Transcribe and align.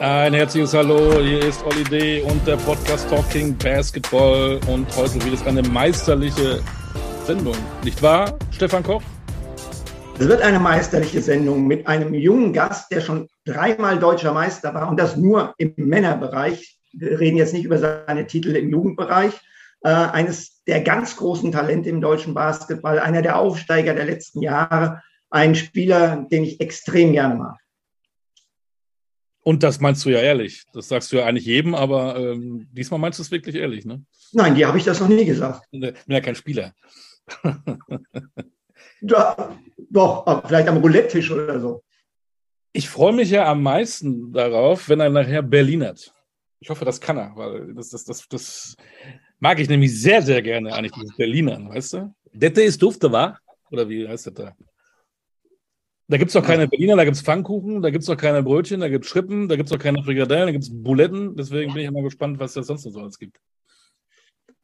Ein 0.00 0.34
herzliches 0.34 0.74
Hallo, 0.74 1.20
hier 1.20 1.38
ist 1.44 1.64
Olli 1.64 1.84
D. 1.84 2.22
und 2.22 2.44
der 2.46 2.56
Podcast 2.56 3.08
Talking 3.08 3.56
Basketball 3.56 4.58
und 4.66 4.86
heute 4.96 5.24
wird 5.24 5.34
es 5.34 5.46
eine 5.46 5.62
meisterliche 5.62 6.60
Sendung, 7.24 7.54
nicht 7.84 8.02
wahr, 8.02 8.36
Stefan 8.50 8.82
Koch? 8.82 9.02
Es 10.18 10.26
wird 10.26 10.42
eine 10.42 10.58
meisterliche 10.58 11.22
Sendung 11.22 11.68
mit 11.68 11.86
einem 11.86 12.12
jungen 12.12 12.52
Gast, 12.52 12.90
der 12.90 13.02
schon 13.02 13.28
dreimal 13.44 14.00
deutscher 14.00 14.32
Meister 14.32 14.74
war 14.74 14.88
und 14.88 14.98
das 14.98 15.16
nur 15.16 15.54
im 15.58 15.74
Männerbereich. 15.76 16.76
Wir 16.92 17.20
reden 17.20 17.36
jetzt 17.36 17.52
nicht 17.52 17.64
über 17.64 17.78
seine 17.78 18.26
Titel 18.26 18.56
im 18.56 18.70
Jugendbereich. 18.70 19.32
Äh, 19.84 19.90
eines 19.90 20.64
der 20.64 20.80
ganz 20.80 21.16
großen 21.16 21.52
Talente 21.52 21.88
im 21.88 22.00
deutschen 22.00 22.34
Basketball, 22.34 22.98
einer 22.98 23.22
der 23.22 23.38
Aufsteiger 23.38 23.94
der 23.94 24.06
letzten 24.06 24.42
Jahre, 24.42 25.02
ein 25.30 25.54
Spieler, 25.54 26.26
den 26.30 26.42
ich 26.42 26.60
extrem 26.60 27.12
gerne 27.12 27.36
mag. 27.36 27.56
Und 29.44 29.62
das 29.62 29.78
meinst 29.78 30.04
du 30.04 30.08
ja 30.08 30.20
ehrlich. 30.20 30.64
Das 30.72 30.88
sagst 30.88 31.12
du 31.12 31.16
ja 31.16 31.26
eigentlich 31.26 31.44
jedem, 31.44 31.74
aber 31.74 32.16
ähm, 32.16 32.66
diesmal 32.72 32.98
meinst 32.98 33.18
du 33.18 33.22
es 33.22 33.30
wirklich 33.30 33.54
ehrlich, 33.56 33.84
ne? 33.84 34.02
Nein, 34.32 34.54
dir 34.54 34.66
habe 34.66 34.78
ich 34.78 34.84
das 34.84 35.00
noch 35.00 35.08
nie 35.08 35.26
gesagt. 35.26 35.62
Ich 35.70 35.80
bin 35.80 35.94
ja 36.08 36.20
kein 36.20 36.34
Spieler. 36.34 36.72
ja, 39.02 39.56
doch, 39.90 40.46
vielleicht 40.46 40.66
am 40.68 40.78
Roulette-Tisch 40.78 41.30
oder 41.30 41.60
so. 41.60 41.84
Ich 42.72 42.88
freue 42.88 43.12
mich 43.12 43.30
ja 43.30 43.44
am 43.44 43.62
meisten 43.62 44.32
darauf, 44.32 44.88
wenn 44.88 45.00
er 45.00 45.10
nachher 45.10 45.42
Berlinert. 45.42 46.12
Ich 46.58 46.70
hoffe, 46.70 46.86
das 46.86 46.98
kann 46.98 47.18
er, 47.18 47.36
weil 47.36 47.74
das, 47.74 47.90
das, 47.90 48.04
das, 48.04 48.26
das 48.26 48.76
mag 49.38 49.60
ich 49.60 49.68
nämlich 49.68 50.00
sehr, 50.00 50.22
sehr 50.22 50.40
gerne 50.40 50.72
eigentlich, 50.72 50.92
dieses 50.92 51.16
Berlinern, 51.16 51.68
weißt 51.68 51.92
du? 51.92 52.14
Dette 52.32 52.62
ist 52.62 52.82
dufte, 52.82 53.12
wa? 53.12 53.38
Oder 53.70 53.86
wie 53.88 54.08
heißt 54.08 54.26
das 54.26 54.34
da? 54.34 54.56
Da 56.08 56.18
gibt 56.18 56.28
es 56.28 56.34
doch 56.34 56.44
keine 56.44 56.68
Berliner, 56.68 56.96
da 56.96 57.04
gibt 57.04 57.16
es 57.16 57.22
Pfannkuchen, 57.22 57.80
da 57.80 57.88
gibt 57.90 58.02
es 58.02 58.06
doch 58.06 58.16
keine 58.16 58.42
Brötchen, 58.42 58.80
da 58.80 58.88
gibt 58.88 59.06
es 59.06 59.10
Schrippen, 59.10 59.48
da 59.48 59.56
gibt 59.56 59.70
es 59.70 59.72
doch 59.72 59.82
keine 59.82 60.02
Frikadellen, 60.02 60.46
da 60.46 60.52
gibt 60.52 60.64
es 60.64 60.70
Buletten. 60.70 61.34
Deswegen 61.34 61.72
bin 61.72 61.82
ich 61.82 61.88
immer 61.88 62.02
gespannt, 62.02 62.38
was 62.38 62.54
es 62.56 62.66
sonst 62.66 62.84
noch 62.84 62.92
so 62.92 63.00
alles 63.00 63.18
gibt. 63.18 63.38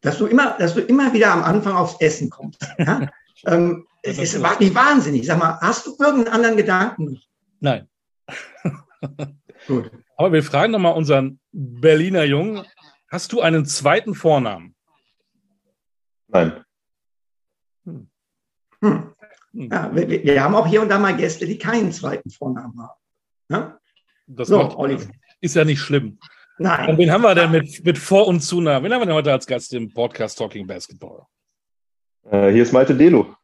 Dass 0.03 0.19
du 0.19 0.27
immer, 0.27 0.57
dass 0.59 0.75
du 0.75 0.81
immer 0.81 1.13
wieder 1.13 1.33
am 1.33 1.43
Anfang 1.43 1.75
aufs 1.75 2.01
Essen 2.01 2.31
kommst. 2.31 2.67
Ja? 2.79 3.09
ähm, 3.47 3.87
es 4.03 4.19
ist 4.19 4.39
nicht 4.61 4.75
wahnsinnig. 4.75 5.27
Sag 5.27 5.39
mal, 5.39 5.59
hast 5.61 5.87
du 5.87 5.97
irgendeinen 5.99 6.35
anderen 6.35 6.57
Gedanken? 6.59 7.21
Nein. 7.61 7.89
Gut. 9.67 9.91
Aber 10.17 10.33
wir 10.33 10.43
fragen 10.43 10.73
nochmal 10.73 10.95
unseren 10.95 11.41
Berliner 11.53 12.25
Jungen: 12.25 12.67
Hast 13.09 13.33
du 13.33 13.41
einen 13.41 13.65
zweiten 13.65 14.15
Vornamen? 14.15 14.75
Nein. 16.29 16.65
Hm. 17.85 18.11
Hm. 18.83 19.15
Hm. 19.53 19.69
Ja, 19.71 19.95
wir, 19.95 20.09
wir, 20.09 20.43
haben 20.43 20.55
auch 20.55 20.67
hier 20.67 20.83
und 20.83 20.89
da 20.89 20.99
mal 20.99 21.17
Gäste, 21.17 21.47
die 21.47 21.59
keinen 21.59 21.93
zweiten 21.93 22.31
Vornamen 22.31 22.81
haben. 22.81 23.01
Ja? 23.49 23.79
Das 24.27 24.49
so, 24.49 24.59
macht, 24.59 25.09
ist 25.41 25.57
ja 25.57 25.65
nicht 25.65 25.81
schlimm. 25.81 26.19
Nein. 26.59 26.91
Und 26.91 26.99
wen 26.99 27.11
haben 27.11 27.23
wir 27.23 27.35
denn 27.35 27.51
mit, 27.51 27.85
mit 27.85 27.99
Vor- 27.99 28.29
und 28.29 28.41
Zunahmen? 28.41 28.85
Wen 28.85 28.93
haben 28.93 29.01
wir 29.01 29.07
denn 29.07 29.15
heute 29.15 29.33
als 29.33 29.47
Gast 29.47 29.73
im 29.73 29.93
Podcast 29.93 30.39
Talking 30.39 30.67
Basketball? 30.67 31.23
Äh, 32.31 32.53
hier 32.53 32.63
ist 32.63 32.73
Malte 32.73 32.95
Delo. 32.95 33.35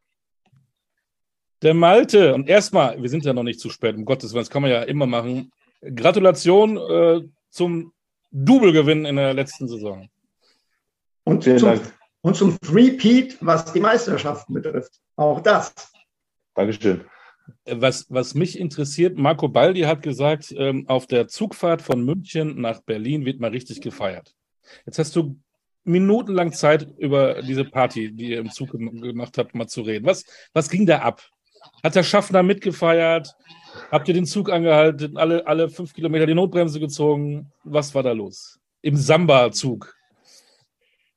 Der 1.62 1.74
Malte. 1.74 2.34
Und 2.34 2.48
erstmal, 2.48 3.00
wir 3.00 3.08
sind 3.08 3.24
ja 3.24 3.32
noch 3.32 3.42
nicht 3.42 3.58
zu 3.58 3.70
spät, 3.70 3.96
um 3.96 4.04
Gottes 4.04 4.32
Willen, 4.32 4.42
das 4.44 4.50
kann 4.50 4.62
man 4.62 4.70
ja 4.70 4.82
immer 4.82 5.06
machen. 5.06 5.50
Gratulation 5.80 6.76
äh, 6.76 7.22
zum 7.50 7.92
Double-Gewinn 8.30 9.06
in 9.06 9.16
der 9.16 9.34
letzten 9.34 9.66
Saison. 9.66 10.08
Und 11.24 11.44
Vielen 11.44 11.58
zum, 11.58 11.68
Dank. 11.70 11.92
Und 12.20 12.36
zum 12.36 12.60
Three-Peat, 12.60 13.38
was 13.40 13.72
die 13.72 13.80
Meisterschaften 13.80 14.54
betrifft. 14.54 15.00
Auch 15.16 15.40
das. 15.40 15.74
Dankeschön. 16.56 17.04
Was, 17.64 18.06
was 18.08 18.34
mich 18.34 18.58
interessiert, 18.58 19.16
Marco 19.16 19.48
Baldi 19.48 19.82
hat 19.82 20.02
gesagt, 20.02 20.52
ähm, 20.56 20.88
auf 20.88 21.06
der 21.06 21.28
Zugfahrt 21.28 21.80
von 21.80 22.04
München 22.04 22.60
nach 22.60 22.80
Berlin 22.80 23.24
wird 23.24 23.38
mal 23.38 23.50
richtig 23.50 23.80
gefeiert. 23.80 24.34
Jetzt 24.84 24.98
hast 24.98 25.14
du 25.14 25.38
minutenlang 25.84 26.52
Zeit, 26.52 26.88
über 26.98 27.42
diese 27.42 27.64
Party, 27.64 28.12
die 28.12 28.30
ihr 28.30 28.40
im 28.40 28.50
Zug 28.50 28.72
gemacht 28.72 29.38
habt, 29.38 29.54
mal 29.54 29.68
zu 29.68 29.82
reden. 29.82 30.06
Was, 30.06 30.24
was 30.52 30.68
ging 30.68 30.86
da 30.86 30.98
ab? 30.98 31.22
Hat 31.84 31.94
der 31.94 32.02
Schaffner 32.02 32.42
mitgefeiert? 32.42 33.34
Habt 33.92 34.08
ihr 34.08 34.14
den 34.14 34.26
Zug 34.26 34.50
angehalten, 34.50 35.16
alle, 35.16 35.46
alle 35.46 35.68
fünf 35.68 35.94
Kilometer 35.94 36.26
die 36.26 36.34
Notbremse 36.34 36.80
gezogen? 36.80 37.52
Was 37.62 37.94
war 37.94 38.02
da 38.02 38.12
los? 38.12 38.58
Im 38.82 38.96
Samba-Zug. 38.96 39.95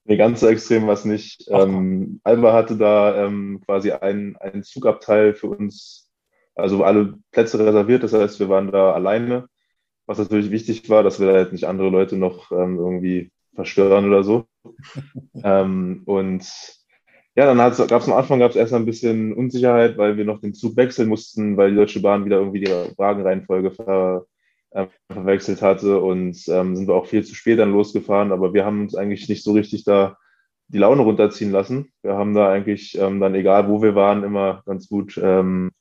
Nee, 0.10 0.18
ganz 0.18 0.40
so 0.40 0.48
extrem 0.48 0.88
war 0.88 0.96
es 0.96 1.06
nicht. 1.06 1.46
Ähm, 1.52 2.20
Alba 2.24 2.52
hatte 2.52 2.76
da 2.78 3.26
ähm, 3.26 3.62
quasi 3.64 3.92
einen, 3.92 4.36
einen 4.38 4.64
Zugabteil 4.64 5.36
für 5.36 5.50
uns, 5.50 6.10
also 6.56 6.84
alle 6.84 7.20
Plätze 7.32 7.60
reserviert. 7.60 8.02
Das 8.02 8.14
heißt, 8.14 8.40
wir 8.40 8.50
waren 8.50 8.72
da 8.72 8.92
alleine. 8.92 9.48
Was 10.08 10.18
natürlich 10.18 10.50
wichtig 10.50 10.90
war, 10.90 11.04
dass 11.04 11.20
wir 11.20 11.28
da 11.32 11.38
jetzt 11.38 11.52
nicht 11.52 11.66
andere 11.66 11.90
Leute 11.90 12.18
noch 12.18 12.52
ähm, 12.52 12.80
irgendwie 12.80 13.32
verstören 13.54 14.08
oder 14.08 14.24
so. 14.24 14.48
ähm, 15.44 16.02
und 16.06 16.44
ja, 17.36 17.46
dann 17.46 17.58
gab 17.58 18.02
es 18.02 18.08
am 18.08 18.14
Anfang 18.14 18.40
gab's 18.40 18.56
erst 18.56 18.74
ein 18.74 18.88
bisschen 18.88 19.32
Unsicherheit, 19.34 20.00
weil 20.00 20.18
wir 20.18 20.26
noch 20.26 20.42
den 20.42 20.56
Zug 20.56 20.76
wechseln 20.76 21.08
mussten, 21.08 21.56
weil 21.56 21.70
die 21.70 21.76
Deutsche 21.76 22.02
Bahn 22.02 22.26
wieder 22.26 22.38
irgendwie 22.38 22.62
die 22.62 22.72
Wagenreihenfolge 22.98 23.70
ver, 23.70 24.26
äh, 24.72 24.88
verwechselt 25.12 25.62
hatte 25.62 26.00
und 26.00 26.38
ähm, 26.48 26.76
sind 26.76 26.88
wir 26.88 26.96
auch 26.96 27.08
viel 27.08 27.24
zu 27.24 27.36
spät 27.36 27.60
dann 27.60 27.72
losgefahren, 27.72 28.32
aber 28.32 28.54
wir 28.54 28.66
haben 28.66 28.82
uns 28.82 28.96
eigentlich 28.96 29.28
nicht 29.30 29.44
so 29.44 29.54
richtig 29.54 29.84
da 29.84 30.18
die 30.70 30.78
Laune 30.78 31.02
runterziehen 31.02 31.52
lassen. 31.52 31.92
Wir 32.04 32.14
haben 32.14 32.34
da 32.34 32.52
eigentlich 32.52 32.98
ähm, 32.98 33.20
dann, 33.20 33.36
egal 33.36 33.68
wo 33.68 33.82
wir 33.82 33.96
waren, 33.96 34.24
immer 34.24 34.62
ganz 34.66 34.88
gut 34.88 35.20
ähm, 35.22 35.72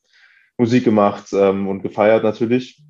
Musik 0.56 0.84
gemacht 0.84 1.28
ähm, 1.32 1.68
und 1.68 1.82
gefeiert 1.82 2.24
natürlich. 2.24 2.82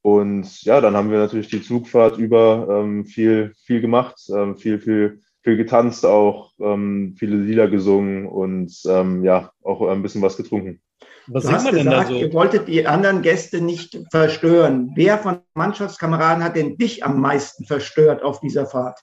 Und 0.00 0.62
ja, 0.62 0.80
dann 0.80 0.96
haben 0.96 1.10
wir 1.10 1.18
natürlich 1.18 1.48
die 1.48 1.62
Zugfahrt 1.62 2.18
über 2.18 2.66
ähm, 2.68 3.04
viel, 3.04 3.52
viel 3.64 3.80
gemacht, 3.80 4.20
ähm, 4.34 4.56
viel, 4.56 4.80
viel, 4.80 5.20
viel 5.42 5.56
getanzt 5.56 6.04
auch, 6.04 6.52
ähm, 6.58 7.14
viele 7.16 7.36
Lieder 7.36 7.68
gesungen 7.68 8.26
und 8.26 8.74
ähm, 8.86 9.22
ja, 9.22 9.52
auch 9.62 9.86
ein 9.86 10.02
bisschen 10.02 10.22
was 10.22 10.36
getrunken. 10.36 10.80
Was 11.26 11.44
du 11.44 11.52
hast 11.52 11.70
gesagt, 11.70 12.08
so? 12.08 12.14
ihr 12.14 12.32
wolltet 12.32 12.68
die 12.68 12.86
anderen 12.86 13.22
Gäste 13.22 13.60
nicht 13.60 13.98
verstören. 14.10 14.92
Wer 14.94 15.18
von 15.18 15.40
Mannschaftskameraden 15.54 16.42
hat 16.42 16.56
denn 16.56 16.76
dich 16.76 17.04
am 17.04 17.20
meisten 17.20 17.64
verstört 17.64 18.22
auf 18.22 18.40
dieser 18.40 18.66
Fahrt? 18.66 19.00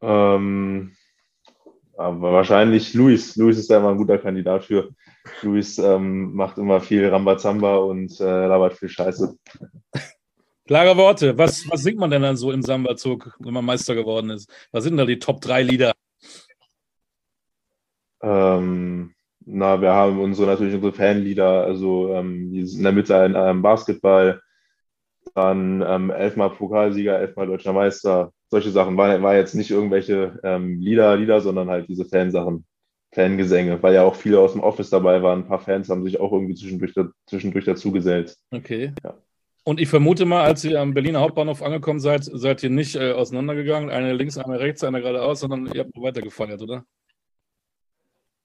Ähm, 0.00 0.92
aber 1.96 2.32
wahrscheinlich 2.32 2.94
Luis. 2.94 3.36
Luis 3.36 3.58
ist 3.58 3.70
da 3.70 3.78
immer 3.78 3.90
ein 3.90 3.96
guter 3.96 4.18
Kandidat 4.18 4.64
für. 4.64 4.90
Luis 5.42 5.78
ähm, 5.78 6.34
macht 6.34 6.58
immer 6.58 6.80
viel 6.80 7.08
Rambazamba 7.08 7.76
und 7.76 8.20
äh, 8.20 8.46
labert 8.46 8.74
viel 8.74 8.88
Scheiße. 8.88 9.36
Klare 10.66 10.96
Worte. 10.96 11.36
Was, 11.38 11.68
was 11.70 11.82
singt 11.82 11.98
man 11.98 12.10
denn 12.10 12.22
dann 12.22 12.36
so 12.36 12.52
im 12.52 12.62
Samba-Zug, 12.62 13.36
wenn 13.38 13.54
man 13.54 13.64
Meister 13.64 13.94
geworden 13.94 14.30
ist? 14.30 14.50
Was 14.72 14.84
sind 14.84 14.96
da 14.96 15.04
die 15.04 15.18
Top 15.18 15.40
3 15.40 15.62
Lieder? 15.62 15.92
Ähm, 18.20 19.14
na, 19.46 19.80
wir 19.80 19.92
haben 19.92 20.20
unsere 20.20 20.48
natürlich 20.48 20.74
unsere 20.74 20.92
Fanlieder, 20.92 21.64
also 21.64 22.12
ähm, 22.12 22.52
in 22.52 22.82
der 22.82 22.92
Mitte 22.92 23.16
ein 23.16 23.34
ähm, 23.36 23.62
Basketball, 23.62 24.42
dann 25.34 25.84
ähm, 25.86 26.10
elfmal 26.10 26.50
Pokalsieger, 26.50 27.18
elfmal 27.18 27.46
deutscher 27.46 27.72
Meister. 27.72 28.32
Solche 28.48 28.70
Sachen 28.70 28.96
war, 28.96 29.22
war 29.22 29.36
jetzt 29.36 29.54
nicht 29.54 29.70
irgendwelche 29.70 30.38
ähm, 30.42 30.80
Lieder, 30.80 31.16
Lieder, 31.16 31.40
sondern 31.40 31.68
halt 31.68 31.88
diese 31.88 32.04
Fansachen, 32.04 32.64
Fangesänge, 33.12 33.80
weil 33.82 33.94
ja 33.94 34.02
auch 34.02 34.16
viele 34.16 34.40
aus 34.40 34.52
dem 34.52 34.62
Office 34.62 34.90
dabei 34.90 35.22
waren. 35.22 35.40
Ein 35.40 35.48
paar 35.48 35.60
Fans 35.60 35.88
haben 35.88 36.04
sich 36.04 36.18
auch 36.18 36.32
irgendwie 36.32 36.54
zwischendurch, 36.54 36.94
zwischendurch 37.26 37.64
dazu 37.64 37.92
gesellt. 37.92 38.36
Okay. 38.50 38.92
Ja. 39.04 39.14
Und 39.64 39.80
ich 39.80 39.88
vermute 39.88 40.26
mal, 40.26 40.44
als 40.44 40.64
ihr 40.64 40.80
am 40.80 40.94
Berliner 40.94 41.20
Hauptbahnhof 41.20 41.62
angekommen 41.62 41.98
seid, 41.98 42.24
seid 42.24 42.62
ihr 42.62 42.70
nicht 42.70 42.94
äh, 42.96 43.12
auseinandergegangen, 43.12 43.90
eine 43.90 44.12
links, 44.12 44.38
eine 44.38 44.60
rechts, 44.60 44.84
eine 44.84 45.00
geradeaus, 45.00 45.40
sondern 45.40 45.66
ihr 45.72 45.80
habt 45.80 46.00
weiter 46.00 46.20
gefeiert, 46.20 46.62
oder? 46.62 46.84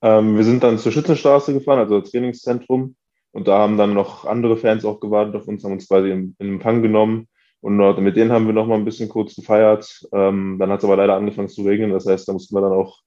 Ähm, 0.01 0.37
wir 0.37 0.43
sind 0.43 0.63
dann 0.63 0.79
zur 0.79 0.91
Schützenstraße 0.91 1.53
gefahren, 1.53 1.79
also 1.79 1.99
das 1.99 2.11
Trainingszentrum. 2.11 2.95
Und 3.31 3.47
da 3.47 3.59
haben 3.59 3.77
dann 3.77 3.93
noch 3.93 4.25
andere 4.25 4.57
Fans 4.57 4.83
auch 4.83 4.99
gewartet 4.99 5.35
auf 5.35 5.47
uns, 5.47 5.63
haben 5.63 5.73
uns 5.73 5.87
quasi 5.87 6.11
in, 6.11 6.35
Empfang 6.39 6.81
genommen. 6.81 7.27
Und 7.61 7.77
mit 7.99 8.17
denen 8.17 8.31
haben 8.31 8.47
wir 8.47 8.53
noch 8.53 8.65
mal 8.65 8.75
ein 8.75 8.85
bisschen 8.85 9.07
kurz 9.07 9.35
gefeiert. 9.35 10.07
Ähm, 10.11 10.57
dann 10.59 10.71
hat 10.71 10.79
es 10.79 10.85
aber 10.85 10.97
leider 10.97 11.15
angefangen 11.15 11.47
zu 11.47 11.61
regnen. 11.61 11.91
Das 11.91 12.07
heißt, 12.07 12.27
da 12.27 12.33
mussten 12.33 12.55
wir 12.55 12.61
dann 12.61 12.73
auch 12.73 12.99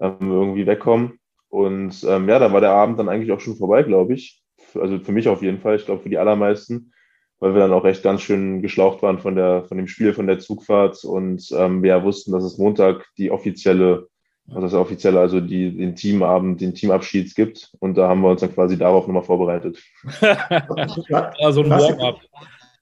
ähm, 0.00 0.16
irgendwie 0.20 0.66
wegkommen. 0.66 1.18
Und 1.48 2.04
ähm, 2.08 2.28
ja, 2.28 2.38
da 2.38 2.52
war 2.52 2.60
der 2.60 2.70
Abend 2.70 3.00
dann 3.00 3.08
eigentlich 3.08 3.32
auch 3.32 3.40
schon 3.40 3.56
vorbei, 3.56 3.82
glaube 3.82 4.14
ich. 4.14 4.40
Also 4.74 5.00
für 5.00 5.10
mich 5.10 5.28
auf 5.28 5.42
jeden 5.42 5.58
Fall. 5.58 5.74
Ich 5.76 5.86
glaube, 5.86 6.02
für 6.02 6.08
die 6.08 6.18
allermeisten. 6.18 6.92
Weil 7.40 7.54
wir 7.54 7.60
dann 7.60 7.72
auch 7.72 7.84
echt 7.84 8.02
ganz 8.02 8.20
schön 8.20 8.62
geschlaucht 8.62 9.02
waren 9.02 9.18
von, 9.18 9.34
der, 9.34 9.64
von 9.64 9.76
dem 9.76 9.88
Spiel, 9.88 10.12
von 10.12 10.28
der 10.28 10.38
Zugfahrt. 10.38 11.04
Und 11.04 11.50
ähm, 11.52 11.82
wir 11.82 11.90
ja 11.90 12.04
wussten, 12.04 12.30
dass 12.32 12.44
es 12.44 12.58
Montag 12.58 13.06
die 13.18 13.32
offizielle 13.32 14.08
also 14.50 14.60
das 14.62 14.74
offiziell 14.74 15.16
also 15.16 15.40
die, 15.40 15.76
den 15.76 15.96
Teamabend, 15.96 16.60
den 16.60 16.74
Teamabschied 16.74 17.34
gibt. 17.34 17.72
Und 17.78 17.96
da 17.96 18.08
haben 18.08 18.20
wir 18.20 18.30
uns 18.30 18.40
dann 18.40 18.52
quasi 18.52 18.76
darauf 18.76 19.06
nochmal 19.06 19.22
vorbereitet. 19.22 19.82
also 20.20 21.62
ein 21.62 21.70
Warm-up. 21.70 22.20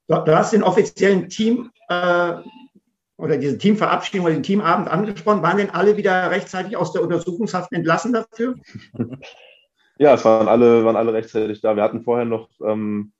Du 0.06 0.36
hast 0.36 0.52
den 0.52 0.62
offiziellen 0.62 1.28
Team 1.28 1.70
äh, 1.88 2.32
oder 3.18 3.36
diese 3.36 3.58
Teamverabschiedung 3.58 4.24
oder 4.24 4.34
den 4.34 4.42
Teamabend 4.42 4.88
angesprochen. 4.88 5.42
Waren 5.42 5.58
denn 5.58 5.70
alle 5.70 5.96
wieder 5.96 6.30
rechtzeitig 6.30 6.76
aus 6.76 6.92
der 6.92 7.02
Untersuchungshaft 7.02 7.72
entlassen 7.72 8.12
dafür? 8.12 8.54
Ja, 10.00 10.14
es 10.14 10.24
waren 10.24 10.46
alle, 10.46 10.84
waren 10.84 10.94
alle 10.94 11.12
rechtzeitig 11.12 11.60
da. 11.60 11.74
Wir 11.74 11.82
hatten 11.82 12.04
vorher 12.04 12.24
noch 12.24 12.48
ähm, 12.64 13.10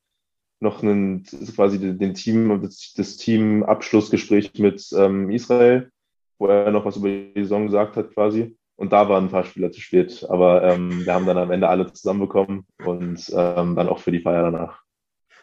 noch 0.60 0.82
einen, 0.82 1.24
quasi 1.54 1.78
den 1.78 2.14
Team, 2.14 2.62
das, 2.62 2.92
das 2.96 3.16
Team-Abschlussgespräch 3.16 4.58
mit 4.58 4.86
ähm, 4.92 5.30
Israel, 5.30 5.90
wo 6.38 6.46
er 6.46 6.70
noch 6.70 6.84
was 6.84 6.96
über 6.96 7.08
die 7.08 7.42
Saison 7.42 7.66
gesagt 7.66 7.96
hat 7.96 8.12
quasi. 8.14 8.56
Und 8.76 8.92
da 8.92 9.08
waren 9.08 9.24
ein 9.24 9.30
paar 9.30 9.44
Spieler 9.44 9.72
zu 9.72 9.80
spät. 9.80 10.24
Aber 10.28 10.62
ähm, 10.62 11.04
wir 11.04 11.12
haben 11.12 11.26
dann 11.26 11.38
am 11.38 11.50
Ende 11.50 11.68
alle 11.68 11.92
zusammenbekommen 11.92 12.64
und 12.84 13.28
ähm, 13.34 13.74
dann 13.74 13.88
auch 13.88 13.98
für 13.98 14.12
die 14.12 14.20
Feier 14.20 14.50
danach. 14.50 14.82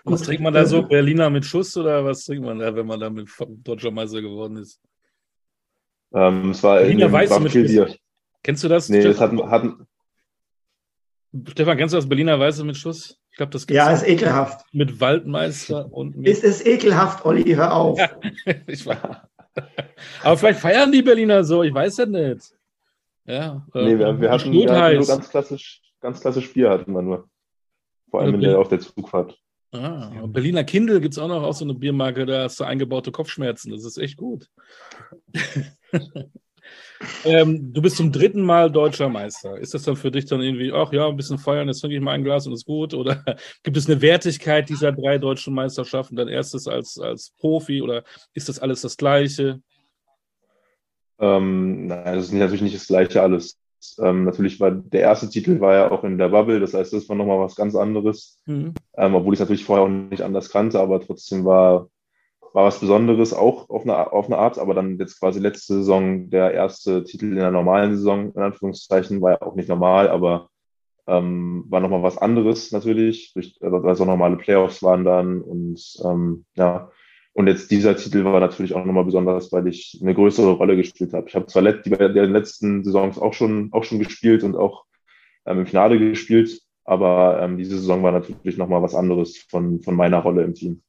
Was 0.06 0.22
trinkt 0.22 0.44
man 0.44 0.54
da 0.54 0.66
so? 0.66 0.84
Berliner 0.84 1.30
mit 1.30 1.46
Schuss 1.46 1.76
oder 1.76 2.06
was 2.06 2.24
trinkt 2.24 2.46
man 2.46 2.60
da, 2.60 2.74
wenn 2.76 2.86
man 2.86 3.00
da 3.00 3.10
mit 3.10 3.28
deutscher 3.40 3.92
Meister 3.92 4.22
geworden 4.22 4.58
ist? 4.58 4.80
Ähm, 6.14 6.52
es 6.52 6.64
war 6.64 6.78
Berliner 6.78 7.12
Weiße 7.12 7.40
mit 7.40 7.52
Schuss. 7.52 7.98
Kennst 8.44 8.64
du 8.64 8.68
das? 8.68 8.88
Nee, 8.90 9.02
das 9.02 9.20
hatten, 9.20 9.50
hatten. 9.50 9.88
Stefan, 11.50 11.78
kennst 11.78 11.94
du 11.94 11.98
das 11.98 12.08
Berliner 12.08 12.40
Weiße 12.40 12.64
mit 12.64 12.78
Schuss? 12.78 13.20
Ich 13.32 13.38
glaube, 13.38 13.52
das 13.52 13.68
gibt's 13.68 13.78
Ja, 13.78 13.92
ist 13.92 14.08
ekelhaft. 14.08 14.66
Mit 14.72 15.02
Waldmeister 15.02 15.92
und 15.92 16.16
mit. 16.16 16.28
Ist 16.28 16.44
es 16.46 16.66
ekelhaft, 16.66 17.26
Olli, 17.26 17.56
hör 17.56 17.74
auf. 17.74 18.00
Ja, 18.00 18.12
ich 18.68 18.86
war. 18.86 19.28
Aber 20.24 20.38
vielleicht 20.38 20.60
feiern 20.60 20.92
die 20.92 21.02
Berliner 21.02 21.44
so, 21.44 21.64
ich 21.64 21.74
weiß 21.74 21.98
ja 21.98 22.06
nicht. 22.06 22.54
Ja, 23.26 23.66
nee, 23.74 23.98
wir, 23.98 24.08
äh, 24.08 24.22
wir, 24.22 24.32
hatten, 24.32 24.52
wir 24.52 24.72
hatten 24.72 24.98
nur 24.98 25.08
ganz 25.08 25.30
klassisch, 25.30 25.82
ganz 26.00 26.22
klassisch 26.22 26.54
Bier 26.54 26.70
hatten 26.70 26.92
wir 26.92 27.02
nur. 27.02 27.30
Vor 28.10 28.22
allem 28.22 28.40
der, 28.40 28.60
auf 28.60 28.70
der 28.70 28.80
Zugfahrt. 28.80 29.38
Ah, 29.72 30.10
Berliner 30.28 30.64
Kindle 30.64 31.02
gibt 31.02 31.16
es 31.16 31.20
auch 31.20 31.28
noch 31.28 31.44
auch 31.44 31.54
so 31.54 31.66
eine 31.66 31.74
Biermarke, 31.74 32.26
da 32.26 32.44
hast 32.44 32.60
du 32.60 32.64
eingebaute 32.64 33.12
Kopfschmerzen. 33.12 33.72
Das 33.72 33.84
ist 33.84 33.98
echt 33.98 34.16
gut. 34.16 34.50
ähm, 37.24 37.74
du 37.74 37.82
bist 37.82 37.98
zum 37.98 38.12
dritten 38.12 38.42
Mal 38.42 38.72
deutscher 38.72 39.10
Meister. 39.10 39.58
Ist 39.58 39.74
das 39.74 39.84
dann 39.84 39.96
für 39.96 40.12
dich 40.12 40.26
dann 40.26 40.42
irgendwie, 40.42 40.72
ach 40.72 40.92
ja, 40.92 41.08
ein 41.08 41.18
bisschen 41.18 41.38
feiern, 41.38 41.68
jetzt 41.68 41.82
trinke 41.82 41.96
ich 41.96 42.02
mal 42.02 42.14
ein 42.14 42.24
Glas 42.24 42.48
und 42.48 42.54
ist 42.54 42.66
gut? 42.66 42.94
Oder 42.94 43.24
gibt 43.64 43.78
es 43.78 43.90
eine 43.90 44.02
Wertigkeit 44.02 44.70
dieser 44.70 44.92
drei 44.92 45.18
deutschen 45.18 45.54
Meisterschaften, 45.54 46.16
dein 46.16 46.28
erstes 46.28 46.68
als, 46.68 46.98
als 46.98 47.34
Profi? 47.38 47.82
Oder 47.82 48.04
ist 48.34 48.50
das 48.50 48.60
alles 48.60 48.82
das 48.82 48.98
Gleiche? 48.98 49.62
Ähm, 51.20 51.88
nein, 51.88 52.16
das 52.16 52.26
ist 52.26 52.34
natürlich 52.34 52.62
nicht 52.62 52.76
das 52.76 52.88
Gleiche 52.88 53.22
alles. 53.22 53.58
Ähm, 54.00 54.24
natürlich 54.24 54.60
war 54.60 54.72
der 54.72 55.02
erste 55.02 55.30
Titel 55.30 55.60
war 55.60 55.74
ja 55.74 55.92
auch 55.92 56.04
in 56.04 56.18
der 56.18 56.30
Bubble, 56.30 56.60
das 56.60 56.74
heißt, 56.74 56.92
das 56.94 57.08
war 57.08 57.16
nochmal 57.16 57.40
was 57.40 57.56
ganz 57.56 57.76
anderes. 57.76 58.40
Mhm. 58.46 58.74
Ähm, 58.98 59.16
obwohl 59.16 59.34
ich 59.34 59.40
es 59.40 59.42
natürlich 59.42 59.66
vorher 59.66 59.86
auch 59.86 59.90
nicht 59.90 60.24
anders 60.24 60.50
kannte, 60.50 60.80
aber 60.80 61.00
trotzdem 61.00 61.46
war, 61.46 61.90
war 62.56 62.64
was 62.64 62.80
Besonderes, 62.80 63.34
auch 63.34 63.70
auf 63.70 63.84
eine, 63.84 64.14
auf 64.14 64.28
eine 64.28 64.38
Art. 64.38 64.58
Aber 64.60 64.74
dann 64.74 64.98
jetzt 64.98 65.20
quasi 65.20 65.40
letzte 65.40 65.74
Saison 65.76 66.30
der 66.30 66.54
erste 66.54 67.04
Titel 67.04 67.26
in 67.26 67.36
der 67.36 67.52
normalen 67.52 67.98
Saison, 67.98 68.32
in 68.34 68.42
Anführungszeichen, 68.42 69.22
war 69.22 69.32
ja 69.32 69.42
auch 69.42 69.56
nicht 69.56 69.68
normal, 69.68 70.08
aber 70.08 70.50
ähm, 71.06 71.66
war 71.68 71.82
nochmal 71.82 72.02
was 72.02 72.18
anderes 72.18 72.72
natürlich, 72.72 73.34
also, 73.36 73.84
weil 73.84 73.94
es 73.94 74.02
auch 74.02 74.06
normale 74.06 74.38
Playoffs 74.38 74.82
waren 74.82 75.04
dann 75.04 75.42
und 75.42 75.80
ähm, 76.04 76.46
ja, 76.56 76.90
und 77.34 77.48
jetzt 77.48 77.70
dieser 77.70 77.98
Titel 77.98 78.24
war 78.24 78.40
natürlich 78.40 78.74
auch 78.74 78.86
nochmal 78.86 79.04
besonders, 79.04 79.52
weil 79.52 79.68
ich 79.68 80.00
eine 80.02 80.16
größere 80.16 80.54
Rolle 80.54 80.78
gespielt 80.78 81.14
habe. 81.14 81.28
Ich 81.28 81.36
habe 81.36 81.48
zwar 81.48 81.62
die 81.62 81.90
bei 81.90 82.08
den 82.08 82.32
letzten 82.32 82.86
Saisons 82.86 83.20
auch 83.20 83.34
schon, 83.34 83.70
auch 83.74 83.84
schon 83.84 84.00
gespielt 84.00 84.44
und 84.44 84.56
auch 84.56 84.86
ähm, 85.46 85.60
im 85.60 85.66
Finale 85.66 86.00
gespielt, 86.00 86.62
aber 86.86 87.42
ähm, 87.42 87.58
diese 87.58 87.78
Saison 87.78 88.02
war 88.02 88.14
natürlich 88.14 88.58
nochmal 88.58 88.82
was 88.82 88.96
anderes 88.96 89.38
von, 89.50 89.82
von 89.82 89.96
meiner 89.96 90.20
Rolle 90.20 90.44
im 90.44 90.54
Team. 90.54 90.82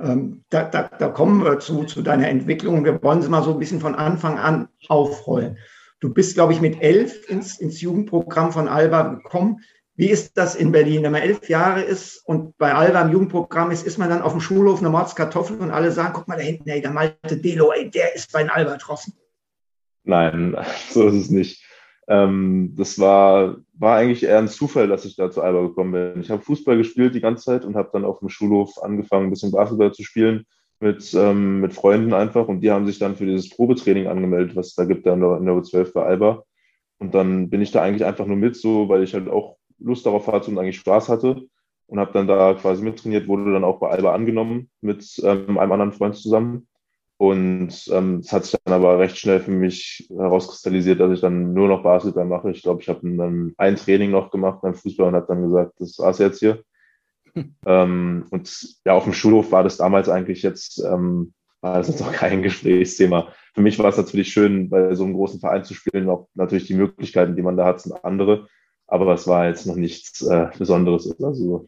Ähm, 0.00 0.44
da, 0.48 0.64
da, 0.64 0.88
da, 0.98 1.08
kommen 1.08 1.44
wir 1.44 1.58
zu, 1.58 1.84
zu 1.84 2.02
deiner 2.02 2.28
Entwicklung. 2.28 2.84
Wir 2.84 3.02
wollen 3.02 3.22
sie 3.22 3.28
mal 3.28 3.42
so 3.42 3.52
ein 3.52 3.58
bisschen 3.58 3.80
von 3.80 3.94
Anfang 3.94 4.38
an 4.38 4.68
aufrollen. 4.88 5.58
Du 6.00 6.12
bist, 6.12 6.34
glaube 6.34 6.54
ich, 6.54 6.60
mit 6.62 6.80
elf 6.80 7.28
ins, 7.28 7.58
ins 7.60 7.80
Jugendprogramm 7.80 8.52
von 8.52 8.68
Alba 8.68 9.02
gekommen. 9.02 9.60
Wie 9.96 10.08
ist 10.08 10.38
das 10.38 10.54
in 10.54 10.72
Berlin? 10.72 11.02
Wenn 11.02 11.12
man 11.12 11.20
elf 11.20 11.50
Jahre 11.50 11.82
ist 11.82 12.26
und 12.26 12.56
bei 12.56 12.74
Alba 12.74 13.02
im 13.02 13.12
Jugendprogramm 13.12 13.70
ist, 13.70 13.86
ist 13.86 13.98
man 13.98 14.08
dann 14.08 14.22
auf 14.22 14.32
dem 14.32 14.40
Schulhof 14.40 14.78
eine 14.78 14.88
Mordskartoffel 14.88 15.58
und 15.58 15.70
alle 15.70 15.92
sagen, 15.92 16.14
guck 16.14 16.26
mal 16.26 16.36
da 16.36 16.42
hinten, 16.42 16.70
ey, 16.70 16.80
der 16.80 16.92
Malte 16.92 17.36
Delo, 17.36 17.70
ey, 17.70 17.90
der 17.90 18.14
ist 18.14 18.32
bei 18.32 18.42
den 18.42 18.48
Albatrossen. 18.48 19.12
Nein, 20.04 20.56
so 20.90 21.06
ist 21.08 21.16
es 21.16 21.30
nicht. 21.30 21.62
Ähm, 22.08 22.74
das 22.78 22.98
war, 22.98 23.58
war 23.80 23.96
eigentlich 23.96 24.22
eher 24.22 24.38
ein 24.38 24.48
Zufall, 24.48 24.88
dass 24.88 25.06
ich 25.06 25.16
da 25.16 25.30
zu 25.30 25.40
Alba 25.40 25.62
gekommen 25.62 25.92
bin. 25.92 26.20
Ich 26.20 26.30
habe 26.30 26.42
Fußball 26.42 26.76
gespielt 26.76 27.14
die 27.14 27.20
ganze 27.20 27.44
Zeit 27.44 27.64
und 27.64 27.76
habe 27.76 27.88
dann 27.92 28.04
auf 28.04 28.18
dem 28.18 28.28
Schulhof 28.28 28.80
angefangen, 28.82 29.26
ein 29.26 29.30
bisschen 29.30 29.52
Basketball 29.52 29.92
zu 29.92 30.02
spielen 30.02 30.44
mit, 30.80 31.14
ähm, 31.14 31.60
mit 31.62 31.72
Freunden 31.72 32.12
einfach. 32.12 32.46
Und 32.46 32.60
die 32.60 32.70
haben 32.70 32.86
sich 32.86 32.98
dann 32.98 33.16
für 33.16 33.24
dieses 33.24 33.48
Probetraining 33.48 34.06
angemeldet, 34.06 34.54
was 34.54 34.74
da 34.74 34.84
gibt, 34.84 35.06
da 35.06 35.14
in 35.14 35.20
der, 35.20 35.38
in 35.38 35.46
der 35.46 35.54
U12 35.54 35.94
bei 35.94 36.04
Alba. 36.04 36.44
Und 36.98 37.14
dann 37.14 37.48
bin 37.48 37.62
ich 37.62 37.72
da 37.72 37.80
eigentlich 37.80 38.04
einfach 38.04 38.26
nur 38.26 38.36
mit, 38.36 38.54
so, 38.54 38.90
weil 38.90 39.02
ich 39.02 39.14
halt 39.14 39.30
auch 39.30 39.56
Lust 39.78 40.04
darauf 40.04 40.26
hatte 40.26 40.50
und 40.50 40.58
eigentlich 40.58 40.76
Spaß 40.76 41.08
hatte 41.08 41.46
und 41.86 41.98
habe 41.98 42.12
dann 42.12 42.26
da 42.26 42.52
quasi 42.52 42.82
mittrainiert, 42.84 43.28
wurde 43.28 43.50
dann 43.50 43.64
auch 43.64 43.80
bei 43.80 43.88
Alba 43.88 44.14
angenommen 44.14 44.68
mit 44.82 45.18
ähm, 45.24 45.58
einem 45.58 45.72
anderen 45.72 45.92
Freund 45.92 46.16
zusammen. 46.16 46.68
Und 47.20 47.86
ähm, 47.92 48.20
es 48.20 48.32
hat 48.32 48.44
sich 48.44 48.58
dann 48.64 48.72
aber 48.72 48.98
recht 48.98 49.18
schnell 49.18 49.40
für 49.40 49.50
mich 49.50 50.08
herauskristallisiert, 50.08 51.00
dass 51.00 51.12
ich 51.12 51.20
dann 51.20 51.52
nur 51.52 51.68
noch 51.68 51.82
Basketball 51.82 52.24
mache. 52.24 52.50
Ich 52.50 52.62
glaube, 52.62 52.80
ich 52.80 52.88
habe 52.88 53.00
dann 53.02 53.52
ein 53.58 53.76
Training 53.76 54.10
noch 54.10 54.30
gemacht 54.30 54.60
beim 54.62 54.74
Fußball 54.74 55.08
und 55.08 55.14
habe 55.14 55.26
dann 55.26 55.42
gesagt, 55.42 55.74
das 55.78 55.98
war's 55.98 56.18
jetzt 56.18 56.38
hier. 56.38 56.62
ähm, 57.66 58.24
und 58.30 58.76
ja, 58.86 58.94
auf 58.94 59.04
dem 59.04 59.12
Schulhof 59.12 59.52
war 59.52 59.62
das 59.62 59.76
damals 59.76 60.08
eigentlich 60.08 60.42
jetzt, 60.42 60.82
ähm, 60.82 61.34
war 61.60 61.76
das 61.76 61.88
jetzt 61.88 62.02
auch 62.02 62.12
kein 62.12 62.42
Gesprächsthema. 62.42 63.28
Für 63.52 63.60
mich 63.60 63.78
war 63.78 63.90
es 63.90 63.98
natürlich 63.98 64.32
schön, 64.32 64.70
bei 64.70 64.94
so 64.94 65.04
einem 65.04 65.12
großen 65.12 65.40
Verein 65.40 65.64
zu 65.64 65.74
spielen. 65.74 66.08
Auch 66.08 66.28
natürlich 66.34 66.68
die 66.68 66.74
Möglichkeiten, 66.74 67.36
die 67.36 67.42
man 67.42 67.58
da 67.58 67.66
hat, 67.66 67.82
sind 67.82 68.02
andere 68.02 68.46
aber 68.90 69.14
es 69.14 69.26
war 69.26 69.46
jetzt 69.46 69.66
noch 69.66 69.76
nichts 69.76 70.20
äh, 70.22 70.48
Besonderes 70.58 71.06
oder 71.18 71.32
so. 71.32 71.66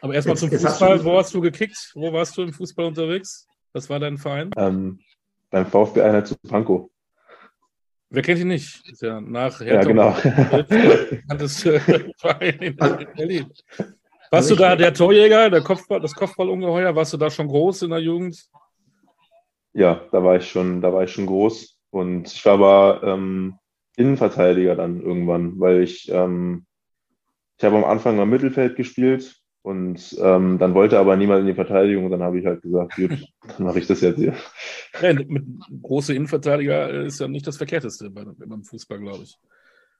Aber 0.00 0.14
erstmal 0.14 0.36
zum 0.36 0.50
Fußball. 0.50 1.02
Wo 1.02 1.16
hast 1.16 1.34
du 1.34 1.40
gekickt? 1.40 1.92
Wo 1.94 2.12
warst 2.12 2.36
du 2.36 2.42
im 2.42 2.52
Fußball 2.52 2.84
unterwegs? 2.86 3.48
Was 3.72 3.90
war 3.90 4.00
dein 4.00 4.18
Verein? 4.18 4.50
Ähm, 4.56 5.00
beim 5.50 5.66
VfB 5.66 6.02
Einheit 6.02 6.26
zu 6.26 6.36
Pankow. 6.36 6.90
Wer 8.10 8.22
kennt 8.22 8.40
ihn 8.40 8.48
nicht? 8.48 8.88
Ist 8.88 9.02
ja 9.02 9.20
nach 9.20 9.60
Hertha. 9.60 9.90
Ja, 9.90 10.14
genau. 10.62 11.16
Das 11.36 11.62
Verein 12.16 12.58
in 12.60 12.76
Berlin. 12.76 13.52
Warst 14.30 14.50
du 14.50 14.54
da 14.56 14.76
der 14.76 14.94
Torjäger, 14.94 15.50
der 15.50 15.62
Kopfball, 15.62 16.00
das 16.00 16.14
Kopfballungeheuer? 16.14 16.94
Warst 16.94 17.12
du 17.12 17.16
da 17.16 17.30
schon 17.30 17.48
groß 17.48 17.82
in 17.82 17.90
der 17.90 18.00
Jugend? 18.00 18.48
Ja, 19.72 20.02
da 20.12 20.22
war 20.22 20.36
ich 20.36 20.48
schon, 20.48 20.80
da 20.80 20.92
war 20.92 21.04
ich 21.04 21.12
schon 21.12 21.26
groß. 21.26 21.78
Und 21.90 22.32
ich 22.32 22.44
war 22.44 22.54
aber 22.54 23.02
ähm, 23.04 23.58
Innenverteidiger 23.96 24.74
dann 24.76 25.00
irgendwann, 25.00 25.58
weil 25.60 25.82
ich, 25.82 26.10
ähm, 26.10 26.66
ich 27.58 27.64
habe 27.64 27.76
am 27.76 27.84
Anfang 27.84 28.20
am 28.20 28.30
Mittelfeld 28.30 28.76
gespielt 28.76 29.37
und 29.62 30.16
ähm, 30.20 30.58
dann 30.58 30.74
wollte 30.74 30.98
aber 30.98 31.16
niemand 31.16 31.40
in 31.40 31.46
die 31.46 31.54
Verteidigung 31.54 32.04
und 32.04 32.10
dann 32.10 32.22
habe 32.22 32.38
ich 32.38 32.46
halt 32.46 32.62
gesagt, 32.62 32.96
gut, 32.96 33.10
dann 33.56 33.66
mache 33.66 33.78
ich 33.80 33.86
das 33.86 34.00
jetzt 34.00 34.18
hier. 34.18 34.34
Ja, 35.00 35.12
mit 35.12 35.44
große 35.82 36.14
Innenverteidiger 36.14 37.04
ist 37.04 37.20
ja 37.20 37.28
nicht 37.28 37.46
das 37.46 37.56
Verkehrteste 37.56 38.10
beim 38.10 38.64
Fußball, 38.64 38.98
glaube 38.98 39.24
ich. 39.24 39.38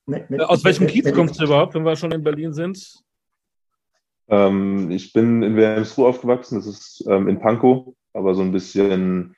Mit, 0.07 0.41
Aus 0.41 0.65
welchem 0.65 0.87
Kiez 0.87 1.13
kommst 1.13 1.39
du 1.39 1.45
überhaupt, 1.45 1.75
wenn 1.75 1.85
wir 1.85 1.97
schon 1.97 2.13
in 2.13 2.23
Berlin 2.23 2.55
sind? 2.55 3.03
Ähm, 4.29 4.91
ich 4.91 5.13
bin 5.13 5.43
in 5.43 5.57
Wilhelmsruhe 5.57 6.09
aufgewachsen, 6.09 6.57
das 6.57 6.67
ist 6.67 7.05
ähm, 7.07 7.29
in 7.29 7.39
Pankow, 7.39 7.95
aber 8.15 8.35
so 8.35 8.43
ein 8.43 8.53
bisschen 8.53 9.35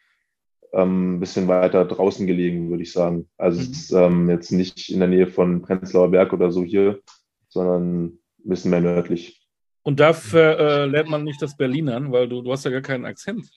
ähm, 0.73 1.21
bisschen 1.21 1.49
weiter 1.49 1.85
draußen 1.85 2.27
gelegen, 2.27 2.71
würde 2.71 2.83
ich 2.83 2.93
sagen. 2.93 3.29
Also 3.37 3.59
mhm. 3.59 3.65
es 3.65 3.71
ist 3.71 3.93
ähm, 3.93 4.31
jetzt 4.31 4.53
nicht 4.53 4.91
in 4.91 5.01
der 5.01 5.09
Nähe 5.09 5.27
von 5.27 5.63
Prenzlauer 5.63 6.11
Berg 6.11 6.33
oder 6.33 6.53
so 6.53 6.63
hier, 6.63 7.01
sondern 7.49 8.05
ein 8.05 8.19
bisschen 8.45 8.71
mehr 8.71 8.81
nördlich. 8.81 9.40
Und 9.83 10.01
dafür 10.01 10.59
äh, 10.59 10.87
lernt 10.87 11.09
man 11.09 11.25
nicht 11.25 11.41
das 11.41 11.57
Berlinern, 11.57 12.13
weil 12.13 12.29
du, 12.29 12.43
du 12.43 12.53
hast 12.53 12.65
ja 12.65 12.71
gar 12.71 12.83
keinen 12.83 13.07
Akzent. 13.07 13.51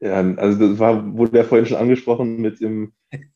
Ja, 0.00 0.16
also 0.36 0.68
das 0.68 0.78
war, 0.80 1.16
wurde 1.16 1.38
ja 1.38 1.44
vorhin 1.44 1.66
schon 1.66 1.76
angesprochen 1.76 2.40
mit 2.40 2.60
dem 2.60 2.92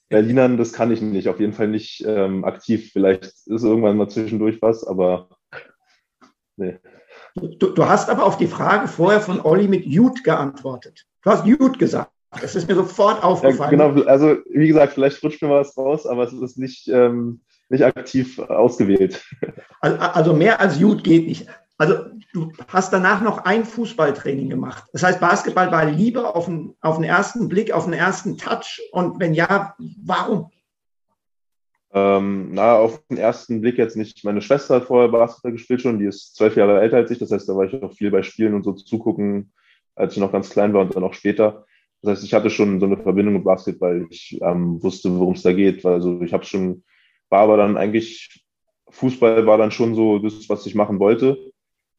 Berlinern, 0.08 0.56
das 0.56 0.72
kann 0.72 0.90
ich 0.90 1.00
nicht, 1.00 1.28
auf 1.28 1.38
jeden 1.38 1.52
Fall 1.52 1.68
nicht 1.68 2.04
ähm, 2.04 2.44
aktiv. 2.44 2.90
Vielleicht 2.92 3.24
ist 3.24 3.62
irgendwann 3.62 3.96
mal 3.96 4.08
zwischendurch 4.08 4.60
was, 4.60 4.84
aber 4.84 5.28
nee. 6.56 6.78
Du, 7.36 7.70
du, 7.70 7.86
hast 7.86 8.08
aber 8.08 8.24
auf 8.24 8.38
die 8.38 8.46
Frage 8.46 8.88
vorher 8.88 9.20
von 9.20 9.40
Olli 9.40 9.68
mit 9.68 9.84
Jut 9.84 10.24
geantwortet. 10.24 11.06
Du 11.22 11.30
hast 11.30 11.46
Jut 11.46 11.78
gesagt. 11.78 12.10
Das 12.40 12.54
ist 12.54 12.68
mir 12.68 12.74
sofort 12.74 13.22
aufgefallen. 13.22 13.78
Ja, 13.78 13.90
genau, 13.90 14.06
also 14.06 14.36
wie 14.50 14.68
gesagt, 14.68 14.94
vielleicht 14.94 15.22
rutscht 15.22 15.42
mir 15.42 15.50
was 15.50 15.76
raus, 15.76 16.06
aber 16.06 16.24
es 16.24 16.32
ist 16.32 16.58
nicht, 16.58 16.88
ähm, 16.88 17.42
nicht 17.68 17.84
aktiv 17.84 18.38
ausgewählt. 18.38 19.24
Also, 19.80 19.98
also 19.98 20.34
mehr 20.34 20.60
als 20.60 20.80
gut 20.80 21.04
geht 21.04 21.26
nicht. 21.26 21.46
Also 21.78 22.06
du 22.32 22.52
hast 22.68 22.92
danach 22.92 23.20
noch 23.20 23.44
ein 23.44 23.64
Fußballtraining 23.64 24.48
gemacht. 24.48 24.84
Das 24.92 25.02
heißt, 25.02 25.20
Basketball 25.20 25.70
war 25.70 25.84
lieber 25.84 26.34
auf 26.34 26.46
den, 26.46 26.74
auf 26.80 26.96
den 26.96 27.04
ersten 27.04 27.48
Blick, 27.48 27.72
auf 27.72 27.84
den 27.84 27.92
ersten 27.92 28.38
Touch. 28.38 28.80
Und 28.92 29.20
wenn 29.20 29.34
ja, 29.34 29.74
warum? 30.02 30.50
Ähm, 31.92 32.50
na, 32.52 32.76
auf 32.76 33.02
den 33.08 33.18
ersten 33.18 33.60
Blick 33.60 33.78
jetzt 33.78 33.96
nicht. 33.96 34.24
Meine 34.24 34.42
Schwester 34.42 34.76
hat 34.76 34.84
vorher 34.84 35.08
Basketball 35.08 35.52
gespielt 35.52 35.82
schon, 35.82 35.98
die 35.98 36.06
ist 36.06 36.34
zwölf 36.34 36.56
Jahre 36.56 36.80
älter 36.80 36.96
als 36.96 37.10
ich. 37.10 37.18
Das 37.18 37.30
heißt, 37.30 37.48
da 37.48 37.56
war 37.56 37.64
ich 37.64 37.82
auch 37.82 37.92
viel 37.92 38.10
bei 38.10 38.22
Spielen 38.22 38.54
und 38.54 38.64
so 38.64 38.72
zugucken, 38.72 39.52
als 39.94 40.14
ich 40.14 40.20
noch 40.20 40.32
ganz 40.32 40.50
klein 40.50 40.72
war 40.72 40.82
und 40.82 40.94
dann 40.94 41.04
auch 41.04 41.14
später. 41.14 41.64
Das 42.02 42.12
heißt, 42.12 42.24
ich 42.24 42.34
hatte 42.34 42.50
schon 42.50 42.80
so 42.80 42.86
eine 42.86 42.98
Verbindung 42.98 43.34
mit 43.34 43.44
Basketball. 43.44 44.06
Ich 44.10 44.38
ähm, 44.42 44.82
wusste, 44.82 45.10
worum 45.18 45.34
es 45.34 45.42
da 45.42 45.52
geht. 45.52 45.84
Also 45.84 46.20
ich 46.22 46.32
habe 46.32 46.44
schon, 46.44 46.84
war 47.28 47.40
aber 47.40 47.56
dann 47.56 47.76
eigentlich, 47.76 48.44
Fußball 48.90 49.46
war 49.46 49.58
dann 49.58 49.70
schon 49.70 49.94
so 49.94 50.18
das, 50.18 50.48
was 50.48 50.66
ich 50.66 50.74
machen 50.74 50.98
wollte. 50.98 51.52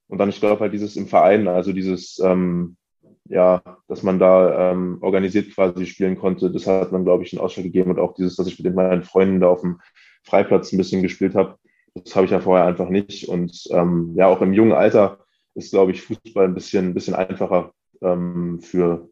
Und 0.08 0.20
dann, 0.20 0.30
ich 0.30 0.40
glaube 0.40 0.62
halt 0.62 0.74
dieses 0.74 0.96
im 0.96 1.08
Verein, 1.08 1.48
also 1.48 1.74
dieses, 1.74 2.20
ähm, 2.20 2.78
ja, 3.26 3.62
dass 3.88 4.04
man 4.04 4.20
da 4.20 4.72
ähm, 4.72 5.00
organisiert 5.02 5.54
quasi 5.54 5.86
spielen 5.86 6.18
konnte, 6.18 6.50
das 6.50 6.66
hat 6.66 6.92
man, 6.92 7.04
glaube 7.04 7.24
ich, 7.24 7.34
einen 7.34 7.42
Ausschlag 7.42 7.66
gegeben 7.66 7.92
und 7.92 8.00
auch 8.00 8.14
dieses, 8.14 8.38
dass 8.38 8.48
ich 8.48 8.60
mit 8.60 8.74
meinen 8.74 9.04
Freunden 9.04 9.42
da 9.42 9.50
auf 9.50 9.62
dem 9.62 9.82
Freiplatz 10.24 10.72
ein 10.72 10.78
bisschen 10.78 11.02
gespielt 11.02 11.36
habe, 11.36 11.58
das 11.94 12.16
habe 12.16 12.26
ich 12.26 12.32
ja 12.32 12.40
vorher 12.40 12.66
einfach 12.66 12.90
nicht. 12.90 13.28
Und 13.28 13.64
ähm, 13.72 14.14
ja, 14.16 14.28
auch 14.28 14.42
im 14.42 14.54
jungen 14.54 14.74
Alter 14.74 15.20
ist, 15.56 15.72
glaube 15.72 15.92
ich, 15.92 16.04
Fußball 16.04 16.46
ein 16.46 16.54
bisschen, 16.54 16.88
ein 16.88 16.94
bisschen 16.94 17.16
einfacher 17.16 17.72
ähm, 18.02 18.60
für, 18.62 19.10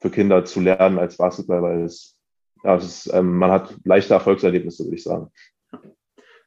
für 0.00 0.10
Kinder 0.10 0.44
zu 0.44 0.60
lernen 0.60 0.98
als 0.98 1.16
Basketball, 1.16 1.62
weil 1.62 1.82
es, 1.82 2.16
ja, 2.64 2.76
ist, 2.76 3.12
ähm, 3.12 3.36
man 3.36 3.50
hat 3.50 3.74
leichte 3.84 4.14
Erfolgserlebnisse, 4.14 4.84
würde 4.84 4.96
ich 4.96 5.02
sagen. 5.02 5.30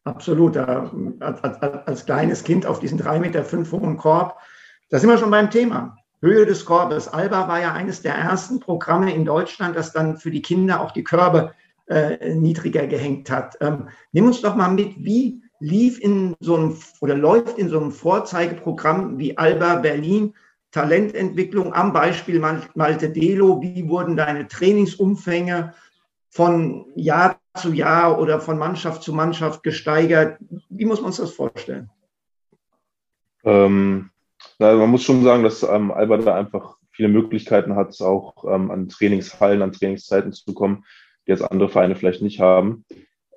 Absolut. 0.04 0.56
Als, 0.56 1.44
als, 1.44 1.62
als, 1.62 2.06
kleines 2.06 2.44
Kind 2.44 2.66
auf 2.66 2.80
diesen 2.80 2.98
drei 2.98 3.20
Meter 3.20 3.44
fünf 3.44 3.72
hohen 3.72 3.98
Korb, 3.98 4.38
da 4.90 5.00
sind 5.00 5.10
wir 5.10 5.18
schon 5.18 5.32
beim 5.32 5.50
Thema. 5.50 5.98
Höhe 6.22 6.46
des 6.46 6.66
Korbes. 6.66 7.08
Alba 7.08 7.48
war 7.48 7.60
ja 7.60 7.74
eines 7.74 8.02
der 8.02 8.16
ersten 8.16 8.60
Programme 8.60 9.14
in 9.14 9.26
Deutschland, 9.26 9.76
das 9.76 9.94
dann 9.94 10.18
für 10.18 10.32
die 10.32 10.42
Kinder 10.42 10.82
auch 10.82 10.92
die 10.92 11.04
Körbe 11.04 11.54
äh, 11.88 12.34
niedriger 12.34 12.88
gehängt 12.88 13.30
hat. 13.30 13.58
Ähm, 13.62 13.90
nimm 14.12 14.26
uns 14.26 14.42
doch 14.42 14.56
mal 14.56 14.70
mit, 14.70 14.96
wie 14.98 15.42
lief 15.60 16.00
in 16.00 16.36
so 16.40 16.56
einem 16.56 16.78
oder 17.02 17.16
läuft 17.16 17.58
in 17.58 17.70
so 17.70 17.80
einem 17.80 17.92
Vorzeigeprogramm 17.92 19.18
wie 19.18 19.38
Alba 19.38 19.76
Berlin 19.76 20.34
Talententwicklung 20.72 21.74
am 21.74 21.94
Beispiel 21.94 22.40
Malte 22.40 23.10
Delo? 23.10 23.62
Wie 23.62 23.88
wurden 23.88 24.16
deine 24.16 24.48
Trainingsumfänge 24.48 25.74
von 26.36 26.86
Jahr 26.96 27.40
zu 27.54 27.72
Jahr 27.72 28.20
oder 28.20 28.42
von 28.42 28.58
Mannschaft 28.58 29.04
zu 29.04 29.14
Mannschaft 29.14 29.64
gesteigert? 29.64 30.38
Wie 30.68 30.84
muss 30.84 31.00
man 31.00 31.08
uns 31.08 31.18
das 31.18 31.32
vorstellen? 31.32 31.90
Ähm, 33.46 34.10
na, 34.60 34.76
man 34.76 34.90
muss 34.90 35.04
schon 35.04 35.24
sagen, 35.24 35.44
dass 35.44 35.64
ähm, 35.64 35.92
Alba 35.92 36.18
da 36.18 36.36
einfach 36.36 36.76
viele 36.92 37.08
Möglichkeiten 37.08 37.78
hat, 37.78 38.02
auch 38.02 38.44
ähm, 38.54 38.70
an 38.70 38.90
Trainingshallen, 38.90 39.62
an 39.62 39.72
Trainingszeiten 39.72 40.34
zu 40.34 40.54
kommen, 40.54 40.84
die 41.26 41.32
jetzt 41.32 41.50
andere 41.50 41.70
Vereine 41.70 41.96
vielleicht 41.96 42.22
nicht 42.22 42.42
haben. 42.42 42.84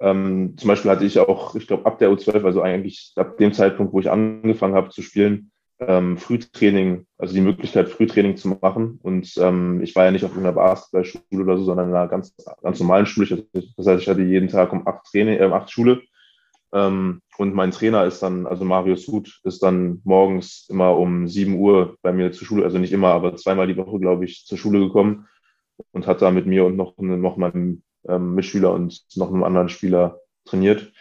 Ähm, 0.01 0.57
zum 0.57 0.67
Beispiel 0.67 0.91
hatte 0.91 1.05
ich 1.05 1.21
auch, 1.21 1.55
ich 1.55 1.69
glaube, 1.69 1.87
ab 1.87 2.01
der 2.01 2.11
U12, 2.11 2.45
also 2.45 2.63
eigentlich 2.63 3.13
ab 3.15 3.37
dem 3.37 3.53
Zeitpunkt, 3.53 3.93
wo 3.93 4.01
ich 4.01 4.11
angefangen 4.11 4.75
habe 4.75 4.91
zu 4.91 5.03
spielen, 5.03 5.53
ähm, 5.81 6.17
Frühtraining, 6.17 7.07
also 7.19 7.35
die 7.35 7.41
Möglichkeit, 7.41 7.89
Frühtraining 7.89 8.37
zu 8.37 8.49
machen. 8.61 8.99
Und 9.03 9.33
ähm, 9.39 9.81
ich 9.83 9.95
war 9.95 10.05
ja 10.05 10.11
nicht 10.11 10.25
auf 10.25 10.31
irgendeiner 10.31 10.57
Basketballschule 10.57 11.45
oder 11.45 11.59
so, 11.59 11.65
sondern 11.65 11.91
in 11.91 11.95
einer 11.95 12.09
ganz, 12.09 12.35
ganz 12.63 12.81
normalen 12.81 13.07
Schule. 13.07 13.47
Das 13.53 13.87
heißt, 13.87 14.03
ich 14.03 14.09
hatte 14.09 14.23
jeden 14.23 14.49
Tag 14.49 14.73
um 14.73 14.87
acht 14.87 15.05
Training, 15.05 15.39
äh, 15.39 15.45
acht 15.45 15.71
Schule. 15.71 16.03
Ähm, 16.73 17.23
und 17.39 17.55
mein 17.55 17.71
Trainer 17.71 18.05
ist 18.05 18.21
dann, 18.23 18.47
also 18.47 18.65
Marius 18.65 19.07
Huth, 19.07 19.41
ist 19.45 19.63
dann 19.63 20.01
morgens 20.05 20.67
immer 20.69 20.97
um 20.97 21.29
sieben 21.29 21.55
Uhr 21.55 21.97
bei 22.03 22.13
mir 22.13 22.33
zur 22.33 22.47
Schule, 22.47 22.65
also 22.65 22.79
nicht 22.79 22.93
immer, 22.93 23.09
aber 23.09 23.37
zweimal 23.37 23.67
die 23.67 23.77
Woche, 23.77 23.99
glaube 23.99 24.25
ich, 24.25 24.45
zur 24.45 24.59
Schule 24.59 24.81
gekommen 24.81 25.29
und 25.93 26.07
hat 26.07 26.21
da 26.21 26.31
mit 26.31 26.47
mir 26.47 26.67
und 26.67 26.77
noch, 26.77 26.97
noch 26.99 27.37
meinem 27.37 27.83
ähm, 28.09 28.35
Mitschüler 28.35 28.73
und 28.73 29.03
noch 29.15 29.29
einem 29.29 29.45
anderen 29.45 29.69
Spieler 29.69 30.21
trainiert. 30.45 30.93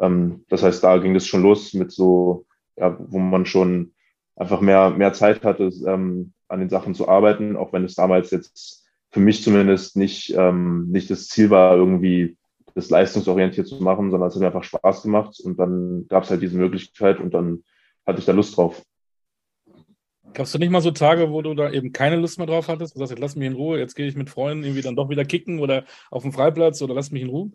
Ähm, 0.00 0.44
das 0.48 0.62
heißt, 0.62 0.82
da 0.82 0.98
ging 0.98 1.14
es 1.14 1.26
schon 1.26 1.42
los 1.42 1.74
mit 1.74 1.92
so, 1.92 2.46
ja, 2.76 2.96
wo 2.98 3.18
man 3.18 3.46
schon 3.46 3.93
einfach 4.36 4.60
mehr, 4.60 4.90
mehr 4.90 5.12
Zeit 5.12 5.44
hatte, 5.44 5.70
ähm, 5.86 6.32
an 6.48 6.60
den 6.60 6.68
Sachen 6.68 6.94
zu 6.94 7.08
arbeiten, 7.08 7.56
auch 7.56 7.72
wenn 7.72 7.84
es 7.84 7.94
damals 7.94 8.30
jetzt 8.30 8.84
für 9.10 9.20
mich 9.20 9.42
zumindest 9.42 9.96
nicht, 9.96 10.34
ähm, 10.36 10.88
nicht 10.90 11.10
das 11.10 11.28
Ziel 11.28 11.50
war, 11.50 11.76
irgendwie 11.76 12.36
das 12.74 12.90
leistungsorientiert 12.90 13.68
zu 13.68 13.82
machen, 13.82 14.10
sondern 14.10 14.28
es 14.28 14.34
hat 14.34 14.40
mir 14.40 14.46
einfach 14.46 14.64
Spaß 14.64 15.02
gemacht 15.02 15.40
und 15.40 15.58
dann 15.58 16.06
gab 16.08 16.24
es 16.24 16.30
halt 16.30 16.42
diese 16.42 16.56
Möglichkeit 16.56 17.20
und 17.20 17.32
dann 17.32 17.62
hatte 18.04 18.18
ich 18.18 18.24
da 18.24 18.32
Lust 18.32 18.56
drauf. 18.56 18.82
Gabst 20.32 20.52
du 20.52 20.58
nicht 20.58 20.70
mal 20.70 20.80
so 20.80 20.90
Tage, 20.90 21.30
wo 21.30 21.42
du 21.42 21.54
da 21.54 21.70
eben 21.70 21.92
keine 21.92 22.16
Lust 22.16 22.38
mehr 22.38 22.48
drauf 22.48 22.66
hattest? 22.66 22.94
Du 22.94 22.98
sagst, 22.98 23.12
jetzt 23.12 23.20
lass 23.20 23.36
mich 23.36 23.46
in 23.46 23.54
Ruhe, 23.54 23.78
jetzt 23.78 23.94
gehe 23.94 24.08
ich 24.08 24.16
mit 24.16 24.30
Freunden 24.30 24.64
irgendwie 24.64 24.82
dann 24.82 24.96
doch 24.96 25.08
wieder 25.08 25.24
kicken 25.24 25.60
oder 25.60 25.84
auf 26.10 26.22
dem 26.22 26.32
Freiplatz 26.32 26.82
oder 26.82 26.94
lass 26.94 27.12
mich 27.12 27.22
in 27.22 27.28
Ruhe? 27.28 27.52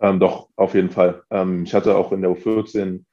Ähm, 0.00 0.20
doch, 0.20 0.48
auf 0.54 0.74
jeden 0.74 0.90
Fall. 0.90 1.24
Ähm, 1.30 1.64
ich 1.64 1.74
hatte 1.74 1.96
auch 1.96 2.12
in 2.12 2.22
der 2.22 2.30
U14, 2.30 3.04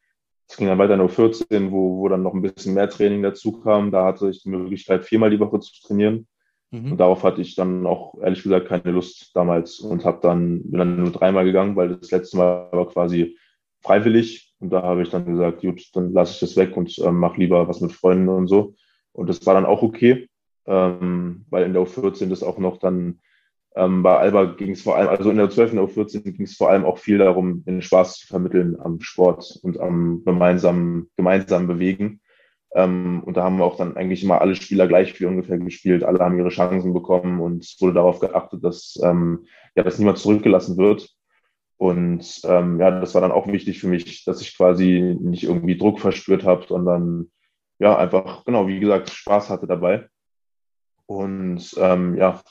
es 0.47 0.57
ging 0.57 0.67
dann 0.67 0.77
weiter 0.77 0.93
in 0.93 0.99
der 0.99 1.09
U14, 1.09 1.71
wo, 1.71 1.99
wo 1.99 2.09
dann 2.09 2.23
noch 2.23 2.33
ein 2.33 2.41
bisschen 2.41 2.73
mehr 2.73 2.89
Training 2.89 3.23
dazu 3.23 3.53
kam. 3.61 3.91
Da 3.91 4.05
hatte 4.05 4.29
ich 4.29 4.43
die 4.43 4.49
Möglichkeit, 4.49 5.05
viermal 5.05 5.29
die 5.29 5.39
Woche 5.39 5.59
zu 5.59 5.71
trainieren. 5.81 6.27
Mhm. 6.71 6.91
Und 6.91 6.97
darauf 6.97 7.23
hatte 7.23 7.41
ich 7.41 7.55
dann 7.55 7.85
auch 7.85 8.15
ehrlich 8.21 8.43
gesagt 8.43 8.67
keine 8.67 8.91
Lust 8.91 9.31
damals 9.35 9.79
und 9.79 10.05
habe 10.05 10.19
dann, 10.21 10.63
bin 10.63 10.79
dann 10.79 10.99
nur 10.99 11.11
dreimal 11.11 11.45
gegangen, 11.45 11.75
weil 11.75 11.95
das 11.95 12.11
letzte 12.11 12.37
Mal 12.37 12.69
war 12.71 12.87
quasi 12.87 13.37
freiwillig 13.81 14.53
und 14.59 14.71
da 14.71 14.81
habe 14.81 15.03
ich 15.03 15.09
dann 15.09 15.25
gesagt, 15.25 15.61
gut, 15.61 15.83
dann 15.93 16.13
lasse 16.13 16.33
ich 16.33 16.39
das 16.39 16.55
weg 16.55 16.75
und 16.77 16.97
ähm, 16.99 17.17
mache 17.17 17.39
lieber 17.39 17.67
was 17.67 17.81
mit 17.81 17.91
Freunden 17.91 18.29
und 18.29 18.47
so. 18.47 18.75
Und 19.11 19.29
das 19.29 19.45
war 19.45 19.53
dann 19.53 19.65
auch 19.65 19.83
okay, 19.83 20.29
ähm, 20.65 21.45
weil 21.49 21.65
in 21.65 21.73
der 21.73 21.83
U14 21.83 22.29
das 22.29 22.43
auch 22.43 22.57
noch 22.57 22.77
dann 22.77 23.19
ähm, 23.75 24.03
bei 24.03 24.17
Alba 24.17 24.45
ging 24.45 24.71
es 24.71 24.83
vor 24.83 24.97
allem, 24.97 25.09
also 25.09 25.29
in 25.31 25.37
der 25.37 25.49
12. 25.49 25.71
und 25.71 25.77
der 25.77 25.85
U14 25.85 26.21
ging 26.21 26.45
es 26.45 26.55
vor 26.55 26.69
allem 26.69 26.85
auch 26.85 26.99
viel 26.99 27.17
darum, 27.17 27.63
den 27.65 27.81
Spaß 27.81 28.19
zu 28.19 28.27
vermitteln 28.27 28.77
am 28.79 29.01
Sport 29.01 29.59
und 29.63 29.79
am 29.79 30.23
gemeinsamen, 30.25 31.09
gemeinsamen 31.17 31.67
Bewegen. 31.67 32.21
Ähm, 32.75 33.23
und 33.23 33.37
da 33.37 33.43
haben 33.43 33.57
wir 33.57 33.65
auch 33.65 33.77
dann 33.77 33.97
eigentlich 33.97 34.23
immer 34.23 34.41
alle 34.41 34.55
Spieler 34.55 34.87
gleich 34.87 35.13
viel 35.13 35.27
ungefähr 35.27 35.57
gespielt. 35.57 36.03
Alle 36.03 36.19
haben 36.19 36.37
ihre 36.37 36.49
Chancen 36.49 36.93
bekommen 36.93 37.41
und 37.41 37.63
es 37.63 37.77
wurde 37.79 37.95
darauf 37.95 38.19
geachtet, 38.19 38.63
dass, 38.63 38.99
ähm, 39.03 39.45
ja, 39.75 39.83
dass 39.83 39.97
niemand 39.97 40.19
zurückgelassen 40.19 40.77
wird. 40.77 41.09
Und 41.77 42.41
ähm, 42.45 42.79
ja, 42.79 42.91
das 42.99 43.13
war 43.15 43.21
dann 43.21 43.31
auch 43.31 43.47
wichtig 43.47 43.79
für 43.79 43.87
mich, 43.87 44.23
dass 44.25 44.41
ich 44.41 44.55
quasi 44.55 45.17
nicht 45.19 45.43
irgendwie 45.43 45.77
Druck 45.77 45.99
verspürt 45.99 46.43
habe, 46.45 46.65
sondern 46.67 47.31
ja, 47.79 47.97
einfach, 47.97 48.45
genau, 48.45 48.67
wie 48.67 48.79
gesagt, 48.79 49.09
Spaß 49.09 49.49
hatte 49.49 49.67
dabei. 49.67 50.07
Und 51.07 51.75
ähm, 51.77 52.15
ja, 52.17 52.41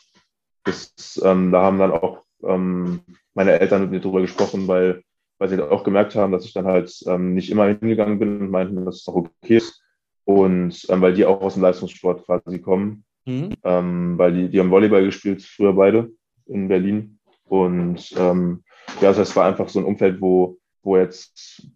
das, 0.64 1.20
ähm, 1.24 1.52
da 1.52 1.62
haben 1.62 1.78
dann 1.78 1.92
auch 1.92 2.22
ähm, 2.44 3.00
meine 3.34 3.58
Eltern 3.58 3.82
mit 3.82 3.90
mir 3.90 4.00
drüber 4.00 4.20
gesprochen, 4.20 4.68
weil, 4.68 5.02
weil 5.38 5.48
sie 5.48 5.60
auch 5.60 5.84
gemerkt 5.84 6.14
haben, 6.14 6.32
dass 6.32 6.44
ich 6.44 6.52
dann 6.52 6.66
halt 6.66 6.92
ähm, 7.06 7.34
nicht 7.34 7.50
immer 7.50 7.66
hingegangen 7.66 8.18
bin 8.18 8.40
und 8.40 8.50
meinten, 8.50 8.84
dass 8.84 9.00
es 9.00 9.08
auch 9.08 9.16
okay 9.16 9.56
ist. 9.56 9.82
Und 10.24 10.86
ähm, 10.88 11.00
weil 11.00 11.14
die 11.14 11.24
auch 11.24 11.40
aus 11.40 11.54
dem 11.54 11.62
Leistungssport 11.62 12.24
quasi 12.24 12.60
kommen, 12.60 13.04
mhm. 13.24 13.50
ähm, 13.64 14.18
weil 14.18 14.32
die, 14.34 14.48
die 14.48 14.60
haben 14.60 14.70
Volleyball 14.70 15.04
gespielt, 15.04 15.42
früher 15.42 15.72
beide 15.72 16.10
in 16.46 16.68
Berlin. 16.68 17.18
Und 17.44 18.14
ähm, 18.16 18.62
ja, 19.00 19.08
also 19.08 19.22
es 19.22 19.34
war 19.34 19.46
einfach 19.46 19.68
so 19.68 19.80
ein 19.80 19.84
Umfeld, 19.84 20.20
wo, 20.20 20.58
wo 20.82 20.96
jetzt 20.96 21.66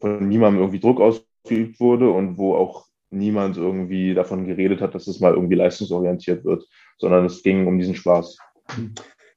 von 0.00 0.28
niemandem 0.28 0.62
irgendwie 0.62 0.80
Druck 0.80 1.00
ausgeübt 1.00 1.78
wurde 1.78 2.10
und 2.10 2.38
wo 2.38 2.54
auch 2.54 2.86
niemand 3.10 3.56
irgendwie 3.56 4.14
davon 4.14 4.46
geredet 4.46 4.80
hat, 4.80 4.94
dass 4.94 5.06
es 5.06 5.20
mal 5.20 5.34
irgendwie 5.34 5.56
leistungsorientiert 5.56 6.44
wird, 6.44 6.66
sondern 7.00 7.24
es 7.24 7.42
ging 7.42 7.66
um 7.66 7.78
diesen 7.78 7.94
Spaß. 7.94 8.38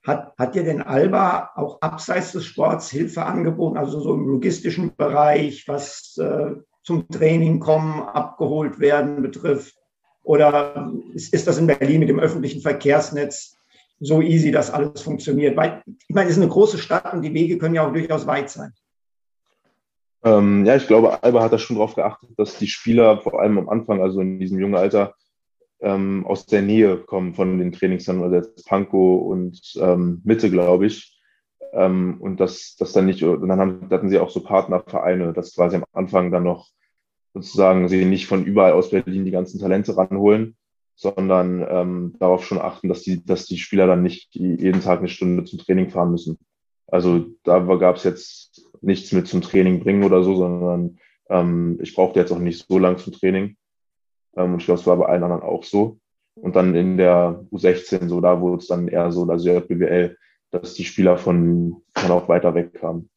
Hat, 0.06 0.34
hat 0.38 0.54
dir 0.54 0.64
denn 0.64 0.82
Alba 0.82 1.52
auch 1.56 1.82
abseits 1.82 2.34
des 2.34 2.46
Sports 2.46 2.90
Hilfe 2.92 3.24
angeboten, 3.26 3.78
also 3.78 4.02
so 4.02 4.14
im 4.14 4.28
logistischen 4.28 4.96
Bereich, 4.96 5.68
was 5.68 6.18
äh, 6.18 6.52
zum 6.84 7.08
Training 7.08 7.60
kommen, 7.60 8.02
abgeholt 8.02 8.80
werden 8.80 9.22
betrifft? 9.22 9.76
Oder 10.24 10.92
ist, 11.14 11.34
ist 11.34 11.48
das 11.48 11.58
in 11.58 11.68
Berlin 11.68 12.02
mit 12.02 12.10
dem 12.10 12.20
öffentlichen 12.20 12.62
Verkehrsnetz 12.62 13.58
so 14.00 14.22
easy, 14.22 14.52
dass 14.52 14.72
alles 14.72 15.02
funktioniert. 15.02 15.56
Weil, 15.56 15.82
ich 15.86 16.14
meine, 16.14 16.30
es 16.30 16.36
ist 16.36 16.42
eine 16.42 16.52
große 16.52 16.78
Stadt 16.78 17.14
und 17.14 17.22
die 17.22 17.34
Wege 17.34 17.58
können 17.58 17.76
ja 17.76 17.88
auch 17.88 17.94
durchaus 17.94 18.28
weit 18.28 18.50
sein. 18.50 18.74
Ähm, 20.26 20.66
ja, 20.66 20.76
ich 20.76 20.88
glaube, 20.88 21.22
Alba 21.24 21.44
hat 21.44 21.54
da 21.54 21.58
schon 21.58 21.78
darauf 21.78 21.96
geachtet, 21.96 22.30
dass 22.38 22.58
die 22.58 22.68
Spieler 22.68 23.22
vor 23.22 23.42
allem 23.42 23.58
am 23.58 23.70
Anfang, 23.70 24.02
also 24.02 24.22
in 24.22 24.40
diesem 24.40 24.60
jungen 24.60 24.76
Alter, 24.76 25.16
ähm, 25.84 26.26
aus 26.26 26.46
der 26.46 26.62
Nähe 26.62 26.98
kommen 26.98 27.34
von 27.36 27.60
den 27.60 27.72
Trainingszentren, 27.72 28.24
also 28.24 28.36
jetzt 28.36 28.66
Pankow 28.68 29.22
und 29.22 29.62
ähm, 29.80 30.22
Mitte, 30.24 30.50
glaube 30.50 30.88
ich. 30.88 31.20
Ähm, 31.74 32.18
und 32.20 32.40
das, 32.40 32.76
das 32.80 32.94
dann 32.94 33.06
nicht, 33.06 33.24
und 33.24 33.48
dann 33.48 33.60
haben, 33.60 33.90
hatten 33.90 34.10
sie 34.10 34.20
auch 34.20 34.30
so 34.30 34.42
Partnervereine, 34.42 35.34
dass 35.34 35.56
quasi 35.56 35.76
am 35.76 35.84
Anfang 35.92 36.32
dann 36.32 36.44
noch 36.44 36.70
sozusagen 37.34 37.90
sie 37.90 38.06
nicht 38.06 38.28
von 38.28 38.46
überall 38.46 38.74
aus 38.74 38.92
Berlin 38.92 39.26
die 39.26 39.32
ganzen 39.32 39.60
Talente 39.60 39.98
ranholen, 39.98 40.56
sondern 40.96 41.66
ähm, 41.68 42.16
darauf 42.20 42.46
schon 42.46 42.60
achten, 42.60 42.88
dass 42.88 43.02
die, 43.02 43.26
dass 43.26 43.46
die 43.46 43.58
Spieler 43.58 43.88
dann 43.88 44.04
nicht 44.04 44.34
jeden 44.36 44.82
Tag 44.82 45.00
eine 45.00 45.10
Stunde 45.10 45.44
zum 45.44 45.60
Training 45.60 45.90
fahren 45.90 46.12
müssen. 46.12 46.38
Also 46.88 47.26
da 47.44 47.60
gab 47.60 47.96
es 47.96 48.04
jetzt 48.04 48.70
nichts 48.82 49.12
mit 49.12 49.28
zum 49.28 49.42
Training 49.42 49.80
bringen 49.80 50.04
oder 50.04 50.24
so, 50.24 50.36
sondern 50.36 51.00
ähm, 51.30 51.80
ich 51.82 51.96
brauchte 51.96 52.20
jetzt 52.20 52.32
auch 52.32 52.40
nicht 52.40 52.66
so 52.68 52.78
lang 52.78 52.98
zum 53.00 53.14
Training. 53.14 53.58
Ähm, 54.36 54.54
und 54.54 54.60
ich 54.60 54.66
glaube, 54.66 54.80
es 54.80 54.88
war 54.88 54.98
bei 54.98 55.06
allen 55.06 55.24
anderen 55.24 55.44
auch 55.44 55.64
so. 55.64 56.00
Und 56.36 56.56
dann 56.56 56.76
in 56.76 56.98
der 56.98 57.46
U16, 57.52 58.08
so 58.10 58.20
da 58.20 58.42
wurde 58.42 58.58
es 58.58 58.68
dann 58.68 58.88
eher 58.88 59.12
so, 59.12 59.26
also 59.26 59.46
der 59.46 59.62
BWL, 59.62 60.18
dass 60.52 60.74
die 60.74 60.86
Spieler 60.86 61.18
von, 61.18 61.84
von 61.96 62.12
auch 62.12 62.28
weiter 62.28 62.56
weg 62.56 62.74
kamen. 62.74 63.10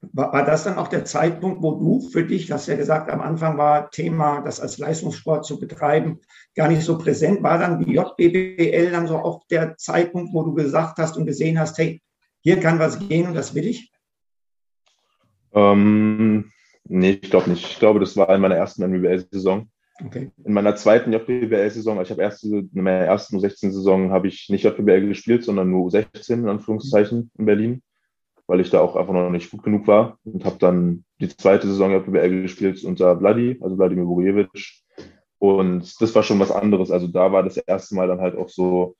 War, 0.00 0.32
war 0.32 0.44
das 0.44 0.64
dann 0.64 0.78
auch 0.78 0.88
der 0.88 1.04
Zeitpunkt, 1.04 1.62
wo 1.62 1.76
du 1.76 2.00
für 2.00 2.24
dich, 2.24 2.48
du 2.48 2.54
hast 2.54 2.66
ja 2.66 2.74
gesagt, 2.74 3.08
am 3.08 3.20
Anfang 3.20 3.56
war 3.56 3.88
Thema, 3.90 4.40
das 4.40 4.58
als 4.58 4.78
Leistungssport 4.78 5.44
zu 5.44 5.60
betreiben, 5.60 6.20
gar 6.56 6.68
nicht 6.68 6.82
so 6.82 6.98
präsent. 6.98 7.42
War 7.44 7.58
dann 7.58 7.84
die 7.84 7.92
JBBL 7.92 8.90
dann 8.90 9.06
so 9.06 9.18
auch 9.18 9.46
der 9.48 9.76
Zeitpunkt, 9.76 10.34
wo 10.34 10.42
du 10.42 10.54
gesagt 10.54 10.98
hast 10.98 11.16
und 11.16 11.26
gesehen 11.26 11.58
hast, 11.58 11.78
hey, 11.78 12.02
hier 12.40 12.58
kann 12.58 12.80
was 12.80 12.98
gehen 12.98 13.28
und 13.28 13.34
das 13.34 13.54
will 13.54 13.66
ich? 13.66 13.92
Ähm, 15.54 16.52
Nee, 16.84 17.20
ich 17.22 17.30
glaube 17.30 17.50
nicht. 17.50 17.64
Ich 17.64 17.78
glaube, 17.78 18.00
das 18.00 18.16
war 18.16 18.28
in 18.34 18.40
meiner 18.40 18.56
ersten 18.56 18.82
NBL-Saison. 18.82 19.70
Okay. 20.00 20.30
In 20.44 20.52
meiner 20.52 20.74
zweiten 20.76 21.12
JBL-Saison, 21.12 22.00
ich 22.00 22.10
habe 22.10 22.22
erste, 22.22 22.48
in 22.48 22.70
meiner 22.72 23.04
ersten 23.04 23.36
U16-Saison 23.36 24.10
habe 24.10 24.28
ich 24.28 24.48
nicht 24.48 24.64
JBL 24.64 25.06
gespielt, 25.06 25.44
sondern 25.44 25.70
nur 25.70 25.88
U16 25.88 26.34
in 26.34 26.48
Anführungszeichen 26.48 27.30
in 27.36 27.44
Berlin, 27.44 27.82
weil 28.46 28.60
ich 28.60 28.70
da 28.70 28.80
auch 28.80 28.96
einfach 28.96 29.12
noch 29.12 29.30
nicht 29.30 29.50
gut 29.50 29.62
genug 29.62 29.86
war 29.86 30.18
und 30.24 30.44
habe 30.44 30.56
dann 30.58 31.04
die 31.20 31.28
zweite 31.28 31.66
Saison 31.66 31.92
JBL 31.92 32.42
gespielt 32.42 32.82
unter 32.84 33.18
Vladi, 33.18 33.58
also 33.60 33.76
Vladimir 33.76 34.04
Burijevic. 34.04 34.82
Und 35.38 36.00
das 36.00 36.14
war 36.14 36.22
schon 36.22 36.40
was 36.40 36.50
anderes. 36.50 36.90
Also 36.90 37.08
da 37.08 37.32
war 37.32 37.42
das 37.42 37.56
erste 37.56 37.94
Mal 37.94 38.08
dann 38.08 38.20
halt 38.20 38.36
auch 38.36 38.48
so, 38.48 38.96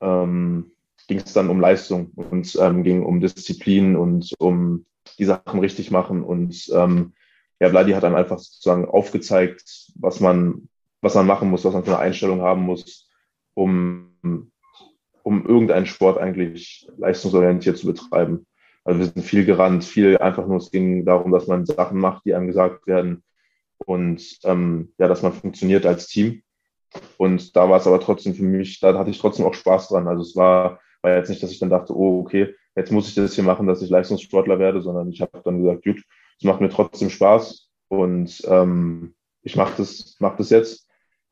ähm, 0.00 0.72
ging 1.08 1.18
es 1.18 1.32
dann 1.32 1.48
um 1.48 1.60
Leistung 1.60 2.10
und 2.14 2.56
ähm, 2.60 2.82
ging 2.82 3.04
um 3.04 3.20
Disziplin 3.20 3.96
und 3.96 4.34
um 4.38 4.84
die 5.18 5.24
Sachen 5.24 5.60
richtig 5.60 5.90
machen 5.90 6.22
und 6.22 6.68
ähm, 6.74 7.14
ja, 7.60 7.70
Vladi 7.70 7.92
hat 7.92 8.02
dann 8.02 8.16
einfach 8.16 8.38
sozusagen 8.38 8.86
aufgezeigt, 8.86 9.92
was 9.94 10.20
man, 10.20 10.68
was 11.00 11.14
man 11.14 11.26
machen 11.26 11.50
muss, 11.50 11.64
was 11.64 11.72
man 11.72 11.84
für 11.84 11.96
eine 11.96 12.00
Einstellung 12.00 12.42
haben 12.42 12.62
muss, 12.62 13.10
um, 13.54 14.12
um 15.22 15.46
irgendeinen 15.46 15.86
Sport 15.86 16.18
eigentlich 16.18 16.88
leistungsorientiert 16.98 17.78
zu 17.78 17.86
betreiben. 17.86 18.46
Also 18.84 19.00
wir 19.00 19.06
sind 19.06 19.24
viel 19.24 19.44
gerannt, 19.44 19.84
viel 19.84 20.18
einfach 20.18 20.46
nur, 20.46 20.58
es 20.58 20.70
ging 20.70 21.04
darum, 21.04 21.32
dass 21.32 21.46
man 21.46 21.66
Sachen 21.66 21.98
macht, 21.98 22.24
die 22.24 22.34
einem 22.34 22.46
gesagt 22.46 22.86
werden 22.86 23.24
und 23.84 24.38
ähm, 24.44 24.92
ja, 24.98 25.08
dass 25.08 25.22
man 25.22 25.32
funktioniert 25.32 25.86
als 25.86 26.06
Team. 26.06 26.42
Und 27.16 27.56
da 27.56 27.68
war 27.68 27.78
es 27.78 27.86
aber 27.86 28.00
trotzdem 28.00 28.34
für 28.34 28.44
mich, 28.44 28.80
da 28.80 28.96
hatte 28.96 29.10
ich 29.10 29.18
trotzdem 29.18 29.44
auch 29.44 29.54
Spaß 29.54 29.88
dran. 29.88 30.08
Also 30.08 30.22
es 30.22 30.36
war, 30.36 30.80
war 31.02 31.16
jetzt 31.16 31.28
nicht, 31.28 31.42
dass 31.42 31.50
ich 31.50 31.58
dann 31.58 31.70
dachte, 31.70 31.96
oh, 31.96 32.20
okay, 32.20 32.54
jetzt 32.76 32.92
muss 32.92 33.08
ich 33.08 33.14
das 33.14 33.34
hier 33.34 33.44
machen, 33.44 33.66
dass 33.66 33.82
ich 33.82 33.90
Leistungssportler 33.90 34.58
werde, 34.58 34.82
sondern 34.82 35.10
ich 35.10 35.20
habe 35.20 35.40
dann 35.44 35.62
gesagt, 35.62 35.84
gut, 35.84 36.02
es 36.38 36.44
macht 36.44 36.60
mir 36.60 36.68
trotzdem 36.68 37.10
Spaß 37.10 37.70
und 37.88 38.42
ähm, 38.46 39.14
ich 39.42 39.56
mache 39.56 39.74
das, 39.78 40.16
mach 40.18 40.36
das 40.36 40.50
jetzt. 40.50 40.88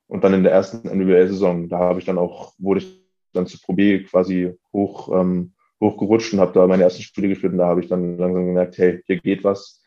Und 0.07 0.23
dann 0.23 0.35
in 0.35 0.43
der 0.43 0.53
ersten 0.53 0.89
NWL-Saison, 0.89 1.69
da 1.69 1.79
habe 1.79 1.99
ich 1.99 2.05
dann 2.05 2.19
auch, 2.19 2.55
wurde 2.59 2.81
ich 2.81 3.05
dann 3.33 3.47
zu 3.47 3.59
Pro 3.61 3.73
B 3.73 4.05
quasi 4.05 4.55
hoch, 4.73 5.09
ähm, 5.13 5.55
hochgerutscht 5.81 6.33
und 6.33 6.41
habe 6.41 6.53
da 6.53 6.67
meine 6.67 6.85
ersten 6.85 7.03
Spiele 7.03 7.29
gespielt 7.29 7.53
und 7.53 7.59
da 7.59 7.67
habe 7.67 7.81
ich 7.81 7.89
dann 7.89 8.17
langsam 8.17 8.47
gemerkt, 8.47 8.79
hey, 8.79 9.03
hier 9.07 9.19
geht 9.19 9.45
was 9.45 9.83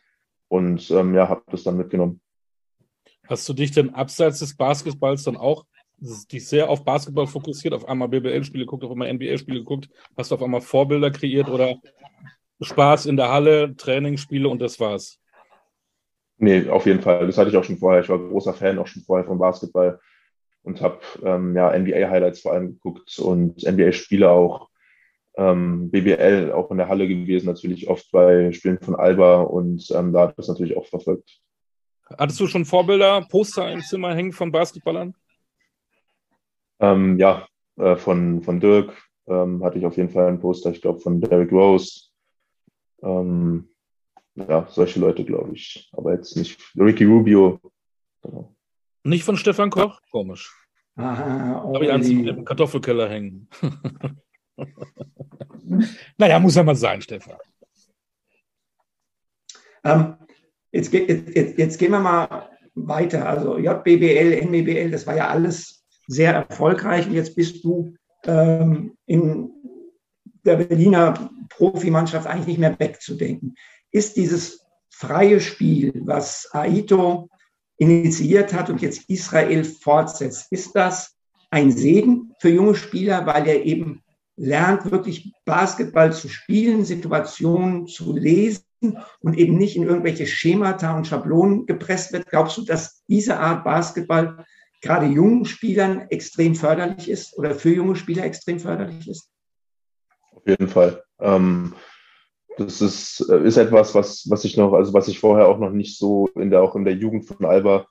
und 0.48 0.90
ähm, 0.90 1.14
ja, 1.14 1.28
habe 1.28 1.42
das 1.50 1.62
dann 1.62 1.76
mitgenommen. 1.76 2.20
Hast 3.26 3.48
du 3.48 3.52
dich 3.52 3.70
denn 3.70 3.94
abseits 3.94 4.38
des 4.40 4.56
Basketballs 4.56 5.24
dann 5.24 5.36
auch 5.36 5.64
dich 6.00 6.46
sehr 6.46 6.70
auf 6.70 6.84
Basketball 6.84 7.26
fokussiert, 7.26 7.74
auf 7.74 7.86
einmal 7.88 8.08
BBL-Spiele 8.08 8.64
geguckt, 8.64 8.84
auf 8.84 8.90
einmal 8.90 9.12
NBA-Spiele 9.12 9.60
geguckt? 9.60 9.88
Hast 10.16 10.30
du 10.30 10.36
auf 10.36 10.42
einmal 10.42 10.60
Vorbilder 10.60 11.10
kreiert 11.10 11.48
oder 11.48 11.76
Spaß 12.60 13.06
in 13.06 13.16
der 13.16 13.30
Halle, 13.30 13.76
Trainingsspiele 13.76 14.48
und 14.48 14.60
das 14.60 14.80
war's. 14.80 15.20
Nee, 16.38 16.68
auf 16.68 16.86
jeden 16.86 17.00
Fall. 17.00 17.26
Das 17.26 17.36
hatte 17.36 17.50
ich 17.50 17.56
auch 17.56 17.64
schon 17.64 17.78
vorher. 17.78 18.02
Ich 18.02 18.08
war 18.08 18.18
großer 18.18 18.54
Fan 18.54 18.78
auch 18.78 18.86
schon 18.86 19.02
vorher 19.02 19.26
vom 19.26 19.38
Basketball 19.38 20.00
und 20.62 20.80
habe 20.80 21.00
ähm, 21.24 21.54
ja, 21.56 21.76
NBA-Highlights 21.76 22.40
vor 22.40 22.52
allem 22.52 22.74
geguckt 22.74 23.18
und 23.18 23.62
NBA-Spiele 23.62 24.30
auch. 24.30 24.68
Ähm, 25.36 25.90
BBL 25.90 26.52
auch 26.52 26.70
in 26.70 26.78
der 26.78 26.88
Halle 26.88 27.06
gewesen, 27.06 27.46
natürlich 27.46 27.88
oft 27.88 28.10
bei 28.10 28.50
Spielen 28.52 28.80
von 28.80 28.96
Alba 28.96 29.42
und 29.42 29.88
ähm, 29.92 30.12
da 30.12 30.22
hat 30.22 30.38
das 30.38 30.48
natürlich 30.48 30.76
auch 30.76 30.86
verfolgt. 30.86 31.40
Hattest 32.16 32.40
du 32.40 32.46
schon 32.48 32.64
Vorbilder, 32.64 33.24
Poster 33.28 33.70
im 33.70 33.80
Zimmer 33.82 34.14
hängen 34.14 34.32
von 34.32 34.50
Basketballern? 34.50 35.14
Ähm, 36.80 37.18
ja, 37.18 37.46
äh, 37.76 37.96
von, 37.96 38.42
von 38.42 38.58
Dirk 38.58 38.92
ähm, 39.28 39.62
hatte 39.62 39.78
ich 39.78 39.86
auf 39.86 39.96
jeden 39.96 40.10
Fall 40.10 40.26
ein 40.26 40.40
Poster, 40.40 40.70
ich 40.70 40.82
glaube 40.82 41.00
von 41.00 41.20
Derrick 41.20 41.52
Rose, 41.52 42.07
ähm, 43.02 43.68
ja, 44.34 44.66
solche 44.70 45.00
Leute, 45.00 45.24
glaube 45.24 45.54
ich. 45.54 45.90
Aber 45.92 46.12
jetzt 46.12 46.36
nicht 46.36 46.60
Ricky 46.76 47.04
Rubio. 47.04 47.60
Genau. 48.22 48.54
Nicht 49.04 49.24
von 49.24 49.36
Stefan 49.36 49.70
Koch? 49.70 50.00
Komisch. 50.10 50.54
Ah, 50.96 51.62
Habe 51.64 51.84
ich 51.84 51.92
eins 51.92 52.08
im 52.08 52.44
Kartoffelkeller 52.44 53.08
hängen. 53.08 53.48
naja, 56.18 56.40
muss 56.40 56.56
ja 56.56 56.64
mal 56.64 56.74
sein, 56.74 57.00
Stefan. 57.00 57.36
Ähm, 59.84 60.16
jetzt, 60.72 60.92
jetzt, 60.92 61.34
jetzt, 61.34 61.58
jetzt, 61.58 61.78
gehen 61.78 61.92
wir 61.92 62.00
mal 62.00 62.50
weiter. 62.74 63.28
Also 63.28 63.58
JBBL, 63.58 64.40
NBBL, 64.42 64.90
das 64.90 65.06
war 65.06 65.16
ja 65.16 65.28
alles 65.28 65.86
sehr 66.08 66.34
erfolgreich. 66.34 67.06
Und 67.06 67.14
jetzt 67.14 67.36
bist 67.36 67.64
du 67.64 67.94
ähm, 68.24 68.96
in 69.06 69.50
der 70.48 70.56
Berliner 70.56 71.30
Profimannschaft 71.50 72.26
eigentlich 72.26 72.46
nicht 72.46 72.58
mehr 72.58 72.78
wegzudenken. 72.78 73.54
Ist 73.90 74.16
dieses 74.16 74.66
freie 74.90 75.40
Spiel, 75.40 75.92
was 76.04 76.48
Aito 76.52 77.28
initiiert 77.76 78.52
hat 78.52 78.70
und 78.70 78.82
jetzt 78.82 79.08
Israel 79.08 79.62
fortsetzt, 79.64 80.50
ist 80.50 80.74
das 80.74 81.14
ein 81.50 81.70
Segen 81.70 82.34
für 82.40 82.48
junge 82.48 82.74
Spieler, 82.74 83.26
weil 83.26 83.46
er 83.46 83.64
eben 83.64 84.02
lernt, 84.36 84.90
wirklich 84.90 85.32
Basketball 85.44 86.12
zu 86.12 86.28
spielen, 86.28 86.84
Situationen 86.84 87.86
zu 87.86 88.16
lesen 88.16 88.64
und 89.20 89.36
eben 89.36 89.56
nicht 89.56 89.76
in 89.76 89.82
irgendwelche 89.82 90.26
Schemata 90.26 90.96
und 90.96 91.06
Schablonen 91.06 91.66
gepresst 91.66 92.12
wird. 92.12 92.28
Glaubst 92.28 92.56
du, 92.56 92.64
dass 92.64 93.02
diese 93.08 93.38
Art 93.38 93.64
Basketball 93.64 94.44
gerade 94.80 95.06
jungen 95.06 95.44
Spielern 95.44 96.06
extrem 96.10 96.54
förderlich 96.54 97.10
ist 97.10 97.36
oder 97.36 97.54
für 97.54 97.74
junge 97.74 97.96
Spieler 97.96 98.24
extrem 98.24 98.60
förderlich 98.60 99.08
ist? 99.08 99.30
Auf 100.38 100.46
jeden 100.46 100.68
Fall. 100.68 101.02
Ähm, 101.20 101.74
das 102.58 102.80
ist, 102.80 103.28
äh, 103.28 103.42
ist 103.42 103.56
etwas, 103.56 103.94
was, 103.94 104.28
was 104.30 104.44
ich 104.44 104.56
noch, 104.56 104.72
also 104.72 104.94
was 104.94 105.08
ich 105.08 105.18
vorher 105.18 105.48
auch 105.48 105.58
noch 105.58 105.70
nicht 105.70 105.98
so 105.98 106.28
in 106.36 106.50
der, 106.50 106.62
auch 106.62 106.76
in 106.76 106.84
der 106.84 106.94
Jugend 106.94 107.24
von 107.24 107.44
Alba 107.44 107.86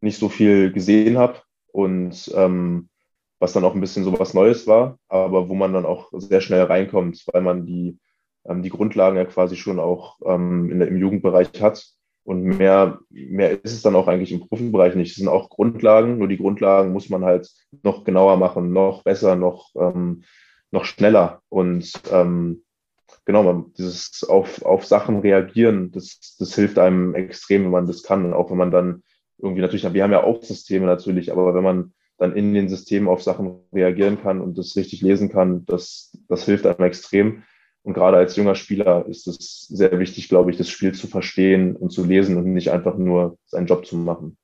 nicht 0.00 0.18
so 0.18 0.28
viel 0.28 0.72
gesehen 0.72 1.18
habe 1.18 1.38
und 1.72 2.32
ähm, 2.34 2.88
was 3.38 3.52
dann 3.52 3.64
auch 3.64 3.74
ein 3.74 3.80
bisschen 3.80 4.04
so 4.04 4.18
was 4.18 4.34
Neues 4.34 4.66
war, 4.66 4.98
aber 5.08 5.48
wo 5.48 5.54
man 5.54 5.72
dann 5.72 5.86
auch 5.86 6.10
sehr 6.12 6.40
schnell 6.40 6.64
reinkommt, 6.64 7.24
weil 7.32 7.42
man 7.42 7.64
die, 7.64 7.98
ähm, 8.44 8.62
die 8.62 8.70
Grundlagen 8.70 9.16
ja 9.16 9.24
quasi 9.24 9.56
schon 9.56 9.78
auch 9.78 10.18
ähm, 10.24 10.70
in 10.70 10.78
der, 10.80 10.88
im 10.88 10.96
Jugendbereich 10.96 11.60
hat. 11.60 11.86
Und 12.26 12.42
mehr, 12.42 13.00
mehr 13.10 13.62
ist 13.62 13.74
es 13.74 13.82
dann 13.82 13.96
auch 13.96 14.08
eigentlich 14.08 14.32
im 14.32 14.48
Profibereich 14.48 14.94
nicht. 14.94 15.10
Es 15.10 15.16
sind 15.16 15.28
auch 15.28 15.50
Grundlagen, 15.50 16.16
nur 16.16 16.26
die 16.26 16.38
Grundlagen 16.38 16.92
muss 16.92 17.10
man 17.10 17.22
halt 17.22 17.50
noch 17.82 18.02
genauer 18.02 18.38
machen, 18.38 18.72
noch 18.72 19.02
besser, 19.04 19.36
noch 19.36 19.70
ähm, 19.76 20.24
noch 20.74 20.84
schneller. 20.84 21.40
Und 21.48 21.92
ähm, 22.12 22.62
genau, 23.24 23.70
dieses 23.78 24.24
auf, 24.28 24.62
auf 24.62 24.84
Sachen 24.84 25.20
reagieren, 25.20 25.90
das, 25.92 26.36
das 26.38 26.54
hilft 26.54 26.78
einem 26.78 27.14
extrem, 27.14 27.64
wenn 27.64 27.70
man 27.70 27.86
das 27.86 28.02
kann. 28.02 28.34
Auch 28.34 28.50
wenn 28.50 28.58
man 28.58 28.70
dann 28.70 29.02
irgendwie 29.38 29.62
natürlich, 29.62 29.90
wir 29.90 30.02
haben 30.02 30.12
ja 30.12 30.22
auch 30.22 30.42
Systeme 30.42 30.86
natürlich, 30.86 31.32
aber 31.32 31.54
wenn 31.54 31.64
man 31.64 31.94
dann 32.18 32.36
in 32.36 32.54
den 32.54 32.68
Systemen 32.68 33.08
auf 33.08 33.22
Sachen 33.22 33.60
reagieren 33.72 34.20
kann 34.22 34.40
und 34.40 34.56
das 34.56 34.76
richtig 34.76 35.00
lesen 35.00 35.30
kann, 35.30 35.64
das, 35.66 36.16
das 36.28 36.44
hilft 36.44 36.66
einem 36.66 36.86
extrem. 36.86 37.42
Und 37.82 37.92
gerade 37.92 38.16
als 38.16 38.36
junger 38.36 38.54
Spieler 38.54 39.06
ist 39.06 39.26
es 39.26 39.66
sehr 39.68 39.98
wichtig, 39.98 40.28
glaube 40.28 40.50
ich, 40.50 40.56
das 40.56 40.70
Spiel 40.70 40.92
zu 40.92 41.06
verstehen 41.06 41.76
und 41.76 41.90
zu 41.90 42.04
lesen 42.04 42.36
und 42.36 42.52
nicht 42.52 42.70
einfach 42.70 42.96
nur 42.96 43.36
seinen 43.46 43.66
Job 43.66 43.84
zu 43.84 43.96
machen. 43.96 44.38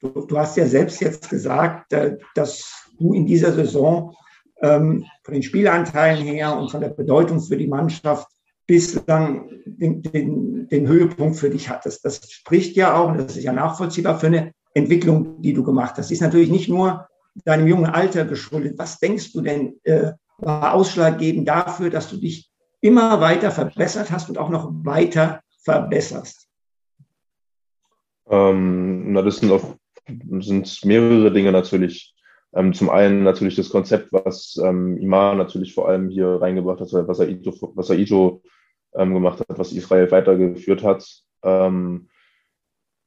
Du, 0.00 0.26
du 0.26 0.38
hast 0.38 0.56
ja 0.56 0.66
selbst 0.66 1.00
jetzt 1.00 1.28
gesagt, 1.28 1.92
äh, 1.92 2.16
dass 2.34 2.88
du 2.98 3.12
in 3.14 3.26
dieser 3.26 3.52
Saison 3.52 4.14
ähm, 4.62 5.06
von 5.22 5.34
den 5.34 5.42
Spielanteilen 5.42 6.26
her 6.26 6.56
und 6.56 6.70
von 6.70 6.80
der 6.80 6.88
Bedeutung 6.88 7.40
für 7.40 7.56
die 7.56 7.68
Mannschaft 7.68 8.28
bislang 8.66 9.48
den, 9.64 10.02
den, 10.02 10.68
den 10.68 10.86
Höhepunkt 10.86 11.36
für 11.36 11.50
dich 11.50 11.68
hattest. 11.68 12.04
Das 12.04 12.30
spricht 12.30 12.76
ja 12.76 12.96
auch, 12.96 13.08
und 13.08 13.18
das 13.18 13.36
ist 13.36 13.44
ja 13.44 13.52
nachvollziehbar, 13.52 14.18
für 14.18 14.26
eine 14.26 14.52
Entwicklung, 14.74 15.40
die 15.40 15.54
du 15.54 15.62
gemacht 15.62 15.92
hast. 15.92 15.98
Das 15.98 16.10
ist 16.10 16.20
natürlich 16.20 16.50
nicht 16.50 16.68
nur 16.68 17.08
deinem 17.44 17.66
jungen 17.66 17.86
Alter 17.86 18.24
geschuldet. 18.24 18.78
Was 18.78 18.98
denkst 18.98 19.32
du 19.32 19.40
denn, 19.40 19.80
äh, 19.84 20.12
war 20.38 20.74
ausschlaggebend 20.74 21.48
dafür, 21.48 21.90
dass 21.90 22.10
du 22.10 22.16
dich 22.16 22.50
immer 22.80 23.20
weiter 23.20 23.50
verbessert 23.50 24.10
hast 24.10 24.28
und 24.28 24.38
auch 24.38 24.50
noch 24.50 24.70
weiter 24.84 25.40
verbesserst? 25.62 26.46
Ähm, 28.28 29.12
na, 29.12 29.22
das 29.22 29.38
sind, 29.38 29.50
auf, 29.50 29.76
sind 30.40 30.84
mehrere 30.84 31.32
Dinge 31.32 31.52
natürlich. 31.52 32.14
Ähm, 32.54 32.72
zum 32.72 32.90
einen 32.90 33.24
natürlich 33.24 33.56
das 33.56 33.70
Konzept, 33.70 34.12
was 34.12 34.58
ähm, 34.62 34.96
Imar 34.96 35.34
natürlich 35.34 35.74
vor 35.74 35.88
allem 35.88 36.08
hier 36.08 36.40
reingebracht 36.40 36.80
hat, 36.80 36.92
was 36.92 37.18
er 37.18 37.28
Ito, 37.28 37.52
was 37.74 37.90
er 37.90 37.98
ähm, 38.94 39.14
gemacht 39.14 39.40
hat, 39.40 39.58
was 39.58 39.72
Israel 39.72 40.10
weitergeführt 40.10 40.82
hat. 40.82 41.06
Ähm, 41.42 42.08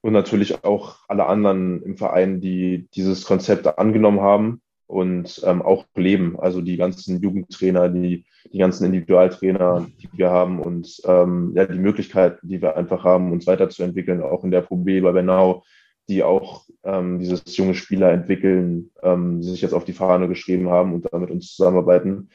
und 0.01 0.13
natürlich 0.13 0.63
auch 0.63 0.97
alle 1.07 1.27
anderen 1.27 1.83
im 1.83 1.97
Verein, 1.97 2.41
die 2.41 2.87
dieses 2.93 3.25
Konzept 3.25 3.67
angenommen 3.77 4.21
haben 4.21 4.61
und 4.87 5.41
ähm, 5.45 5.61
auch 5.61 5.85
leben. 5.95 6.39
Also 6.39 6.61
die 6.61 6.77
ganzen 6.77 7.21
Jugendtrainer, 7.21 7.87
die, 7.87 8.25
die 8.51 8.57
ganzen 8.57 8.85
Individualtrainer, 8.85 9.87
die 10.01 10.09
wir 10.13 10.31
haben 10.31 10.59
und 10.59 11.01
ähm, 11.05 11.53
ja, 11.55 11.65
die 11.65 11.79
Möglichkeiten, 11.79 12.47
die 12.47 12.61
wir 12.61 12.75
einfach 12.77 13.03
haben, 13.03 13.31
uns 13.31 13.47
weiterzuentwickeln, 13.47 14.21
auch 14.21 14.43
in 14.43 14.51
der 14.51 14.61
Pro 14.61 14.75
B 14.75 14.99
bei 15.01 15.11
Bernau, 15.11 15.63
die 16.11 16.23
auch 16.23 16.65
ähm, 16.83 17.19
dieses 17.19 17.55
junge 17.55 17.73
Spieler 17.73 18.11
entwickeln, 18.11 18.91
ähm, 19.01 19.41
sich 19.41 19.61
jetzt 19.61 19.73
auf 19.73 19.85
die 19.85 19.93
Fahne 19.93 20.27
geschrieben 20.27 20.69
haben 20.69 20.93
und 20.93 21.07
da 21.09 21.17
mit 21.17 21.31
uns 21.31 21.55
zusammenarbeiten, 21.55 22.29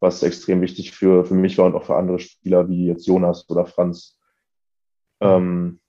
was 0.00 0.22
extrem 0.22 0.62
wichtig 0.62 0.92
für, 0.92 1.26
für 1.26 1.34
mich 1.34 1.58
war 1.58 1.66
und 1.66 1.74
auch 1.74 1.84
für 1.84 1.96
andere 1.96 2.18
Spieler 2.18 2.68
wie 2.68 2.86
jetzt 2.86 3.06
Jonas 3.06 3.48
oder 3.50 3.66
Franz. 3.66 4.18
Ähm, 5.20 5.80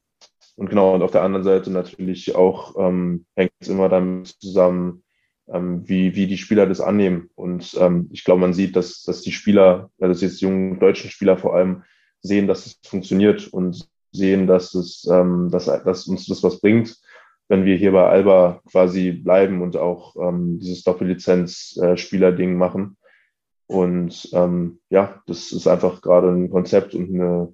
und 0.57 0.69
genau, 0.69 0.93
und 0.93 1.01
auf 1.01 1.11
der 1.11 1.23
anderen 1.23 1.45
Seite 1.45 1.71
natürlich 1.71 2.35
auch 2.35 2.75
ähm, 2.77 3.25
hängt 3.35 3.53
es 3.59 3.69
immer 3.69 3.87
damit 3.87 4.27
zusammen, 4.27 5.03
ähm, 5.47 5.87
wie, 5.87 6.15
wie 6.15 6.27
die 6.27 6.37
Spieler 6.37 6.65
das 6.65 6.81
annehmen. 6.81 7.29
Und 7.35 7.77
ähm, 7.79 8.09
ich 8.11 8.25
glaube, 8.25 8.41
man 8.41 8.53
sieht, 8.53 8.75
dass, 8.75 9.03
dass 9.03 9.21
die 9.21 9.31
Spieler, 9.31 9.89
also 10.01 10.25
jetzt 10.25 10.41
jungen 10.41 10.77
deutschen 10.77 11.09
Spieler 11.09 11.37
vor 11.37 11.55
allem, 11.55 11.83
sehen, 12.21 12.47
dass 12.47 12.65
es 12.65 12.79
funktioniert 12.83 13.47
und 13.47 13.87
sehen, 14.11 14.45
dass 14.45 14.73
es, 14.73 15.07
ähm, 15.09 15.49
dass, 15.49 15.67
dass 15.67 16.07
uns 16.07 16.25
das 16.25 16.43
was 16.43 16.59
bringt, 16.59 16.99
wenn 17.49 17.65
wir 17.65 17.75
hier 17.75 17.91
bei 17.91 18.07
Alba 18.07 18.61
quasi 18.71 19.11
bleiben 19.11 19.61
und 19.61 19.75
auch 19.75 20.15
ähm, 20.15 20.59
dieses 20.59 20.83
Doppellizenz-Spieler-Ding 20.83 22.55
machen. 22.55 22.95
Und 23.65 24.29
ähm, 24.33 24.79
ja, 24.89 25.21
das 25.25 25.51
ist 25.51 25.67
einfach 25.67 26.01
gerade 26.01 26.29
ein 26.29 26.49
Konzept 26.49 26.93
und 26.93 27.13
eine, 27.13 27.53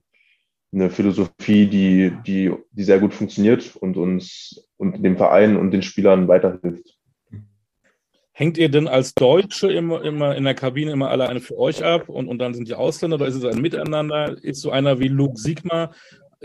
eine 0.73 0.89
Philosophie, 0.89 1.67
die, 1.67 2.11
die, 2.27 2.53
die 2.71 2.83
sehr 2.83 2.99
gut 2.99 3.13
funktioniert 3.13 3.75
und 3.77 3.97
uns 3.97 4.69
und 4.77 5.01
dem 5.03 5.17
Verein 5.17 5.55
und 5.55 5.71
den 5.71 5.81
Spielern 5.81 6.27
weiterhilft. 6.27 6.97
Hängt 8.33 8.57
ihr 8.57 8.67
denn 8.67 8.89
als 8.89 9.13
Deutsche 9.13 9.71
immer, 9.71 10.03
immer 10.03 10.35
in 10.35 10.43
der 10.43 10.55
Kabine 10.55 10.91
immer 10.91 11.09
alle 11.09 11.29
eine 11.29 11.39
für 11.39 11.57
euch 11.57 11.85
ab 11.85 12.09
und, 12.09 12.27
und 12.27 12.39
dann 12.39 12.53
sind 12.53 12.67
die 12.67 12.73
Ausländer 12.73 13.15
oder 13.15 13.27
ist 13.27 13.35
es 13.35 13.45
ein 13.45 13.61
Miteinander? 13.61 14.35
Ist 14.43 14.59
so 14.59 14.71
einer 14.71 14.99
wie 14.99 15.07
Luke 15.07 15.39
Sigma 15.39 15.91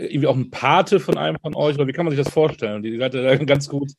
irgendwie 0.01 0.27
auch 0.27 0.35
ein 0.35 0.51
Pate 0.51 0.99
von 0.99 1.17
einem 1.17 1.37
von 1.41 1.55
euch 1.55 1.75
oder 1.75 1.87
wie 1.87 1.91
kann 1.91 2.05
man 2.05 2.15
sich 2.15 2.23
das 2.23 2.33
vorstellen? 2.33 2.83
Die 2.83 2.97
seid 2.97 3.13
ja 3.13 3.35
ganz 3.35 3.67
gut 3.67 3.91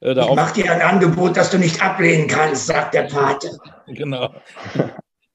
äh, 0.00 0.14
da 0.14 0.28
Ich 0.28 0.34
mach 0.34 0.50
dir 0.52 0.72
ein 0.72 0.80
Angebot, 0.80 1.36
das 1.36 1.50
du 1.50 1.58
nicht 1.58 1.82
ablehnen 1.82 2.28
kannst, 2.28 2.66
sagt 2.66 2.94
der 2.94 3.02
Pate. 3.02 3.50
Genau. 3.86 4.34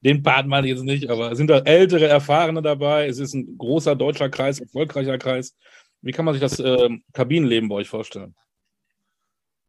Den 0.01 0.21
Part 0.21 0.47
meine 0.47 0.67
ich 0.67 0.73
jetzt 0.73 0.83
nicht, 0.83 1.09
aber 1.09 1.36
sind 1.36 1.49
da 1.49 1.59
ältere, 1.59 2.07
erfahrene 2.07 2.62
dabei? 2.62 3.07
Es 3.07 3.19
ist 3.19 3.33
ein 3.33 3.57
großer 3.57 3.95
deutscher 3.95 4.29
Kreis, 4.29 4.59
erfolgreicher 4.59 5.17
Kreis. 5.17 5.55
Wie 6.01 6.12
kann 6.12 6.25
man 6.25 6.33
sich 6.33 6.41
das 6.41 6.59
äh, 6.59 6.89
Kabinenleben 7.13 7.69
bei 7.69 7.75
euch 7.75 7.89
vorstellen? 7.89 8.36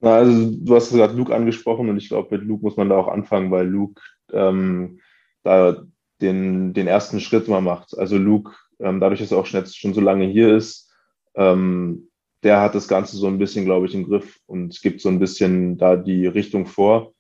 Na, 0.01 0.17
also 0.17 0.51
du 0.51 0.75
hast 0.75 0.91
gesagt 0.91 1.15
Luke 1.15 1.35
angesprochen 1.35 1.89
und 1.89 1.97
ich 1.97 2.09
glaube, 2.09 2.37
mit 2.37 2.47
Luke 2.47 2.65
muss 2.65 2.77
man 2.77 2.89
da 2.89 2.97
auch 2.97 3.09
anfangen, 3.09 3.51
weil 3.53 3.67
Luke 3.67 4.03
ähm, 4.33 5.01
da 5.45 5.85
den, 6.21 6.75
den 6.75 6.89
ersten 6.89 7.21
Schritt 7.21 7.47
mal 7.47 7.61
macht. 7.61 7.97
Also 7.97 8.19
Luke, 8.19 8.53
ähm, 8.85 9.01
dadurch, 9.01 9.21
dass 9.21 9.33
er 9.33 9.39
auch 9.39 9.47
schon, 9.47 9.65
schon 9.67 9.95
so 9.95 10.01
lange 10.01 10.27
hier 10.27 10.55
ist, 10.55 10.93
ähm, 11.35 12.09
der 12.43 12.61
hat 12.61 12.75
das 12.75 12.87
Ganze 12.87 13.17
so 13.17 13.27
ein 13.27 13.39
bisschen, 13.39 13.65
glaube 13.65 13.87
ich, 13.87 13.95
im 13.95 14.05
Griff 14.05 14.39
und 14.47 14.81
gibt 14.83 15.01
so 15.01 15.09
ein 15.09 15.19
bisschen 15.19 15.79
da 15.79 15.97
die 15.97 16.27
Richtung 16.27 16.67
vor, 16.67 17.15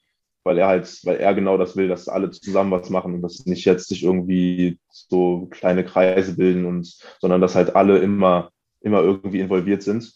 weil 0.44 0.58
er 0.58 0.68
halt, 0.68 1.00
weil 1.04 1.16
er 1.16 1.34
genau 1.34 1.56
das 1.56 1.76
will, 1.76 1.88
dass 1.88 2.08
alle 2.08 2.30
zusammen 2.30 2.70
was 2.70 2.90
machen 2.90 3.14
und 3.14 3.22
dass 3.22 3.46
nicht 3.46 3.64
jetzt 3.64 3.88
sich 3.88 4.04
irgendwie 4.04 4.78
so 4.90 5.48
kleine 5.50 5.84
Kreise 5.84 6.36
bilden 6.36 6.66
und, 6.66 6.98
sondern 7.20 7.40
dass 7.40 7.54
halt 7.54 7.74
alle 7.74 7.98
immer, 7.98 8.50
immer 8.82 9.00
irgendwie 9.00 9.40
involviert 9.40 9.82
sind. 9.82 10.12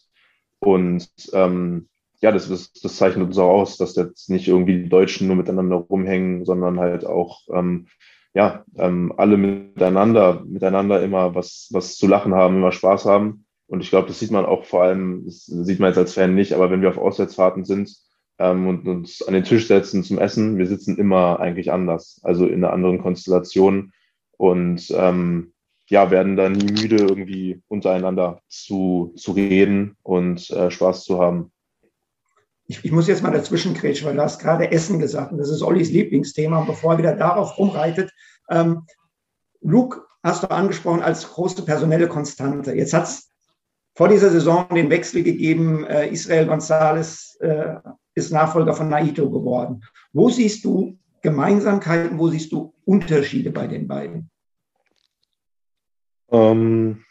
Und 0.60 1.08
ähm, 1.32 1.88
ja, 2.20 2.30
das, 2.30 2.48
das, 2.48 2.72
das 2.72 2.96
zeichnet 2.96 3.28
uns 3.28 3.38
auch 3.38 3.48
aus, 3.48 3.78
dass 3.78 3.96
jetzt 3.96 4.28
nicht 4.28 4.48
irgendwie 4.48 4.82
die 4.82 4.88
Deutschen 4.88 5.26
nur 5.26 5.36
miteinander 5.36 5.76
rumhängen, 5.76 6.44
sondern 6.44 6.78
halt 6.78 7.06
auch 7.06 7.42
ähm, 7.50 7.86
ja, 8.38 8.64
ähm, 8.76 9.12
alle 9.16 9.36
miteinander, 9.36 10.44
miteinander 10.46 11.02
immer 11.02 11.34
was, 11.34 11.70
was 11.72 11.96
zu 11.96 12.06
lachen 12.06 12.34
haben, 12.36 12.58
immer 12.58 12.70
Spaß 12.70 13.04
haben. 13.04 13.46
Und 13.66 13.80
ich 13.80 13.90
glaube, 13.90 14.06
das 14.06 14.20
sieht 14.20 14.30
man 14.30 14.46
auch 14.46 14.64
vor 14.64 14.84
allem, 14.84 15.24
das 15.24 15.46
sieht 15.46 15.80
man 15.80 15.88
jetzt 15.88 15.98
als 15.98 16.14
Fan 16.14 16.36
nicht, 16.36 16.52
aber 16.52 16.70
wenn 16.70 16.80
wir 16.80 16.88
auf 16.88 16.98
Auswärtsfahrten 16.98 17.64
sind 17.64 17.92
ähm, 18.38 18.68
und 18.68 18.86
uns 18.86 19.22
an 19.26 19.34
den 19.34 19.42
Tisch 19.42 19.66
setzen 19.66 20.04
zum 20.04 20.18
Essen, 20.18 20.56
wir 20.56 20.68
sitzen 20.68 20.96
immer 20.98 21.40
eigentlich 21.40 21.72
anders, 21.72 22.20
also 22.22 22.46
in 22.46 22.62
einer 22.62 22.72
anderen 22.72 23.02
Konstellation 23.02 23.92
und 24.36 24.86
ähm, 24.96 25.52
ja, 25.88 26.12
werden 26.12 26.36
da 26.36 26.48
nie 26.48 26.72
müde, 26.80 26.98
irgendwie 26.98 27.60
untereinander 27.66 28.40
zu, 28.46 29.14
zu 29.16 29.32
reden 29.32 29.96
und 30.04 30.48
äh, 30.50 30.70
Spaß 30.70 31.02
zu 31.02 31.18
haben 31.18 31.50
ich, 32.68 32.84
ich, 32.84 32.92
muss 32.92 33.08
jetzt 33.08 33.22
mal 33.22 33.32
dazwischen 33.32 33.74
kretschen, 33.74 34.06
weil 34.06 34.14
du 34.14 34.22
hast 34.22 34.38
gerade 34.38 34.70
Essen 34.70 34.98
gesagt 34.98 35.32
und 35.32 35.38
das 35.38 35.48
ist 35.48 35.62
Ollis 35.62 35.90
Lieblingsthema. 35.90 36.60
Und 36.60 36.66
bevor 36.66 36.92
er 36.92 36.98
wieder 36.98 37.16
darauf 37.16 37.58
rumreitet, 37.58 38.12
ähm, 38.50 38.84
Luke 39.60 40.02
hast 40.22 40.42
du 40.42 40.50
angesprochen 40.50 41.02
als 41.02 41.26
große 41.26 41.64
personelle 41.64 42.08
Konstante. 42.08 42.74
Jetzt 42.74 42.92
hat 42.92 43.04
es 43.04 43.32
vor 43.96 44.08
dieser 44.08 44.30
Saison 44.30 44.68
den 44.68 44.90
Wechsel 44.90 45.22
gegeben. 45.22 45.84
Äh, 45.84 46.08
Israel 46.10 46.48
González 46.48 47.40
äh, 47.40 47.80
ist 48.14 48.32
Nachfolger 48.32 48.74
von 48.74 48.88
Naito 48.88 49.30
geworden. 49.30 49.82
Wo 50.12 50.28
siehst 50.28 50.64
du 50.64 50.98
Gemeinsamkeiten, 51.22 52.18
wo 52.18 52.28
siehst 52.28 52.52
du 52.52 52.74
Unterschiede 52.84 53.50
bei 53.50 53.66
den 53.66 53.88
beiden? 53.88 54.30
Ähm, 56.30 57.02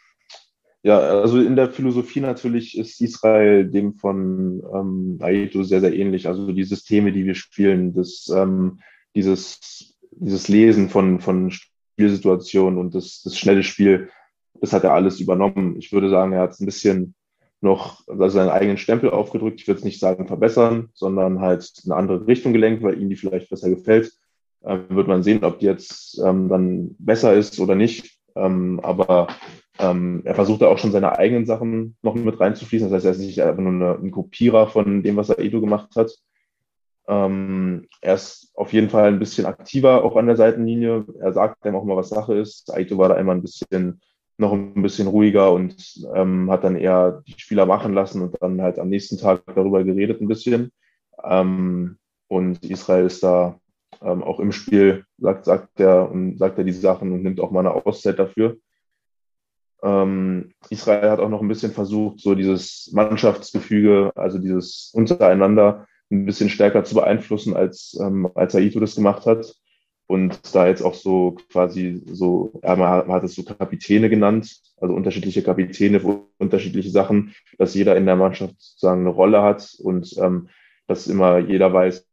ja, 0.82 0.98
also 0.98 1.40
in 1.40 1.56
der 1.56 1.70
Philosophie 1.70 2.20
natürlich 2.20 2.78
ist 2.78 3.00
Israel 3.00 3.68
dem 3.68 3.94
von 3.94 4.62
ähm, 4.72 5.18
Aito 5.20 5.62
sehr, 5.64 5.80
sehr 5.80 5.94
ähnlich. 5.94 6.28
Also 6.28 6.52
die 6.52 6.64
Systeme, 6.64 7.12
die 7.12 7.24
wir 7.24 7.34
spielen, 7.34 7.94
das, 7.94 8.30
ähm, 8.34 8.78
dieses, 9.14 9.96
dieses 10.12 10.48
Lesen 10.48 10.88
von, 10.88 11.20
von 11.20 11.50
Spielsituationen 11.50 12.78
und 12.78 12.94
das, 12.94 13.22
das 13.24 13.36
schnelle 13.36 13.64
Spiel, 13.64 14.08
das 14.60 14.72
hat 14.72 14.84
er 14.84 14.94
alles 14.94 15.20
übernommen. 15.20 15.76
Ich 15.78 15.92
würde 15.92 16.10
sagen, 16.10 16.32
er 16.32 16.42
hat 16.42 16.52
es 16.52 16.60
ein 16.60 16.66
bisschen 16.66 17.14
noch 17.60 18.06
also 18.06 18.28
seinen 18.28 18.50
eigenen 18.50 18.76
Stempel 18.76 19.10
aufgedrückt. 19.10 19.60
Ich 19.60 19.66
würde 19.66 19.78
es 19.78 19.84
nicht 19.84 19.98
sagen 19.98 20.28
verbessern, 20.28 20.90
sondern 20.94 21.40
halt 21.40 21.72
eine 21.84 21.96
andere 21.96 22.26
Richtung 22.28 22.52
gelenkt, 22.52 22.84
weil 22.84 23.00
ihm 23.00 23.08
die 23.08 23.16
vielleicht 23.16 23.50
besser 23.50 23.68
gefällt. 23.68 24.12
Ähm, 24.64 24.84
wird 24.90 25.08
man 25.08 25.24
sehen, 25.24 25.44
ob 25.44 25.58
die 25.58 25.66
jetzt 25.66 26.20
ähm, 26.24 26.48
dann 26.48 26.94
besser 26.98 27.34
ist 27.34 27.58
oder 27.58 27.74
nicht. 27.74 28.16
Ähm, 28.36 28.78
aber 28.82 29.28
ähm, 29.78 30.22
er 30.24 30.34
versucht 30.34 30.62
da 30.62 30.66
auch 30.66 30.78
schon 30.78 30.92
seine 30.92 31.18
eigenen 31.18 31.46
Sachen 31.46 31.96
noch 32.02 32.14
mit 32.14 32.40
reinzufließen. 32.40 32.88
Das 32.88 32.96
heißt, 32.96 33.06
er 33.06 33.12
ist 33.12 33.18
nicht 33.18 33.42
einfach 33.42 33.62
nur 33.62 33.72
eine, 33.72 33.98
ein 34.02 34.10
Kopierer 34.10 34.68
von 34.68 35.02
dem, 35.02 35.16
was 35.16 35.30
Aedo 35.30 35.60
gemacht 35.60 35.90
hat. 35.96 36.12
Ähm, 37.08 37.86
er 38.02 38.14
ist 38.14 38.52
auf 38.54 38.72
jeden 38.72 38.90
Fall 38.90 39.08
ein 39.08 39.18
bisschen 39.18 39.46
aktiver 39.46 40.04
auch 40.04 40.16
an 40.16 40.26
der 40.26 40.36
Seitenlinie. 40.36 41.06
Er 41.20 41.32
sagt 41.32 41.64
einem 41.64 41.76
auch 41.76 41.84
mal, 41.84 41.96
was 41.96 42.10
Sache 42.10 42.34
ist. 42.34 42.72
Aito 42.74 42.98
war 42.98 43.08
da 43.08 43.16
immer 43.16 43.32
ein 43.32 43.42
bisschen 43.42 44.00
noch 44.36 44.52
ein 44.52 44.82
bisschen 44.82 45.08
ruhiger 45.08 45.52
und 45.52 46.06
ähm, 46.14 46.50
hat 46.50 46.62
dann 46.62 46.76
eher 46.76 47.22
die 47.26 47.34
Spieler 47.36 47.66
machen 47.66 47.92
lassen 47.92 48.22
und 48.22 48.36
dann 48.40 48.62
halt 48.62 48.78
am 48.78 48.88
nächsten 48.88 49.18
Tag 49.18 49.42
darüber 49.46 49.82
geredet 49.82 50.20
ein 50.20 50.28
bisschen. 50.28 50.70
Ähm, 51.24 51.98
und 52.28 52.64
Israel 52.64 53.06
ist 53.06 53.22
da 53.24 53.58
ähm, 54.00 54.22
auch 54.22 54.38
im 54.38 54.52
Spiel, 54.52 55.04
sagt, 55.18 55.46
sagt 55.46 55.80
er 55.80 56.10
und 56.10 56.38
sagt 56.38 56.58
er 56.58 56.64
die 56.64 56.72
Sachen 56.72 57.12
und 57.12 57.22
nimmt 57.22 57.40
auch 57.40 57.50
mal 57.50 57.60
eine 57.60 57.74
Auszeit 57.84 58.18
dafür. 58.18 58.58
Ähm, 59.82 60.52
Israel 60.70 61.10
hat 61.10 61.20
auch 61.20 61.28
noch 61.28 61.40
ein 61.40 61.48
bisschen 61.48 61.72
versucht, 61.72 62.20
so 62.20 62.34
dieses 62.34 62.90
Mannschaftsgefüge, 62.92 64.12
also 64.16 64.38
dieses 64.38 64.90
untereinander 64.94 65.86
ein 66.10 66.24
bisschen 66.24 66.48
stärker 66.48 66.84
zu 66.84 66.94
beeinflussen, 66.94 67.54
als, 67.54 67.96
ähm, 68.00 68.30
als 68.34 68.54
Aito 68.54 68.80
das 68.80 68.94
gemacht 68.94 69.26
hat. 69.26 69.54
Und 70.06 70.54
da 70.54 70.66
jetzt 70.66 70.80
auch 70.80 70.94
so 70.94 71.36
quasi 71.52 72.02
so, 72.06 72.58
ja, 72.62 72.76
man 72.76 73.12
hat 73.12 73.24
es 73.24 73.34
so 73.34 73.42
Kapitäne 73.42 74.08
genannt, 74.08 74.56
also 74.78 74.94
unterschiedliche 74.94 75.42
Kapitäne 75.42 76.00
für 76.00 76.22
unterschiedliche 76.38 76.88
Sachen, 76.88 77.34
dass 77.58 77.74
jeder 77.74 77.94
in 77.94 78.06
der 78.06 78.16
Mannschaft 78.16 78.54
sozusagen 78.58 79.02
eine 79.02 79.10
Rolle 79.10 79.42
hat 79.42 79.76
und 79.80 80.16
ähm, 80.16 80.48
dass 80.86 81.08
immer 81.08 81.38
jeder 81.40 81.74
weiß, 81.74 82.06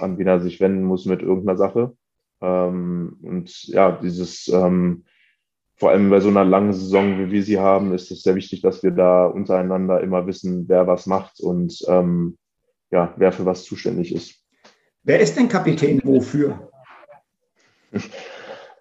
an 0.00 0.16
wen 0.16 0.26
er 0.26 0.40
sich 0.40 0.60
wenden 0.60 0.84
muss 0.84 1.04
mit 1.04 1.20
irgendeiner 1.20 1.58
Sache. 1.58 1.94
Ähm, 2.40 3.18
und 3.22 3.64
ja, 3.64 3.92
dieses 3.92 4.48
ähm, 4.48 5.04
vor 5.76 5.90
allem 5.90 6.08
bei 6.08 6.20
so 6.20 6.28
einer 6.28 6.44
langen 6.44 6.72
Saison, 6.72 7.18
wie 7.18 7.30
wir 7.30 7.42
sie 7.42 7.58
haben, 7.58 7.92
ist 7.92 8.10
es 8.10 8.22
sehr 8.22 8.34
wichtig, 8.34 8.62
dass 8.62 8.82
wir 8.82 8.92
da 8.92 9.26
untereinander 9.26 10.00
immer 10.00 10.26
wissen, 10.26 10.64
wer 10.68 10.86
was 10.86 11.06
macht 11.06 11.40
und 11.40 11.84
ähm, 11.88 12.38
ja, 12.90 13.12
wer 13.16 13.32
für 13.32 13.44
was 13.44 13.64
zuständig 13.64 14.14
ist. 14.14 14.42
Wer 15.02 15.20
ist 15.20 15.36
denn 15.36 15.48
Kapitän 15.48 16.00
wofür? 16.02 16.70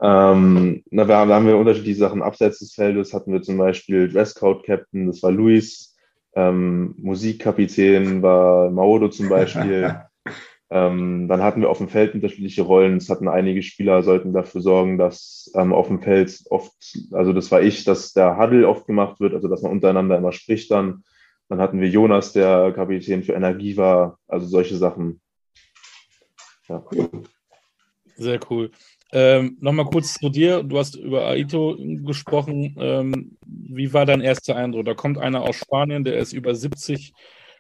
ähm, 0.01 0.83
na, 0.89 1.07
wir 1.07 1.15
haben, 1.17 1.29
da 1.29 1.35
haben 1.35 1.47
wir 1.47 1.57
unterschiedliche 1.57 1.99
Sachen. 1.99 2.21
Abseits 2.21 2.59
des 2.59 2.73
Feldes 2.73 3.13
hatten 3.13 3.33
wir 3.33 3.41
zum 3.41 3.57
Beispiel 3.57 4.07
Dresscode-Captain, 4.07 5.07
das 5.07 5.21
war 5.21 5.31
Luis. 5.31 5.95
Ähm, 6.33 6.95
Musikkapitän 6.97 8.21
war 8.21 8.71
Maodo 8.71 9.09
zum 9.09 9.29
Beispiel. 9.29 10.01
Ähm, 10.71 11.27
dann 11.27 11.43
hatten 11.43 11.61
wir 11.61 11.69
auf 11.69 11.77
dem 11.77 11.89
Feld 11.89 12.15
unterschiedliche 12.15 12.63
Rollen. 12.63 12.97
Es 12.97 13.09
hatten 13.09 13.27
einige 13.27 13.61
Spieler, 13.61 14.01
sollten 14.01 14.33
dafür 14.33 14.61
sorgen, 14.61 14.97
dass 14.97 15.51
ähm, 15.55 15.73
auf 15.73 15.87
dem 15.87 16.01
Feld 16.01 16.41
oft, 16.49 16.73
also 17.11 17.33
das 17.33 17.51
war 17.51 17.61
ich, 17.61 17.83
dass 17.83 18.13
der 18.13 18.37
Huddle 18.37 18.67
oft 18.67 18.87
gemacht 18.87 19.19
wird, 19.19 19.33
also 19.33 19.47
dass 19.47 19.61
man 19.61 19.71
untereinander 19.71 20.17
immer 20.17 20.31
spricht 20.31 20.71
dann. 20.71 21.03
Dann 21.49 21.59
hatten 21.61 21.79
wir 21.79 21.89
Jonas, 21.89 22.33
der 22.33 22.71
Kapitän 22.73 23.23
für 23.23 23.33
Energie 23.33 23.77
war, 23.77 24.17
also 24.27 24.47
solche 24.47 24.75
Sachen. 24.75 25.21
Ja. 26.67 26.83
Sehr 28.15 28.39
cool. 28.49 28.71
Ähm, 29.11 29.57
Nochmal 29.59 29.85
kurz 29.85 30.15
zu 30.15 30.29
dir. 30.29 30.63
Du 30.63 30.79
hast 30.79 30.95
über 30.95 31.27
Aito 31.27 31.77
gesprochen. 31.77 32.75
Ähm, 32.79 33.37
wie 33.45 33.93
war 33.93 34.07
dein 34.07 34.21
erster 34.21 34.55
Eindruck? 34.55 34.85
Da 34.85 34.95
kommt 34.95 35.19
einer 35.19 35.43
aus 35.43 35.57
Spanien, 35.57 36.03
der 36.03 36.17
ist 36.17 36.33
über 36.33 36.55
70 36.55 37.13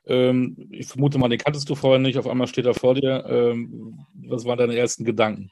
ähm, 0.07 0.67
ich 0.71 0.87
vermute 0.87 1.17
mal, 1.17 1.29
den 1.29 1.39
kanntest 1.39 1.69
du 1.69 1.75
vorher 1.75 1.99
nicht, 1.99 2.17
auf 2.17 2.27
einmal 2.27 2.47
steht 2.47 2.65
er 2.65 2.73
vor 2.73 2.95
dir. 2.95 3.25
Ähm, 3.27 3.99
was 4.27 4.45
waren 4.45 4.57
deine 4.57 4.75
ersten 4.75 5.05
Gedanken? 5.05 5.51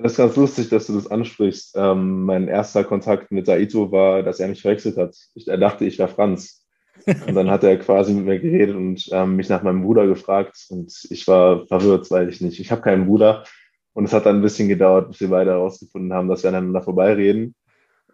Das 0.00 0.12
ist 0.12 0.18
ganz 0.18 0.36
lustig, 0.36 0.68
dass 0.68 0.86
du 0.86 0.94
das 0.94 1.08
ansprichst. 1.08 1.74
Ähm, 1.76 2.22
mein 2.22 2.46
erster 2.46 2.84
Kontakt 2.84 3.32
mit 3.32 3.46
Saito 3.46 3.90
war, 3.90 4.22
dass 4.22 4.38
er 4.38 4.48
mich 4.48 4.62
verwechselt 4.62 4.96
hat. 4.96 5.16
Ich, 5.34 5.48
er 5.48 5.58
dachte, 5.58 5.84
ich 5.84 5.98
wäre 5.98 6.08
Franz. 6.08 6.64
Und 7.06 7.34
dann 7.34 7.50
hat 7.50 7.64
er 7.64 7.78
quasi 7.78 8.12
mit 8.12 8.24
mir 8.24 8.38
geredet 8.38 8.76
und 8.76 9.08
ähm, 9.12 9.36
mich 9.36 9.48
nach 9.48 9.62
meinem 9.62 9.82
Bruder 9.82 10.06
gefragt. 10.06 10.66
Und 10.68 10.92
ich 11.10 11.26
war 11.26 11.66
verwirrt, 11.66 12.10
weil 12.10 12.28
ich 12.28 12.40
nicht, 12.40 12.60
ich 12.60 12.70
habe 12.70 12.82
keinen 12.82 13.06
Bruder. 13.06 13.44
Und 13.92 14.04
es 14.04 14.12
hat 14.12 14.26
dann 14.26 14.36
ein 14.36 14.42
bisschen 14.42 14.68
gedauert, 14.68 15.08
bis 15.08 15.20
wir 15.20 15.30
beide 15.30 15.50
herausgefunden 15.50 16.12
haben, 16.12 16.28
dass 16.28 16.42
wir 16.42 16.50
aneinander 16.50 16.82
vorbeireden. 16.82 17.54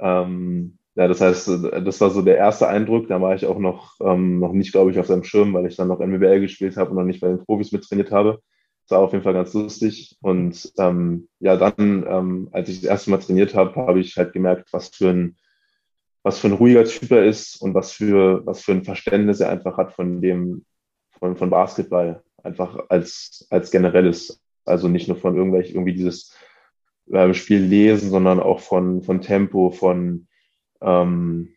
Ähm, 0.00 0.78
ja, 0.96 1.08
das 1.08 1.20
heißt, 1.20 1.48
das 1.48 2.00
war 2.00 2.10
so 2.10 2.22
der 2.22 2.36
erste 2.36 2.68
Eindruck. 2.68 3.08
Da 3.08 3.20
war 3.20 3.34
ich 3.34 3.46
auch 3.46 3.58
noch, 3.58 3.94
ähm, 4.00 4.38
noch 4.38 4.52
nicht, 4.52 4.72
glaube 4.72 4.90
ich, 4.92 4.98
auf 4.98 5.06
seinem 5.06 5.24
Schirm, 5.24 5.52
weil 5.52 5.66
ich 5.66 5.76
dann 5.76 5.88
noch 5.88 6.00
NWBL 6.00 6.40
gespielt 6.40 6.76
habe 6.76 6.90
und 6.90 6.96
noch 6.96 7.04
nicht 7.04 7.20
bei 7.20 7.28
den 7.28 7.44
Profis 7.44 7.72
mittrainiert 7.72 8.12
habe. 8.12 8.40
Das 8.86 8.96
war 8.96 9.04
auf 9.04 9.12
jeden 9.12 9.24
Fall 9.24 9.32
ganz 9.32 9.52
lustig. 9.54 10.16
Und 10.20 10.72
ähm, 10.78 11.28
ja, 11.40 11.56
dann, 11.56 12.04
ähm, 12.08 12.48
als 12.52 12.68
ich 12.68 12.80
das 12.80 12.90
erste 12.90 13.10
Mal 13.10 13.18
trainiert 13.18 13.54
habe, 13.54 13.74
habe 13.74 13.98
ich 13.98 14.16
halt 14.16 14.32
gemerkt, 14.32 14.72
was 14.72 14.88
für 14.88 15.08
ein 15.08 15.36
was 16.24 16.38
für 16.38 16.48
ein 16.48 16.54
ruhiger 16.54 16.84
Typ 16.84 17.10
er 17.10 17.26
ist 17.26 17.60
und 17.60 17.74
was 17.74 17.92
für, 17.92 18.44
was 18.46 18.62
für 18.62 18.72
ein 18.72 18.82
Verständnis 18.82 19.40
er 19.40 19.50
einfach 19.50 19.76
hat 19.76 19.92
von 19.92 20.22
dem, 20.22 20.64
von, 21.10 21.36
von 21.36 21.50
Basketball. 21.50 22.22
Einfach 22.42 22.78
als, 22.88 23.46
als 23.50 23.70
generelles. 23.70 24.42
Also 24.64 24.88
nicht 24.88 25.06
nur 25.06 25.18
von 25.18 25.36
irgendwelch, 25.36 25.70
irgendwie 25.70 25.92
dieses 25.92 26.34
äh, 27.10 27.34
Spiel 27.34 27.60
lesen, 27.60 28.10
sondern 28.10 28.40
auch 28.40 28.60
von, 28.60 29.02
von 29.02 29.20
Tempo, 29.20 29.70
von, 29.70 30.26
ähm, 30.84 31.48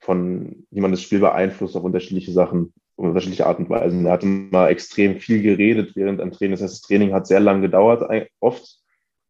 von 0.00 0.66
wie 0.70 0.80
man 0.80 0.90
das 0.90 1.02
Spiel 1.02 1.20
beeinflusst 1.20 1.76
auf 1.76 1.84
unterschiedliche 1.84 2.32
Sachen, 2.32 2.72
auf 2.96 3.06
unterschiedliche 3.06 3.46
Art 3.46 3.58
und 3.58 3.70
Weisen. 3.70 4.06
Er 4.06 4.12
hat 4.12 4.22
immer 4.22 4.68
extrem 4.68 5.18
viel 5.18 5.42
geredet 5.42 5.96
während 5.96 6.20
ein 6.20 6.32
Training. 6.32 6.52
Das 6.52 6.62
heißt, 6.62 6.74
das 6.74 6.82
Training 6.82 7.12
hat 7.12 7.26
sehr 7.26 7.40
lang 7.40 7.62
gedauert, 7.62 8.08
oft. 8.40 8.80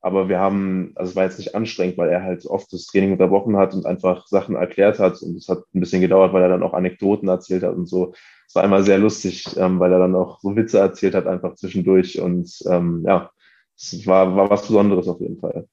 Aber 0.01 0.29
wir 0.29 0.39
haben, 0.39 0.93
also 0.97 1.11
es 1.11 1.17
war 1.17 1.25
jetzt 1.25 1.39
nicht 1.39 1.55
anstrengend, 1.55 1.97
weil 1.97 2.11
er 2.11 2.23
halt 2.23 2.45
oft 2.45 2.71
das 2.75 2.85
Training 2.85 3.13
unterbrochen 3.13 3.57
hat 3.57 3.73
und 3.73 3.87
einfach 3.87 4.27
Sachen 4.27 4.55
erklärt 4.55 4.99
hat. 4.99 5.23
Und 5.23 5.37
es 5.37 5.49
hat 5.49 5.63
ein 5.75 5.81
bisschen 5.81 6.03
gedauert, 6.03 6.35
weil 6.35 6.43
er 6.43 6.51
dann 6.51 6.63
auch 6.63 6.75
Anekdoten 6.75 7.27
erzählt 7.27 7.63
hat 7.63 7.75
und 7.75 7.87
so. 7.87 8.13
Es 8.47 8.55
war 8.55 8.65
einmal 8.65 8.83
sehr 8.85 8.99
lustig, 8.99 9.47
ähm, 9.57 9.81
weil 9.81 9.93
er 9.93 10.01
dann 10.01 10.15
auch 10.15 10.41
so 10.41 10.57
Witze 10.57 10.79
erzählt 10.79 11.15
hat, 11.15 11.27
einfach 11.27 11.55
zwischendurch. 11.55 12.21
Und 12.21 12.53
ähm, 12.69 13.03
ja, 13.07 13.31
es 13.77 14.07
war, 14.07 14.37
war 14.37 14.51
was 14.51 14.67
Besonderes 14.67 15.09
auf 15.09 15.21
jeden 15.21 15.39
Fall. 15.39 15.67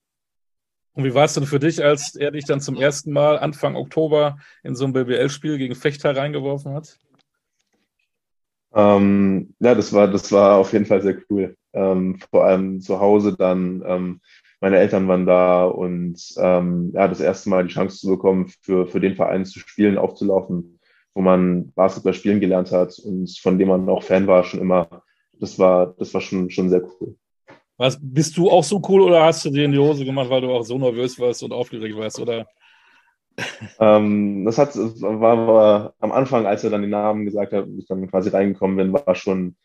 Und 1.01 1.07
wie 1.07 1.15
war 1.15 1.25
es 1.25 1.33
denn 1.33 1.47
für 1.47 1.57
dich, 1.57 1.83
als 1.83 2.15
er 2.15 2.29
dich 2.29 2.45
dann 2.45 2.61
zum 2.61 2.75
ersten 2.75 3.11
Mal 3.11 3.39
Anfang 3.39 3.75
Oktober 3.75 4.37
in 4.61 4.75
so 4.75 4.85
ein 4.85 4.93
BBL-Spiel 4.93 5.57
gegen 5.57 5.73
Fechter 5.73 6.15
reingeworfen 6.15 6.75
hat? 6.75 6.99
Ähm, 8.71 9.55
ja, 9.57 9.73
das 9.73 9.91
war, 9.93 10.07
das 10.07 10.31
war 10.31 10.57
auf 10.57 10.73
jeden 10.73 10.85
Fall 10.85 11.01
sehr 11.01 11.17
cool. 11.31 11.55
Ähm, 11.73 12.19
vor 12.29 12.45
allem 12.45 12.81
zu 12.81 12.99
Hause 12.99 13.35
dann, 13.35 13.81
ähm, 13.83 14.21
meine 14.59 14.77
Eltern 14.77 15.07
waren 15.07 15.25
da 15.25 15.65
und 15.65 16.21
ähm, 16.37 16.91
ja, 16.93 17.07
das 17.07 17.19
erste 17.19 17.49
Mal 17.49 17.65
die 17.65 17.73
Chance 17.73 17.97
zu 17.97 18.07
bekommen, 18.07 18.51
für, 18.61 18.85
für 18.85 18.99
den 18.99 19.15
Verein 19.15 19.43
zu 19.43 19.57
spielen, 19.57 19.97
aufzulaufen, 19.97 20.79
wo 21.15 21.21
man 21.21 21.71
Basketball 21.73 22.13
spielen 22.13 22.39
gelernt 22.39 22.71
hat 22.71 22.99
und 22.99 23.39
von 23.39 23.57
dem 23.57 23.69
man 23.69 23.89
auch 23.89 24.03
Fan 24.03 24.27
war 24.27 24.43
schon 24.43 24.59
immer. 24.59 25.01
Das 25.39 25.57
war, 25.57 25.95
das 25.97 26.13
war 26.13 26.21
schon, 26.21 26.51
schon 26.51 26.69
sehr 26.69 26.83
cool. 26.83 27.15
Was, 27.81 27.97
bist 27.99 28.37
du 28.37 28.47
auch 28.47 28.63
so 28.63 28.79
cool 28.89 29.01
oder 29.01 29.23
hast 29.23 29.43
du 29.43 29.49
dir 29.49 29.65
in 29.65 29.71
die 29.71 29.79
Hose 29.79 30.05
gemacht, 30.05 30.29
weil 30.29 30.41
du 30.41 30.51
auch 30.51 30.61
so 30.61 30.77
nervös 30.77 31.19
warst 31.19 31.41
und 31.41 31.51
aufgeregt 31.51 31.97
warst? 31.97 32.19
Oder 32.19 32.45
ähm, 33.79 34.45
das 34.45 34.59
hat, 34.59 34.75
war, 34.75 35.47
war, 35.47 35.93
am 35.97 36.11
Anfang, 36.11 36.45
als 36.45 36.63
er 36.63 36.69
dann 36.69 36.81
den 36.81 36.91
Namen 36.91 37.25
gesagt 37.25 37.53
hat 37.53 37.65
ich 37.75 37.87
dann 37.87 38.07
quasi 38.07 38.29
reingekommen 38.29 38.77
bin, 38.77 38.93
war 38.93 39.15
schon, 39.15 39.55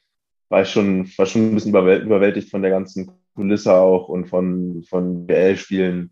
war 0.48 0.62
ich 0.62 0.70
schon, 0.70 1.06
war 1.18 1.26
schon 1.26 1.50
ein 1.50 1.54
bisschen 1.56 1.72
überwältigt 1.72 2.50
von 2.50 2.62
der 2.62 2.70
ganzen 2.70 3.10
Kulisse 3.34 3.74
auch 3.74 4.08
und 4.08 4.30
von, 4.30 4.82
von 4.88 5.26
BL-Spielen. 5.26 6.10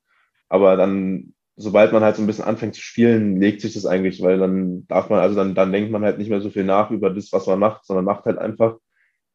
Aber 0.51 0.77
dann, 0.77 1.33
sobald 1.57 1.95
man 1.95 2.03
halt 2.03 2.17
so 2.17 2.23
ein 2.23 2.27
bisschen 2.27 2.45
anfängt 2.45 2.75
zu 2.75 2.83
spielen, 2.83 3.41
legt 3.41 3.63
sich 3.63 3.73
das 3.73 3.87
eigentlich, 3.87 4.21
weil 4.21 4.37
dann 4.37 4.87
darf 4.89 5.09
man, 5.09 5.21
also 5.21 5.37
dann, 5.37 5.55
dann 5.55 5.73
denkt 5.73 5.91
man 5.91 6.05
halt 6.05 6.19
nicht 6.19 6.29
mehr 6.29 6.43
so 6.43 6.51
viel 6.51 6.65
nach 6.65 6.91
über 6.91 7.09
das, 7.09 7.33
was 7.33 7.47
man 7.47 7.59
macht, 7.59 7.87
sondern 7.87 8.05
macht 8.05 8.27
halt 8.27 8.37
einfach. 8.37 8.77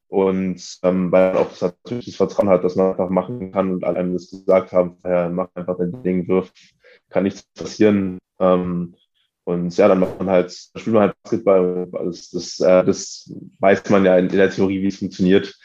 Und 0.09 0.79
ähm, 0.81 1.11
weil 1.11 1.33
man 1.33 1.43
auch 1.43 1.55
das, 1.55 2.15
Vertrauen 2.15 2.49
hat, 2.49 2.63
dass 2.63 2.75
man 2.75 2.91
einfach 2.91 3.09
machen 3.09 3.51
kann 3.51 3.71
und 3.71 3.83
alle 3.83 3.99
einem 3.99 4.13
das 4.13 4.31
gesagt 4.31 4.71
haben, 4.71 4.97
ja, 5.03 5.29
mach 5.29 5.49
einfach 5.53 5.77
dein 5.77 6.01
Ding, 6.03 6.27
wirf 6.27 6.51
kann 7.09 7.23
nichts 7.23 7.43
passieren. 7.53 8.17
Ähm, 8.39 8.95
und 9.43 9.75
ja, 9.77 9.87
dann 9.87 9.99
macht 9.99 10.17
man 10.19 10.29
halt, 10.29 10.51
spielt 10.51 10.93
man 10.93 11.03
halt 11.03 11.15
Basketball. 11.23 11.87
Das, 11.91 12.29
das, 12.31 12.59
äh, 12.59 12.83
das 12.83 13.31
weiß 13.59 13.89
man 13.89 14.05
ja 14.05 14.17
in, 14.17 14.29
in 14.29 14.37
der 14.37 14.49
Theorie, 14.49 14.81
wie 14.81 14.87
es 14.87 14.97
funktioniert. 14.97 15.55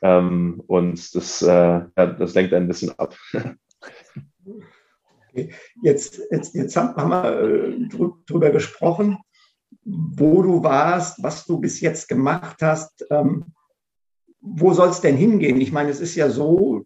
Ähm, 0.00 0.62
und 0.66 1.14
das, 1.14 1.42
äh, 1.42 1.46
ja, 1.48 1.88
das 1.96 2.34
lenkt 2.34 2.54
ein 2.54 2.68
bisschen 2.68 2.96
ab. 2.98 3.16
Okay. 5.30 5.52
Jetzt, 5.82 6.20
jetzt, 6.30 6.54
jetzt 6.54 6.74
haben 6.74 7.10
wir 7.10 7.42
äh, 7.42 7.88
drüber 8.26 8.50
gesprochen, 8.50 9.18
wo 9.84 10.42
du 10.42 10.62
warst, 10.62 11.22
was 11.22 11.44
du 11.44 11.60
bis 11.60 11.80
jetzt 11.80 12.08
gemacht 12.08 12.56
hast. 12.62 13.04
Ähm, 13.10 13.44
wo 14.54 14.72
soll 14.72 14.88
es 14.88 15.00
denn 15.00 15.16
hingehen? 15.16 15.60
Ich 15.60 15.72
meine, 15.72 15.90
es 15.90 16.00
ist 16.00 16.14
ja 16.14 16.30
so, 16.30 16.84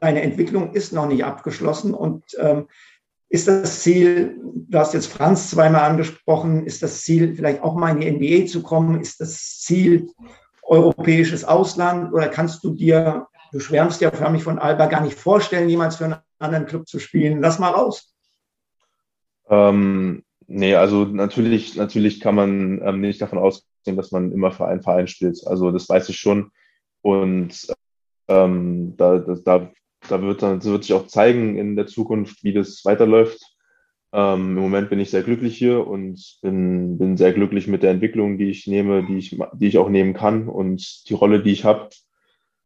deine 0.00 0.22
Entwicklung 0.22 0.72
ist 0.72 0.92
noch 0.92 1.06
nicht 1.06 1.24
abgeschlossen 1.24 1.94
und 1.94 2.24
ähm, 2.38 2.66
ist 3.28 3.48
das 3.48 3.80
Ziel, 3.80 4.38
du 4.42 4.78
hast 4.78 4.94
jetzt 4.94 5.12
Franz 5.12 5.50
zweimal 5.50 5.82
angesprochen, 5.82 6.64
ist 6.64 6.82
das 6.82 7.02
Ziel, 7.02 7.34
vielleicht 7.34 7.62
auch 7.62 7.74
mal 7.74 7.90
in 7.90 8.18
die 8.18 8.42
NBA 8.42 8.46
zu 8.46 8.62
kommen? 8.62 9.00
Ist 9.00 9.20
das 9.20 9.60
Ziel 9.60 10.08
europäisches 10.62 11.44
Ausland 11.44 12.12
oder 12.12 12.28
kannst 12.28 12.62
du 12.62 12.70
dir, 12.70 13.26
du 13.52 13.60
schwärmst 13.60 14.00
ja 14.00 14.10
förmlich 14.10 14.44
von 14.44 14.58
Alba, 14.58 14.86
gar 14.86 15.00
nicht 15.00 15.18
vorstellen, 15.18 15.68
jemals 15.68 15.96
für 15.96 16.04
einen 16.04 16.16
anderen 16.38 16.66
Club 16.66 16.88
zu 16.88 16.98
spielen? 16.98 17.40
Lass 17.40 17.58
mal 17.58 17.70
raus. 17.70 18.14
Ähm, 19.48 20.24
nee, 20.46 20.74
also 20.74 21.04
natürlich, 21.04 21.76
natürlich 21.76 22.20
kann 22.20 22.34
man 22.34 22.80
ähm, 22.82 23.00
nicht 23.00 23.20
davon 23.20 23.38
ausgehen, 23.38 23.68
dass 23.94 24.10
man 24.10 24.32
immer 24.32 24.50
für 24.50 24.66
einen 24.66 24.82
Verein 24.82 25.06
spielt. 25.06 25.46
Also 25.46 25.70
das 25.70 25.88
weiß 25.88 26.08
ich 26.08 26.18
schon. 26.18 26.50
Und 27.02 27.68
ähm, 28.26 28.94
da, 28.96 29.18
da, 29.18 29.70
da 30.08 30.22
wird 30.22 30.42
dann 30.42 30.64
wird 30.64 30.82
sich 30.82 30.92
auch 30.94 31.06
zeigen 31.06 31.56
in 31.56 31.76
der 31.76 31.86
Zukunft, 31.86 32.42
wie 32.42 32.52
das 32.52 32.84
weiterläuft. 32.84 33.56
Ähm, 34.12 34.56
Im 34.56 34.62
Moment 34.62 34.90
bin 34.90 35.00
ich 35.00 35.10
sehr 35.10 35.22
glücklich 35.22 35.56
hier 35.56 35.86
und 35.86 36.38
bin, 36.42 36.98
bin 36.98 37.16
sehr 37.16 37.32
glücklich 37.32 37.66
mit 37.66 37.82
der 37.82 37.90
Entwicklung, 37.90 38.38
die 38.38 38.50
ich 38.50 38.66
nehme, 38.66 39.04
die 39.06 39.18
ich, 39.18 39.38
die 39.54 39.66
ich 39.66 39.78
auch 39.78 39.88
nehmen 39.88 40.14
kann 40.14 40.48
und 40.48 41.08
die 41.08 41.14
Rolle, 41.14 41.42
die 41.42 41.52
ich 41.52 41.64
habe. 41.64 41.90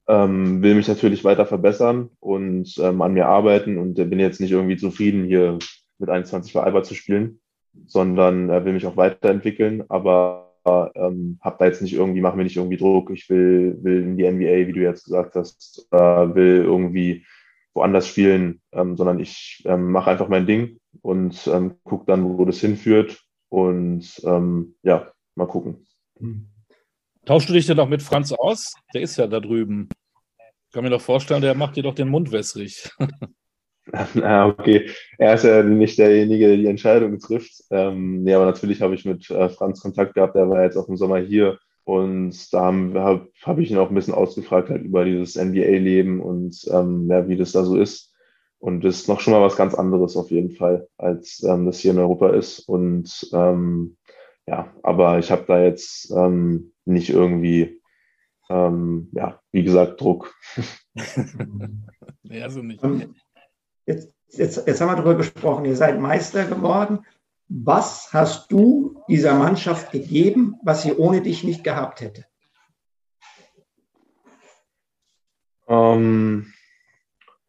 Ähm, 0.09 0.63
will 0.63 0.75
mich 0.75 0.89
natürlich 0.89 1.25
weiter 1.25 1.47
verbessern 1.47 2.11
und 2.19 2.75
ähm, 2.79 3.01
an 3.03 3.13
mir 3.13 3.27
arbeiten 3.27 3.79
und 3.79 3.95
bin 3.95 4.19
jetzt 4.19 4.41
nicht 4.41 4.51
irgendwie 4.51 4.77
zufrieden, 4.77 5.25
hier 5.25 5.59
mit 5.99 6.09
21 6.09 6.53
bei 6.53 6.63
Albert 6.63 6.87
zu 6.87 6.95
spielen, 6.95 7.41
sondern 7.87 8.51
äh, 8.51 8.65
will 8.65 8.73
mich 8.73 8.87
auch 8.87 8.97
weiterentwickeln. 8.97 9.85
Aber 9.89 10.50
ähm, 10.67 11.39
habe 11.41 11.57
da 11.59 11.67
jetzt 11.67 11.83
nicht 11.83 11.95
irgendwie, 11.95 12.21
mache 12.21 12.37
mir 12.37 12.45
nicht 12.45 12.57
irgendwie 12.57 12.77
Druck, 12.77 13.11
ich 13.11 13.29
will, 13.31 13.79
will 13.83 14.03
in 14.03 14.17
die 14.17 14.31
NBA, 14.31 14.67
wie 14.67 14.73
du 14.73 14.81
jetzt 14.81 15.05
gesagt 15.05 15.35
hast, 15.35 15.87
äh, 15.91 15.97
will 15.97 16.63
irgendwie 16.65 17.25
woanders 17.75 18.09
spielen, 18.09 18.61
ähm, 18.73 18.97
sondern 18.97 19.21
ich 19.21 19.63
ähm, 19.67 19.93
mache 19.93 20.11
einfach 20.11 20.29
mein 20.29 20.47
Ding 20.47 20.79
und 21.03 21.47
ähm, 21.47 21.77
gucke 21.85 22.07
dann, 22.07 22.25
wo 22.25 22.45
das 22.45 22.61
hinführt 22.61 23.23
und 23.49 24.21
ähm, 24.25 24.75
ja, 24.83 25.13
mal 25.35 25.47
gucken. 25.47 25.87
Tauschst 27.25 27.49
du 27.49 27.53
dich 27.53 27.67
denn 27.67 27.77
noch 27.77 27.89
mit 27.89 28.03
Franz 28.03 28.33
aus? 28.33 28.75
Der 28.95 29.03
ist 29.03 29.17
ja 29.17 29.27
da 29.27 29.41
drüben. 29.41 29.89
Ich 30.39 30.73
kann 30.73 30.85
mir 30.85 30.91
doch 30.91 31.01
vorstellen, 31.01 31.43
der 31.43 31.55
macht 31.55 31.77
dir 31.77 31.83
doch 31.83 31.95
den 31.95 32.09
Mund 32.09 32.33
wässrig. 32.33 32.91
Ah, 34.23 34.47
okay. 34.47 34.91
Er 35.19 35.35
ist 35.35 35.45
ja 35.45 35.63
nicht 35.63 35.99
derjenige, 35.99 36.49
der 36.49 36.57
die 36.57 36.67
Entscheidung 36.67 37.19
trifft. 37.19 37.65
Ähm, 37.71 38.23
nee, 38.23 38.35
aber 38.35 38.47
natürlich 38.47 38.83
habe 38.83 38.95
ich 38.95 39.05
mit 39.05 39.29
äh, 39.31 39.49
Franz 39.49 39.81
Kontakt 39.81 40.15
gehabt. 40.15 40.37
Der 40.37 40.49
war 40.49 40.63
jetzt 40.63 40.77
auch 40.77 40.89
im 40.89 40.97
Sommer 40.97 41.19
hier. 41.19 41.59
Und 41.85 42.53
da 42.53 42.67
habe 42.67 43.29
hab 43.43 43.59
ich 43.59 43.71
ihn 43.71 43.79
auch 43.79 43.89
ein 43.89 43.95
bisschen 43.95 44.15
ausgefragt 44.15 44.71
halt 44.71 44.85
über 44.85 45.05
dieses 45.05 45.35
NBA-Leben 45.35 46.21
und 46.21 46.57
ähm, 46.71 47.09
ja, 47.11 47.27
wie 47.27 47.37
das 47.37 47.53
da 47.53 47.65
so 47.65 47.77
ist. 47.77 48.15
Und 48.59 48.85
das 48.85 48.97
ist 48.97 49.09
noch 49.09 49.21
schon 49.21 49.33
mal 49.33 49.41
was 49.41 49.57
ganz 49.57 49.75
anderes 49.75 50.17
auf 50.17 50.31
jeden 50.31 50.51
Fall, 50.51 50.87
als 50.99 51.43
ähm, 51.43 51.67
das 51.67 51.79
hier 51.79 51.93
in 51.93 51.99
Europa 51.99 52.31
ist. 52.31 52.61
Und 52.61 53.29
ähm, 53.33 53.97
ja, 54.47 54.73
aber 54.83 55.19
ich 55.19 55.31
habe 55.31 55.45
da 55.49 55.63
jetzt 55.65 56.13
ähm, 56.13 56.73
nicht 56.85 57.09
irgendwie, 57.09 57.81
ähm, 58.51 59.09
ja, 59.13 59.41
wie 59.51 59.65
gesagt, 59.65 60.01
Druck. 60.01 60.35
ja, 62.25 62.51
so 62.51 62.63
nicht. 62.63 62.85
Ähm, 62.85 63.15
Jetzt, 63.91 64.15
jetzt, 64.39 64.67
jetzt 64.67 64.81
haben 64.81 64.89
wir 64.89 64.97
darüber 64.97 65.17
gesprochen, 65.17 65.65
ihr 65.65 65.77
seid 65.77 65.99
Meister 66.01 66.45
geworden. 66.45 67.01
Was 67.49 68.13
hast 68.13 68.53
du 68.53 69.03
dieser 69.09 69.35
Mannschaft 69.35 69.91
gegeben, 69.91 70.55
was 70.63 70.83
sie 70.83 70.93
ohne 70.93 71.21
dich 71.21 71.43
nicht 71.43 71.65
gehabt 71.65 72.01
hätte? 72.01 72.25
Ähm, 75.67 76.53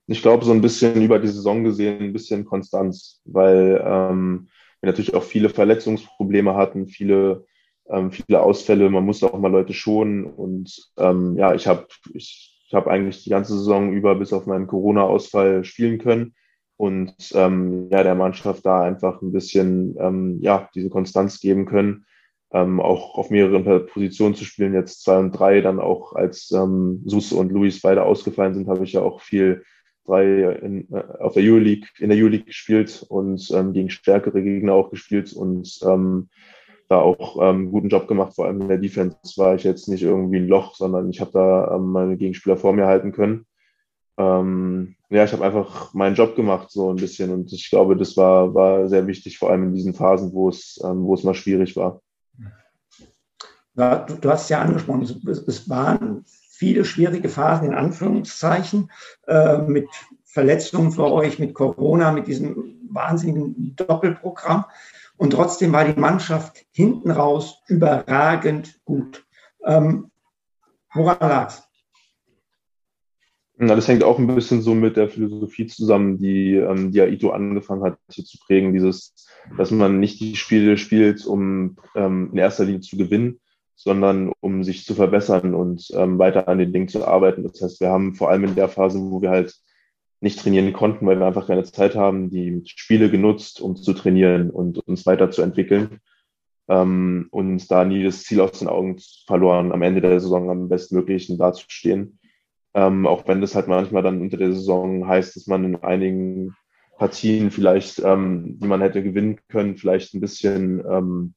ich 0.08 0.24
glaube, 0.24 0.44
so 0.44 0.52
ein 0.52 0.62
bisschen 0.62 1.00
über 1.04 1.20
die 1.20 1.28
Saison 1.28 1.64
gesehen, 1.64 2.02
ein 2.02 2.14
bisschen 2.14 2.46
Konstanz, 2.46 3.22
weil 3.26 3.80
ähm, 3.86 4.50
wir 4.80 4.88
natürlich 4.88 5.14
auch 5.14 5.24
viele 5.24 5.50
Verletzungsprobleme 5.50 6.56
hatten, 6.56 6.88
viele, 6.88 7.46
ähm, 7.88 8.12
viele 8.12 8.42
Ausfälle. 8.42 8.90
Man 8.90 9.06
musste 9.06 9.32
auch 9.32 9.40
mal 9.40 9.52
Leute 9.52 9.74
schonen. 9.74 10.26
Und 10.26 10.92
ähm, 10.98 11.38
ja, 11.38 11.54
ich 11.54 11.68
habe 11.68 11.86
ich, 12.16 12.51
ich 12.72 12.76
habe 12.76 12.90
eigentlich 12.90 13.26
die 13.26 13.30
ganze 13.30 13.58
Saison 13.58 13.92
über 13.92 14.16
bis 14.16 14.32
auf 14.32 14.46
meinen 14.46 14.66
Corona-Ausfall 14.66 15.66
spielen 15.66 15.98
können 15.98 16.36
und 16.78 17.14
ähm, 17.34 17.90
ja, 17.92 18.02
der 18.02 18.16
Mannschaft 18.16 18.66
da 18.66 18.82
einfach 18.82 19.22
ein 19.22 19.34
bisschen 19.34 19.98
ähm, 20.00 20.40
ja, 20.42 20.70
diese 20.74 20.90
Konstanz 20.90 21.42
geben 21.42 21.66
können. 21.66 22.06
Ähm, 22.54 22.80
auch 22.80 23.16
auf 23.16 23.30
mehreren 23.30 23.88
Positionen 23.88 24.36
zu 24.36 24.46
spielen, 24.46 24.74
jetzt 24.74 25.04
zwei 25.04 25.18
und 25.18 25.34
drei, 25.34 25.60
dann 25.60 25.82
auch 25.82 26.14
als 26.14 26.50
ähm, 26.52 27.02
Sus 27.06 27.34
und 27.34 27.52
Luis 27.52 27.82
beide 27.82 28.04
ausgefallen 28.04 28.54
sind, 28.54 28.70
habe 28.70 28.86
ich 28.86 28.94
ja 28.94 29.02
auch 29.02 29.20
viel 29.20 29.64
drei 30.06 30.44
in, 30.62 30.88
äh, 30.94 31.04
auf 31.20 31.34
der 31.34 31.44
Euroleague, 31.44 31.90
in 32.00 32.08
der 32.08 32.18
Euroleague 32.18 32.46
gespielt 32.46 33.06
und 33.10 33.52
ähm, 33.52 33.74
gegen 33.74 33.90
stärkere 33.90 34.42
Gegner 34.42 34.74
auch 34.76 34.92
gespielt 34.92 35.34
und 35.34 35.78
ähm, 35.84 36.30
da 36.92 37.00
auch 37.00 37.38
ähm, 37.42 37.72
guten 37.72 37.90
Job 37.90 38.08
gemacht. 38.08 38.36
Vor 38.36 38.46
allem 38.46 38.62
in 38.62 38.68
der 38.68 38.78
Defense 38.78 39.18
war 39.38 39.56
ich 39.56 39.64
jetzt 39.64 39.88
nicht 39.88 40.04
irgendwie 40.04 40.38
ein 40.38 40.48
Loch, 40.48 40.76
sondern 40.76 41.10
ich 41.10 41.22
habe 41.22 41.32
da 41.32 41.76
ähm, 41.76 41.92
meine 41.92 42.18
Gegenspieler 42.18 42.58
vor 42.58 42.74
mir 42.74 42.86
halten 42.86 43.14
können. 43.14 43.46
Ähm, 44.18 44.96
ja, 45.10 45.24
ich 45.24 45.32
habe 45.32 45.46
einfach 45.46 45.94
meinen 45.94 46.16
Job 46.16 46.36
gemacht 46.36 46.70
so 46.70 46.90
ein 46.90 46.98
bisschen 46.98 47.32
und 47.32 47.52
ich 47.54 47.70
glaube, 47.70 47.96
das 47.96 48.18
war, 48.18 48.54
war 48.54 48.90
sehr 48.90 49.08
wichtig, 49.08 49.38
vor 49.38 49.50
allem 49.50 49.64
in 49.64 49.74
diesen 49.74 49.94
Phasen, 49.94 50.34
wo 50.34 50.50
es, 50.50 50.80
ähm, 50.84 51.04
wo 51.04 51.14
es 51.14 51.24
mal 51.24 51.34
schwierig 51.34 51.78
war. 51.78 52.02
Ja, 53.76 54.00
du, 54.00 54.16
du, 54.16 54.30
hast 54.30 54.44
es 54.44 54.50
ja 54.50 54.62
angesprochen, 54.62 55.04
es, 55.04 55.48
es, 55.48 55.70
waren 55.70 56.26
viele 56.26 56.84
schwierige 56.84 57.30
Phasen 57.30 57.70
in 57.70 57.74
Anführungszeichen 57.74 58.92
äh, 59.28 59.60
mit 59.60 59.88
Verletzungen 60.26 60.92
für 60.92 61.10
euch, 61.10 61.40
mit 61.40 61.54
Corona, 61.54 62.12
mit 62.12 62.28
diesem 62.28 62.82
wahnsinnigen 62.90 63.78
Doppelprogramm. 63.78 64.66
Und 65.22 65.34
trotzdem 65.34 65.72
war 65.72 65.86
die 65.86 66.00
Mannschaft 66.00 66.66
hinten 66.72 67.12
raus 67.12 67.62
überragend 67.68 68.80
gut. 68.86 69.24
Ähm, 69.64 70.10
woran 70.96 71.20
lag 71.20 71.50
es? 71.50 71.64
das 73.60 73.88
hängt 73.88 74.04
auch 74.04 74.18
ein 74.18 74.26
bisschen 74.26 74.64
so 74.64 74.74
mit 74.74 74.98
der 74.98 75.10
Philosophie 75.10 75.68
zusammen, 75.68 76.18
die, 76.18 76.56
ähm, 76.56 76.92
die 76.92 77.02
Aito 77.02 77.30
angefangen 77.30 77.84
hat 77.84 78.00
hier 78.10 78.26
zu 78.26 78.40
prägen. 78.40 78.74
Dieses, 78.74 79.14
dass 79.60 79.70
man 79.70 80.00
nicht 80.00 80.20
die 80.20 80.36
Spiele 80.36 80.76
spielt, 80.80 81.24
um 81.28 81.78
ähm, 81.94 82.30
in 82.32 82.40
erster 82.40 82.66
Linie 82.66 82.82
zu 82.82 82.98
gewinnen, 82.98 83.40
sondern 83.76 84.32
um 84.40 84.64
sich 84.64 84.86
zu 84.86 84.96
verbessern 84.96 85.54
und 85.54 85.92
ähm, 85.94 86.18
weiter 86.18 86.48
an 86.48 86.58
den 86.58 86.74
Dingen 86.74 86.88
zu 86.88 87.06
arbeiten. 87.06 87.44
Das 87.44 87.62
heißt, 87.62 87.80
wir 87.80 87.90
haben 87.90 88.16
vor 88.16 88.32
allem 88.32 88.46
in 88.46 88.56
der 88.56 88.70
Phase, 88.70 88.98
wo 89.00 89.22
wir 89.22 89.30
halt 89.30 89.54
nicht 90.22 90.40
trainieren 90.40 90.72
konnten, 90.72 91.06
weil 91.06 91.20
wir 91.20 91.26
einfach 91.26 91.48
keine 91.48 91.64
Zeit 91.64 91.96
haben, 91.96 92.30
die 92.30 92.62
Spiele 92.66 93.10
genutzt, 93.10 93.60
um 93.60 93.76
zu 93.76 93.94
trainieren 93.94 94.52
und 94.52 94.78
uns 94.88 95.06
weiterzuentwickeln. 95.06 96.00
Ähm, 96.70 97.28
und 97.32 97.70
da 97.72 97.84
nie 97.84 98.04
das 98.04 98.24
Ziel 98.24 98.40
aus 98.40 98.60
den 98.60 98.68
Augen 98.68 98.98
verloren, 99.26 99.72
am 99.72 99.82
Ende 99.82 100.00
der 100.00 100.20
Saison 100.20 100.50
am 100.50 100.70
bestmöglichen 100.70 101.38
dazustehen. 101.40 102.20
Ähm, 102.74 103.08
auch 103.08 103.28
wenn 103.28 103.42
das 103.42 103.56
halt 103.56 103.68
manchmal 103.68 104.04
dann 104.04 104.22
unter 104.22 104.38
der 104.38 104.54
Saison 104.54 105.08
heißt, 105.08 105.36
dass 105.36 105.48
man 105.48 105.66
in 105.66 105.76
einigen 105.78 106.56
Partien 106.98 107.50
vielleicht, 107.50 108.00
ähm, 108.00 108.60
die 108.60 108.68
man 108.68 108.82
hätte 108.82 109.02
gewinnen 109.02 109.40
können, 109.50 109.76
vielleicht 109.76 110.14
ein 110.14 110.22
bisschen, 110.22 110.84
ähm, 110.88 111.34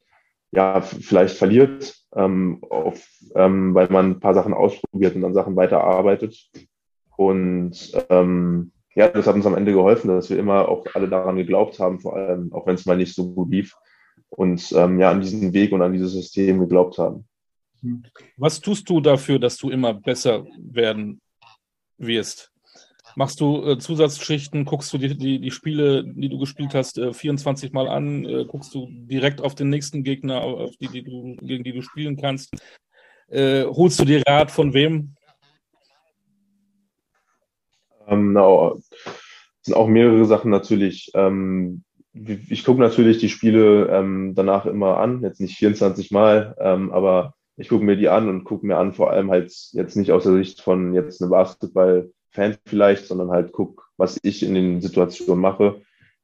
ja, 0.53 0.83
vielleicht 0.83 1.37
verliert, 1.37 1.97
ähm, 2.15 2.63
auf, 2.69 3.03
ähm, 3.35 3.75
weil 3.75 3.89
man 3.89 4.11
ein 4.11 4.21
paar 4.21 4.35
Sachen 4.35 4.53
ausprobiert 4.53 5.17
und 5.17 5.23
dann 5.23 5.35
Sachen 5.35 5.57
weiterarbeitet. 5.57 6.51
Und 7.17 7.93
ähm, 8.11 8.73
ja, 8.95 9.09
das 9.09 9.27
hat 9.27 9.35
uns 9.35 9.47
am 9.47 9.57
Ende 9.57 9.73
geholfen, 9.73 10.09
dass 10.09 10.31
wir 10.31 10.39
immer 10.39 10.69
auch 10.69 10.87
alle 10.95 11.09
daran 11.09 11.37
geglaubt 11.37 11.79
haben, 11.81 12.01
vor 12.01 12.17
allem, 12.17 12.53
auch 12.53 12.67
wenn 12.67 12.77
es 12.77 12.87
mal 12.87 12.97
nicht 12.97 13.15
so 13.15 13.33
gut 13.33 13.51
lief. 13.51 13.75
Und 14.29 14.73
ähm, 14.73 14.99
ja, 15.01 15.11
an 15.11 15.21
diesen 15.21 15.53
Weg 15.53 15.73
und 15.73 15.83
an 15.83 15.93
dieses 15.93 16.13
System 16.13 16.61
geglaubt 16.61 16.99
haben. 16.99 17.27
Was 18.37 18.61
tust 18.61 18.89
du 18.89 19.01
dafür, 19.01 19.39
dass 19.39 19.57
du 19.57 19.71
immer 19.71 19.95
besser 19.95 20.47
werden 20.59 21.21
wirst? 21.99 22.51
Machst 23.17 23.41
du 23.41 23.65
äh, 23.65 23.79
Zusatzschichten? 23.79 24.65
Guckst 24.65 24.93
du 24.93 24.99
die, 24.99 25.17
die, 25.17 25.41
die, 25.41 25.51
Spiele, 25.51 26.05
die 26.05 26.29
du 26.29 26.39
gespielt 26.39 26.75
hast, 26.75 26.99
äh, 26.99 27.13
24 27.13 27.73
Mal 27.73 27.89
an? 27.89 28.25
Äh, 28.25 28.45
guckst 28.47 28.75
du 28.75 28.89
direkt 28.91 29.41
auf 29.41 29.55
den 29.55 29.69
nächsten 29.69 30.03
Gegner, 30.03 30.41
auf 30.43 30.77
die, 30.81 30.89
die 30.89 31.03
du, 31.03 31.37
gegen 31.41 31.63
die 31.63 31.73
du 31.73 31.83
spielen 31.83 32.17
kannst? 32.17 32.51
Äh, 33.29 33.65
holst 33.65 34.01
du 34.01 34.05
dir 34.05 34.23
Rat 34.27 34.51
von 34.51 34.75
wem? 34.75 35.15
Ähm, 38.09 38.33
na, 38.33 38.73
sind 39.63 39.75
auch 39.75 39.89
mehrere 39.89 40.25
Sachen 40.27 40.51
natürlich. 40.51 41.11
Ähm, 41.15 41.85
ich 42.13 42.65
gucke 42.65 42.81
natürlich 42.81 43.19
die 43.19 43.29
Spiele 43.29 43.89
ähm, 43.89 44.35
danach 44.35 44.67
immer 44.67 44.99
an, 44.99 45.23
jetzt 45.23 45.41
nicht 45.41 45.57
24 45.57 46.11
Mal, 46.13 46.55
ähm, 46.61 46.93
aber 46.93 47.35
ich 47.57 47.69
gucke 47.69 47.85
mir 47.85 47.97
die 47.97 48.09
an 48.09 48.29
und 48.29 48.45
gucke 48.45 48.67
mir 48.67 48.77
an, 48.77 48.93
vor 48.93 49.11
allem 49.11 49.31
halt 49.31 49.53
jetzt 49.73 49.97
nicht 49.97 50.13
aus 50.13 50.25
der 50.25 50.35
Sicht 50.35 50.61
von 50.61 50.95
jetzt 50.95 51.21
einem 51.21 51.31
Basketball-Fan 51.31 52.57
vielleicht, 52.67 53.07
sondern 53.07 53.31
halt 53.31 53.53
guck, 53.53 53.89
was 53.97 54.19
ich 54.23 54.43
in 54.43 54.55
den 54.55 54.81
Situationen 54.81 55.41
mache 55.41 55.81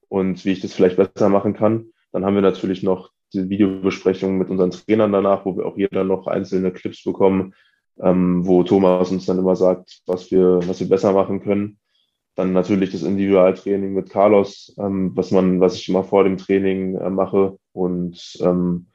und 0.08 0.44
wie 0.44 0.52
ich 0.52 0.60
das 0.60 0.74
vielleicht 0.74 0.96
besser 0.96 1.28
machen 1.28 1.54
kann. 1.54 1.86
Dann 2.12 2.24
haben 2.24 2.34
wir 2.34 2.42
natürlich 2.42 2.82
noch 2.82 3.10
die 3.32 3.48
Videobesprechungen 3.48 4.38
mit 4.38 4.50
unseren 4.50 4.72
Trainern 4.72 5.12
danach, 5.12 5.44
wo 5.44 5.56
wir 5.56 5.66
auch 5.66 5.76
jeder 5.76 6.04
noch 6.04 6.26
einzelne 6.26 6.72
Clips 6.72 7.04
bekommen, 7.04 7.54
ähm, 8.02 8.46
wo 8.46 8.62
Thomas 8.62 9.10
uns 9.10 9.26
dann 9.26 9.38
immer 9.38 9.56
sagt, 9.56 10.02
was 10.06 10.30
wir, 10.30 10.60
was 10.66 10.80
wir 10.80 10.88
besser 10.88 11.12
machen 11.12 11.40
können. 11.40 11.78
Dann 12.36 12.52
natürlich 12.52 12.92
das 12.92 13.02
Individualtraining 13.02 13.92
mit 13.92 14.10
Carlos, 14.10 14.74
ähm, 14.78 15.12
was 15.14 15.30
man, 15.30 15.60
was 15.60 15.74
ich 15.74 15.88
immer 15.88 16.04
vor 16.04 16.24
dem 16.24 16.36
Training 16.36 16.96
äh, 16.96 17.10
mache. 17.10 17.58
Und 17.72 18.38
ähm, 18.40 18.86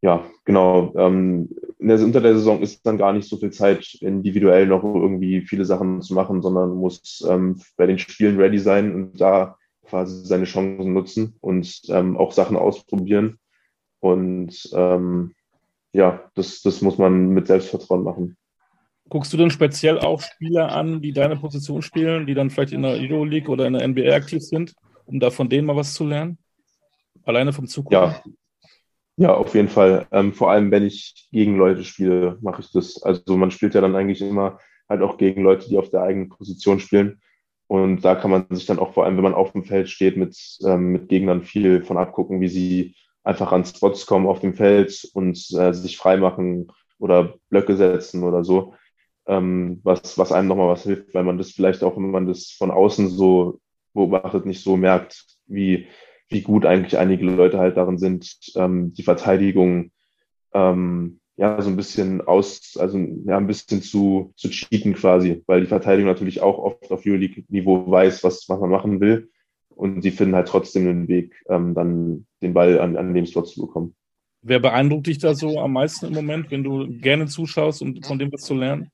ja, 0.00 0.24
genau. 0.44 0.92
Ähm, 0.96 1.48
der, 1.78 2.02
unter 2.04 2.20
der 2.20 2.34
Saison 2.34 2.60
ist 2.62 2.86
dann 2.86 2.98
gar 2.98 3.12
nicht 3.12 3.28
so 3.28 3.36
viel 3.36 3.50
Zeit, 3.50 3.94
individuell 4.00 4.66
noch 4.66 4.84
irgendwie 4.84 5.40
viele 5.40 5.64
Sachen 5.64 6.02
zu 6.02 6.14
machen, 6.14 6.40
sondern 6.40 6.76
muss 6.76 7.24
ähm, 7.28 7.60
bei 7.76 7.86
den 7.86 7.98
Spielen 7.98 8.38
ready 8.40 8.58
sein 8.58 8.94
und 8.94 9.20
da 9.20 9.56
quasi 9.84 10.24
seine 10.24 10.44
Chancen 10.44 10.92
nutzen 10.92 11.36
und 11.40 11.82
ähm, 11.88 12.16
auch 12.16 12.32
Sachen 12.32 12.56
ausprobieren. 12.56 13.38
Und 14.00 14.70
ähm, 14.72 15.34
ja, 15.92 16.30
das, 16.34 16.62
das 16.62 16.82
muss 16.82 16.98
man 16.98 17.28
mit 17.28 17.46
Selbstvertrauen 17.46 18.02
machen. 18.02 18.36
Guckst 19.08 19.32
du 19.32 19.36
denn 19.38 19.50
speziell 19.50 19.98
auch 19.98 20.20
Spieler 20.20 20.72
an, 20.72 21.00
die 21.00 21.12
deine 21.12 21.36
Position 21.36 21.80
spielen, 21.80 22.26
die 22.26 22.34
dann 22.34 22.50
vielleicht 22.50 22.72
in 22.72 22.82
der 22.82 22.92
Euroleague 22.92 23.50
oder 23.50 23.66
in 23.66 23.72
der 23.72 23.88
NBA 23.88 24.14
aktiv 24.14 24.42
sind, 24.42 24.74
um 25.06 25.18
da 25.18 25.30
von 25.30 25.48
denen 25.48 25.66
mal 25.66 25.76
was 25.76 25.94
zu 25.94 26.06
lernen? 26.06 26.38
Alleine 27.24 27.52
vom 27.52 27.66
Zugucken? 27.66 27.96
Ja, 27.96 28.22
ja 29.16 29.34
auf 29.34 29.54
jeden 29.54 29.68
Fall. 29.68 30.06
Ähm, 30.12 30.34
vor 30.34 30.50
allem, 30.50 30.70
wenn 30.70 30.84
ich 30.84 31.28
gegen 31.32 31.56
Leute 31.56 31.84
spiele, 31.84 32.38
mache 32.42 32.60
ich 32.60 32.70
das. 32.70 33.02
Also 33.02 33.36
man 33.38 33.50
spielt 33.50 33.74
ja 33.74 33.80
dann 33.80 33.96
eigentlich 33.96 34.20
immer 34.20 34.58
halt 34.88 35.02
auch 35.02 35.16
gegen 35.16 35.42
Leute, 35.42 35.68
die 35.68 35.78
auf 35.78 35.90
der 35.90 36.02
eigenen 36.02 36.28
Position 36.28 36.80
spielen. 36.80 37.20
Und 37.66 38.02
da 38.02 38.14
kann 38.14 38.30
man 38.30 38.46
sich 38.50 38.66
dann 38.66 38.78
auch 38.78 38.94
vor 38.94 39.04
allem, 39.04 39.16
wenn 39.16 39.24
man 39.24 39.34
auf 39.34 39.52
dem 39.52 39.64
Feld 39.64 39.88
steht, 39.90 40.16
mit, 40.16 40.36
ähm, 40.64 40.92
mit 40.92 41.08
Gegnern 41.08 41.42
viel 41.42 41.82
von 41.82 41.98
abgucken, 41.98 42.40
wie 42.40 42.48
sie 42.48 42.94
einfach 43.28 43.52
an 43.52 43.66
Spots 43.66 44.06
kommen 44.06 44.26
auf 44.26 44.40
dem 44.40 44.54
Feld 44.54 45.06
und 45.12 45.36
äh, 45.52 45.74
sich 45.74 45.98
freimachen 45.98 46.72
oder 46.98 47.34
Blöcke 47.50 47.76
setzen 47.76 48.24
oder 48.24 48.42
so, 48.42 48.74
ähm, 49.26 49.80
was, 49.84 50.16
was 50.16 50.32
einem 50.32 50.48
nochmal 50.48 50.68
was 50.68 50.84
hilft, 50.84 51.12
weil 51.12 51.24
man 51.24 51.36
das 51.36 51.50
vielleicht 51.50 51.84
auch, 51.84 51.96
wenn 51.96 52.10
man 52.10 52.26
das 52.26 52.50
von 52.50 52.70
außen 52.70 53.08
so 53.08 53.60
beobachtet, 53.92 54.46
nicht 54.46 54.62
so 54.62 54.78
merkt, 54.78 55.26
wie, 55.46 55.88
wie 56.30 56.40
gut 56.40 56.64
eigentlich 56.64 56.96
einige 56.96 57.26
Leute 57.26 57.58
halt 57.58 57.76
darin 57.76 57.98
sind, 57.98 58.34
ähm, 58.56 58.94
die 58.94 59.02
Verteidigung 59.02 59.90
ähm, 60.54 61.20
ja 61.36 61.60
so 61.60 61.68
ein 61.68 61.76
bisschen 61.76 62.22
aus, 62.22 62.78
also 62.78 62.96
ja 62.96 63.36
ein 63.36 63.46
bisschen 63.46 63.82
zu, 63.82 64.32
zu 64.36 64.48
cheaten 64.48 64.94
quasi, 64.94 65.44
weil 65.46 65.60
die 65.60 65.66
Verteidigung 65.66 66.10
natürlich 66.10 66.40
auch 66.40 66.58
oft 66.58 66.90
auf 66.90 67.04
Euroleague-Niveau 67.04 67.90
weiß, 67.90 68.24
was, 68.24 68.48
was 68.48 68.58
man 68.58 68.70
machen 68.70 69.00
will 69.00 69.28
und 69.78 70.02
sie 70.02 70.10
finden 70.10 70.34
halt 70.34 70.48
trotzdem 70.48 70.88
einen 70.88 71.08
Weg, 71.08 71.40
ähm, 71.48 71.74
dann 71.74 72.26
den 72.42 72.52
Ball 72.52 72.80
an, 72.80 72.96
an 72.96 73.14
dem 73.14 73.26
Slot 73.26 73.48
zu 73.48 73.60
bekommen. 73.60 73.94
Wer 74.42 74.58
beeindruckt 74.58 75.06
dich 75.06 75.18
da 75.18 75.34
so 75.34 75.60
am 75.60 75.72
meisten 75.72 76.06
im 76.06 76.14
Moment, 76.14 76.50
wenn 76.50 76.64
du 76.64 76.88
gerne 77.00 77.26
zuschaust, 77.26 77.80
um 77.82 78.02
von 78.02 78.18
dem 78.18 78.32
was 78.32 78.42
zu 78.42 78.54
lernen? 78.54 78.90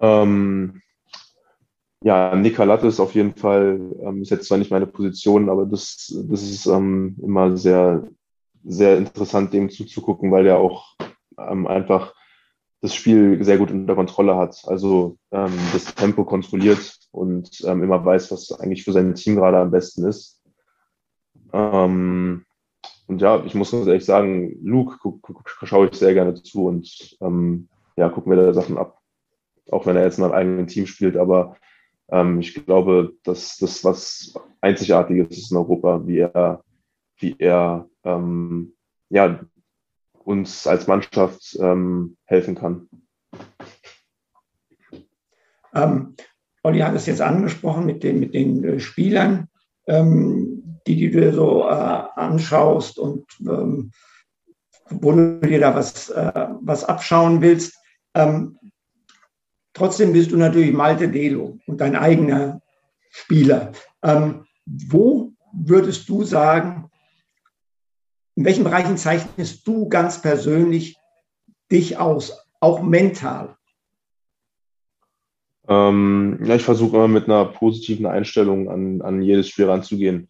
Ähm, 0.00 0.82
ja, 2.04 2.34
Nika 2.34 2.74
ist 2.74 3.00
auf 3.00 3.14
jeden 3.14 3.34
Fall, 3.34 3.80
ähm, 4.02 4.22
ist 4.22 4.30
jetzt 4.30 4.46
zwar 4.48 4.58
nicht 4.58 4.70
meine 4.70 4.86
Position, 4.86 5.48
aber 5.48 5.66
das, 5.66 6.12
das 6.28 6.42
ist 6.42 6.66
ähm, 6.66 7.16
immer 7.22 7.56
sehr, 7.56 8.08
sehr 8.64 8.98
interessant, 8.98 9.52
dem 9.52 9.70
zuzugucken, 9.70 10.30
weil 10.30 10.46
er 10.46 10.58
auch 10.58 10.96
ähm, 11.38 11.66
einfach 11.66 12.14
das 12.82 12.94
Spiel 12.94 13.42
sehr 13.42 13.58
gut 13.58 13.70
unter 13.70 13.94
Kontrolle 13.94 14.36
hat. 14.36 14.62
Also 14.66 15.16
ähm, 15.30 15.52
das 15.72 15.94
Tempo 15.94 16.24
kontrolliert 16.24 16.98
und 17.12 17.62
ähm, 17.64 17.82
immer 17.82 18.04
weiß, 18.04 18.32
was 18.32 18.52
eigentlich 18.52 18.84
für 18.84 18.92
sein 18.92 19.14
Team 19.14 19.36
gerade 19.36 19.58
am 19.58 19.70
besten 19.70 20.04
ist. 20.04 20.42
Ähm, 21.52 22.44
und 23.06 23.22
ja, 23.22 23.44
ich 23.44 23.54
muss 23.54 23.70
ganz 23.70 23.86
ehrlich 23.86 24.04
sagen, 24.04 24.56
Luke 24.62 24.98
schaue 25.62 25.88
ich 25.88 25.94
sehr 25.94 26.12
gerne 26.12 26.34
zu 26.34 26.66
und 26.66 27.16
ähm, 27.20 27.68
ja, 27.96 28.08
gucken 28.08 28.32
wir 28.32 28.36
da 28.36 28.52
Sachen 28.52 28.76
ab. 28.76 28.98
Auch 29.70 29.86
wenn 29.86 29.96
er 29.96 30.04
jetzt 30.04 30.18
in 30.18 30.24
einem 30.24 30.34
eigenen 30.34 30.66
Team 30.66 30.86
spielt, 30.86 31.16
aber 31.16 31.56
ähm, 32.10 32.40
ich 32.40 32.66
glaube, 32.66 33.14
dass 33.22 33.58
das 33.58 33.84
was 33.84 34.34
Einzigartiges 34.60 35.30
ist 35.38 35.52
in 35.52 35.56
Europa, 35.56 36.04
wie 36.06 36.18
er, 36.18 36.64
wie 37.18 37.36
er 37.38 37.88
ähm, 38.02 38.74
ja, 39.08 39.40
uns 40.24 40.66
als 40.66 40.86
Mannschaft 40.86 41.56
ähm, 41.60 42.16
helfen 42.24 42.54
kann. 42.54 42.88
Ähm, 45.74 46.14
Olli 46.62 46.80
hat 46.80 46.94
es 46.94 47.06
jetzt 47.06 47.20
angesprochen 47.20 47.86
mit 47.86 48.02
den, 48.02 48.20
mit 48.20 48.34
den 48.34 48.64
äh, 48.64 48.80
Spielern, 48.80 49.48
ähm, 49.86 50.80
die, 50.86 50.96
die 50.96 51.10
du 51.10 51.20
dir 51.20 51.32
so 51.32 51.62
äh, 51.62 51.72
anschaust 51.72 52.98
und 52.98 53.24
ähm, 53.40 53.92
wo 54.90 55.12
du 55.12 55.40
dir 55.40 55.60
da 55.60 55.74
was, 55.74 56.10
äh, 56.10 56.48
was 56.60 56.84
abschauen 56.84 57.40
willst. 57.40 57.78
Ähm, 58.14 58.58
trotzdem 59.72 60.12
bist 60.12 60.30
du 60.30 60.36
natürlich 60.36 60.72
Malte 60.72 61.08
Delo 61.08 61.58
und 61.66 61.80
dein 61.80 61.96
eigener 61.96 62.60
Spieler. 63.10 63.72
Ähm, 64.02 64.44
wo 64.66 65.32
würdest 65.52 66.08
du 66.08 66.24
sagen, 66.24 66.90
in 68.34 68.44
welchen 68.44 68.64
Bereichen 68.64 68.96
zeichnest 68.96 69.66
du 69.66 69.88
ganz 69.88 70.22
persönlich 70.22 70.96
dich 71.70 71.98
aus, 71.98 72.46
auch 72.60 72.82
mental? 72.82 73.56
Ähm, 75.68 76.38
ja, 76.44 76.56
ich 76.56 76.62
versuche 76.62 76.96
immer 76.96 77.08
mit 77.08 77.24
einer 77.24 77.44
positiven 77.44 78.06
Einstellung 78.06 78.68
an, 78.68 79.02
an 79.02 79.22
jedes 79.22 79.48
Spiel 79.48 79.66
ranzugehen. 79.66 80.28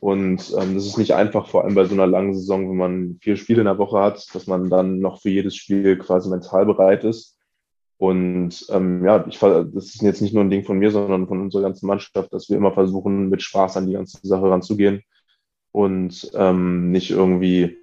Und 0.00 0.54
ähm, 0.58 0.74
das 0.74 0.86
ist 0.86 0.98
nicht 0.98 1.14
einfach, 1.14 1.48
vor 1.48 1.64
allem 1.64 1.74
bei 1.74 1.84
so 1.86 1.94
einer 1.94 2.06
langen 2.06 2.34
Saison, 2.34 2.68
wenn 2.68 2.76
man 2.76 3.18
vier 3.20 3.36
Spiele 3.36 3.60
in 3.60 3.66
der 3.66 3.78
Woche 3.78 3.98
hat, 3.98 4.34
dass 4.34 4.46
man 4.46 4.68
dann 4.68 4.98
noch 4.98 5.20
für 5.22 5.30
jedes 5.30 5.56
Spiel 5.56 5.96
quasi 5.98 6.28
mental 6.28 6.66
bereit 6.66 7.04
ist. 7.04 7.38
Und 7.96 8.66
ähm, 8.68 9.04
ja, 9.04 9.26
ich, 9.26 9.38
das 9.38 9.74
ist 9.74 10.02
jetzt 10.02 10.20
nicht 10.20 10.34
nur 10.34 10.44
ein 10.44 10.50
Ding 10.50 10.64
von 10.64 10.78
mir, 10.78 10.90
sondern 10.90 11.26
von 11.26 11.40
unserer 11.40 11.62
ganzen 11.62 11.86
Mannschaft, 11.86 12.32
dass 12.32 12.48
wir 12.48 12.56
immer 12.56 12.72
versuchen, 12.72 13.28
mit 13.28 13.42
Spaß 13.42 13.78
an 13.78 13.86
die 13.86 13.94
ganze 13.94 14.18
Sache 14.22 14.48
ranzugehen 14.48 15.02
und 15.72 16.30
ähm, 16.34 16.90
nicht 16.90 17.10
irgendwie 17.10 17.78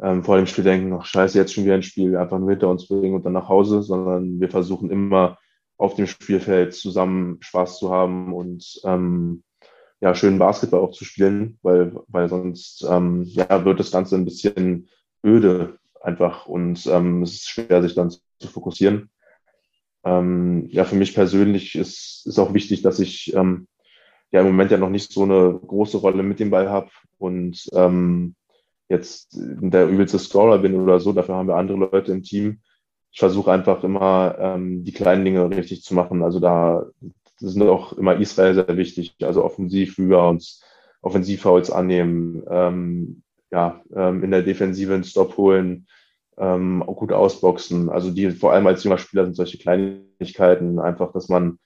ähm, 0.00 0.24
vor 0.24 0.36
dem 0.36 0.46
Spiel 0.46 0.64
denken, 0.64 0.92
ach 0.92 1.04
scheiße, 1.04 1.38
jetzt 1.38 1.54
schon 1.54 1.64
wieder 1.64 1.74
ein 1.74 1.82
Spiel, 1.82 2.16
einfach 2.16 2.38
nur 2.38 2.50
hinter 2.50 2.68
uns 2.68 2.88
bringen 2.88 3.14
und 3.14 3.24
dann 3.24 3.32
nach 3.32 3.48
Hause, 3.48 3.82
sondern 3.82 4.40
wir 4.40 4.48
versuchen 4.48 4.90
immer 4.90 5.38
auf 5.76 5.94
dem 5.94 6.06
Spielfeld 6.06 6.74
zusammen 6.74 7.38
Spaß 7.40 7.78
zu 7.78 7.90
haben 7.90 8.32
und 8.32 8.80
ähm, 8.84 9.42
ja, 10.00 10.14
schönen 10.14 10.38
Basketball 10.38 10.80
auch 10.80 10.90
zu 10.90 11.04
spielen, 11.04 11.58
weil, 11.62 11.94
weil 12.08 12.28
sonst 12.28 12.84
ähm, 12.88 13.22
ja, 13.24 13.64
wird 13.64 13.78
das 13.78 13.92
Ganze 13.92 14.16
ein 14.16 14.24
bisschen 14.24 14.88
öde 15.24 15.78
einfach 16.00 16.46
und 16.46 16.86
ähm, 16.86 17.22
es 17.22 17.34
ist 17.34 17.48
schwer, 17.48 17.82
sich 17.82 17.94
dann 17.94 18.10
zu 18.10 18.48
fokussieren. 18.48 19.10
Ähm, 20.04 20.66
ja, 20.68 20.84
für 20.84 20.96
mich 20.96 21.14
persönlich 21.14 21.76
ist, 21.76 22.26
ist 22.26 22.38
auch 22.40 22.54
wichtig, 22.54 22.82
dass 22.82 22.98
ich 22.98 23.32
ähm, 23.34 23.68
ja 24.32 24.40
im 24.40 24.46
Moment 24.46 24.70
ja 24.70 24.78
noch 24.78 24.90
nicht 24.90 25.12
so 25.12 25.22
eine 25.22 25.60
große 25.66 25.98
Rolle 25.98 26.22
mit 26.22 26.40
dem 26.40 26.50
Ball 26.50 26.68
habe 26.70 26.90
und 27.18 27.68
ähm, 27.74 28.34
jetzt 28.88 29.28
der 29.38 29.88
übelste 29.88 30.18
Scorer 30.18 30.58
bin 30.58 30.80
oder 30.80 31.00
so. 31.00 31.12
Dafür 31.12 31.36
haben 31.36 31.48
wir 31.48 31.56
andere 31.56 31.78
Leute 31.78 32.12
im 32.12 32.22
Team. 32.22 32.60
Ich 33.10 33.18
versuche 33.18 33.52
einfach 33.52 33.84
immer 33.84 34.36
ähm, 34.38 34.84
die 34.84 34.92
kleinen 34.92 35.24
Dinge 35.24 35.50
richtig 35.50 35.82
zu 35.82 35.94
machen. 35.94 36.22
Also 36.22 36.40
da 36.40 36.86
sind 37.38 37.62
auch 37.62 37.92
immer 37.92 38.16
Israel 38.16 38.54
sehr 38.54 38.76
wichtig. 38.76 39.14
Also 39.22 39.44
offensiv 39.44 39.98
über 39.98 40.28
uns 40.28 40.62
Offensivfouls 41.02 41.70
annehmen, 41.70 42.42
ähm, 42.48 43.22
ja, 43.50 43.82
ähm, 43.94 44.22
in 44.22 44.30
der 44.30 44.42
Defensive 44.42 44.94
einen 44.94 45.04
Stop 45.04 45.36
holen, 45.36 45.86
ähm, 46.38 46.82
auch 46.82 46.96
gut 46.96 47.12
ausboxen. 47.12 47.90
Also 47.90 48.10
die 48.10 48.30
vor 48.30 48.52
allem 48.52 48.66
als 48.66 48.84
junger 48.84 48.98
Spieler 48.98 49.24
sind 49.24 49.34
solche 49.34 49.58
Kleinigkeiten 49.58 50.78
einfach, 50.78 51.12
dass 51.12 51.28
man, 51.28 51.58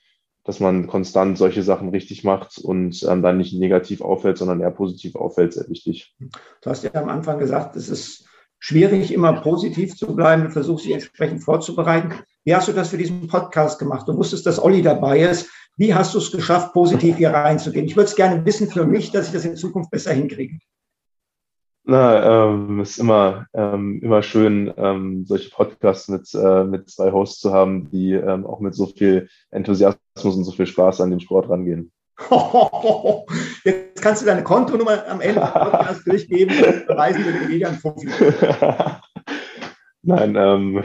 dass 0.47 0.61
man 0.61 0.86
konstant 0.86 1.36
solche 1.36 1.64
Sachen 1.64 1.88
richtig 1.88 2.22
macht 2.22 2.59
und 2.59 3.03
ähm, 3.03 3.20
dann 3.20 3.36
nicht 3.36 3.59
negativ 3.59 4.01
auffällt, 4.01 4.38
sondern 4.38 4.61
eher 4.61 4.70
positiv 4.70 5.16
auffällt, 5.16 5.53
sehr 5.53 5.68
wichtig. 5.68 6.14
Du 6.62 6.70
hast 6.70 6.84
ja 6.84 6.94
am 6.94 7.09
Anfang 7.09 7.38
gesagt, 7.38 7.74
es 7.74 7.88
ist 7.88 8.26
schwierig, 8.61 9.12
immer 9.12 9.40
positiv 9.40 9.97
zu 9.97 10.14
bleiben. 10.14 10.44
Du 10.44 10.51
versuchst 10.51 10.84
dich 10.84 10.94
entsprechend 10.94 11.42
vorzubereiten. 11.42 12.14
Wie 12.44 12.55
hast 12.55 12.68
du 12.68 12.72
das 12.72 12.90
für 12.90 12.97
diesen 12.97 13.26
Podcast 13.26 13.80
gemacht? 13.80 14.07
Du 14.07 14.16
wusstest, 14.16 14.47
dass 14.47 14.62
Olli 14.62 14.82
dabei 14.82 15.20
ist. 15.20 15.51
Wie 15.76 15.92
hast 15.92 16.14
du 16.14 16.18
es 16.18 16.30
geschafft, 16.30 16.72
positiv 16.72 17.16
hier 17.16 17.30
reinzugehen? 17.30 17.84
Ich 17.84 17.97
würde 17.97 18.09
es 18.09 18.16
gerne 18.16 18.44
wissen 18.47 18.70
für 18.70 18.86
mich, 18.86 19.11
dass 19.11 19.26
ich 19.26 19.32
das 19.32 19.44
in 19.44 19.57
Zukunft 19.57 19.90
besser 19.90 20.12
hinkriege. 20.12 20.59
Na, 21.89 22.49
ähm, 22.49 22.80
ist 22.80 22.99
immer, 22.99 23.47
ähm, 23.55 24.01
immer 24.03 24.20
schön, 24.20 24.74
ähm, 24.76 25.24
solche 25.24 25.51
Podcasts 25.51 26.09
mit, 26.09 26.28
äh, 26.34 26.64
mit 26.64 26.91
zwei 26.91 27.12
Hosts 27.12 27.39
zu 27.39 27.53
haben, 27.53 27.89
die 27.93 28.12
ähm, 28.12 28.45
auch 28.45 28.59
mit 28.59 28.74
so 28.74 28.87
viel 28.87 29.28
Enthusiasmus 29.53 30.01
und 30.37 30.43
so 30.43 30.51
viel 30.51 30.66
Spaß 30.66 31.01
an 31.01 31.11
den 31.11 31.20
Sport 31.20 31.49
rangehen. 31.49 31.93
Jetzt 33.64 34.03
kannst 34.03 34.22
du 34.22 34.26
deine 34.26 34.43
Kontonummer 34.43 35.07
am 35.07 35.20
Ende 35.20 35.41
des 35.41 35.53
Podcasts 35.53 36.05
durchgeben 36.05 36.57
und 36.57 36.87
beweisen 36.89 37.24
wir 37.24 37.32
den 37.32 37.49
Medien 37.49 37.78
Nein, 40.03 40.34
ähm, 40.34 40.82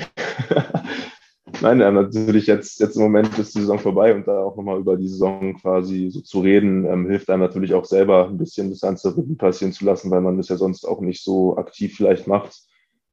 Nein, 1.62 1.78
natürlich 1.78 2.48
jetzt, 2.48 2.80
jetzt 2.80 2.96
im 2.96 3.04
Moment 3.04 3.38
ist 3.38 3.54
die 3.54 3.60
Saison 3.60 3.78
vorbei 3.78 4.16
und 4.16 4.28
da 4.28 4.44
auch 4.44 4.56
nochmal 4.56 4.80
über 4.80 4.98
die 4.98 5.08
Saison 5.08 5.56
quasi 5.56 6.10
so 6.10 6.22
zu 6.22 6.40
reden, 6.40 6.86
ähm, 6.86 7.08
hilft 7.08 7.30
einem 7.30 7.44
natürlich 7.44 7.76
auch 7.76 7.86
selber 7.86 8.28
ein 8.28 8.38
bisschen 8.38 8.72
das 8.72 8.82
ganze 8.82 9.16
Revue 9.16 9.36
passieren 9.36 9.72
zu 9.72 9.86
lassen, 9.86 10.10
weil 10.10 10.22
man 10.22 10.38
das 10.38 10.50
ja 10.50 10.58
sonst 10.58 10.86
auch 10.86 11.02
nicht 11.02 11.24
so 11.24 11.58
aktiv 11.58 11.96
vielleicht 11.96 12.26
macht. 12.26 12.64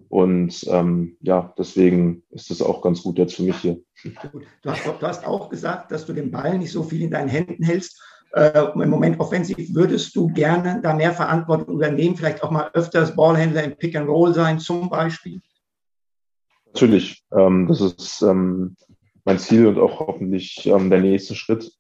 Und 0.09 0.65
ähm, 0.69 1.19
ja, 1.21 1.53
deswegen 1.59 2.23
ist 2.31 2.51
das 2.51 2.63
auch 2.63 2.81
ganz 2.81 3.03
gut 3.03 3.19
jetzt 3.19 3.35
für 3.35 3.43
mich 3.43 3.57
hier. 3.57 3.81
Du 4.63 4.71
hast, 4.71 4.87
du 4.87 5.07
hast 5.07 5.27
auch 5.27 5.51
gesagt, 5.51 5.93
dass 5.93 6.07
du 6.07 6.15
den 6.15 6.31
Ball 6.31 6.57
nicht 6.57 6.73
so 6.73 6.83
viel 6.83 7.03
in 7.03 7.11
deinen 7.11 7.29
Händen 7.29 7.63
hältst. 7.63 8.01
Äh, 8.33 8.71
Im 8.75 8.89
Moment 8.89 9.21
offensiv 9.21 9.75
würdest 9.75 10.17
du 10.17 10.29
gerne 10.29 10.81
da 10.83 10.95
mehr 10.95 11.13
Verantwortung 11.13 11.75
übernehmen, 11.75 12.17
vielleicht 12.17 12.43
auch 12.43 12.51
mal 12.51 12.71
öfters 12.73 13.15
Ballhändler 13.15 13.65
im 13.65 13.77
Pick 13.77 13.97
and 13.97 14.09
Roll 14.09 14.33
sein, 14.33 14.59
zum 14.59 14.89
Beispiel? 14.89 15.41
Natürlich, 16.81 17.25
ähm, 17.37 17.67
das 17.67 17.81
ist 17.81 18.23
ähm, 18.23 18.77
mein 19.25 19.41
Ziel 19.41 19.67
und 19.67 19.81
auch 19.81 19.99
hoffentlich 19.99 20.65
ähm, 20.67 20.91
der 20.91 21.01
nächste 21.01 21.35
Schritt. 21.35 21.73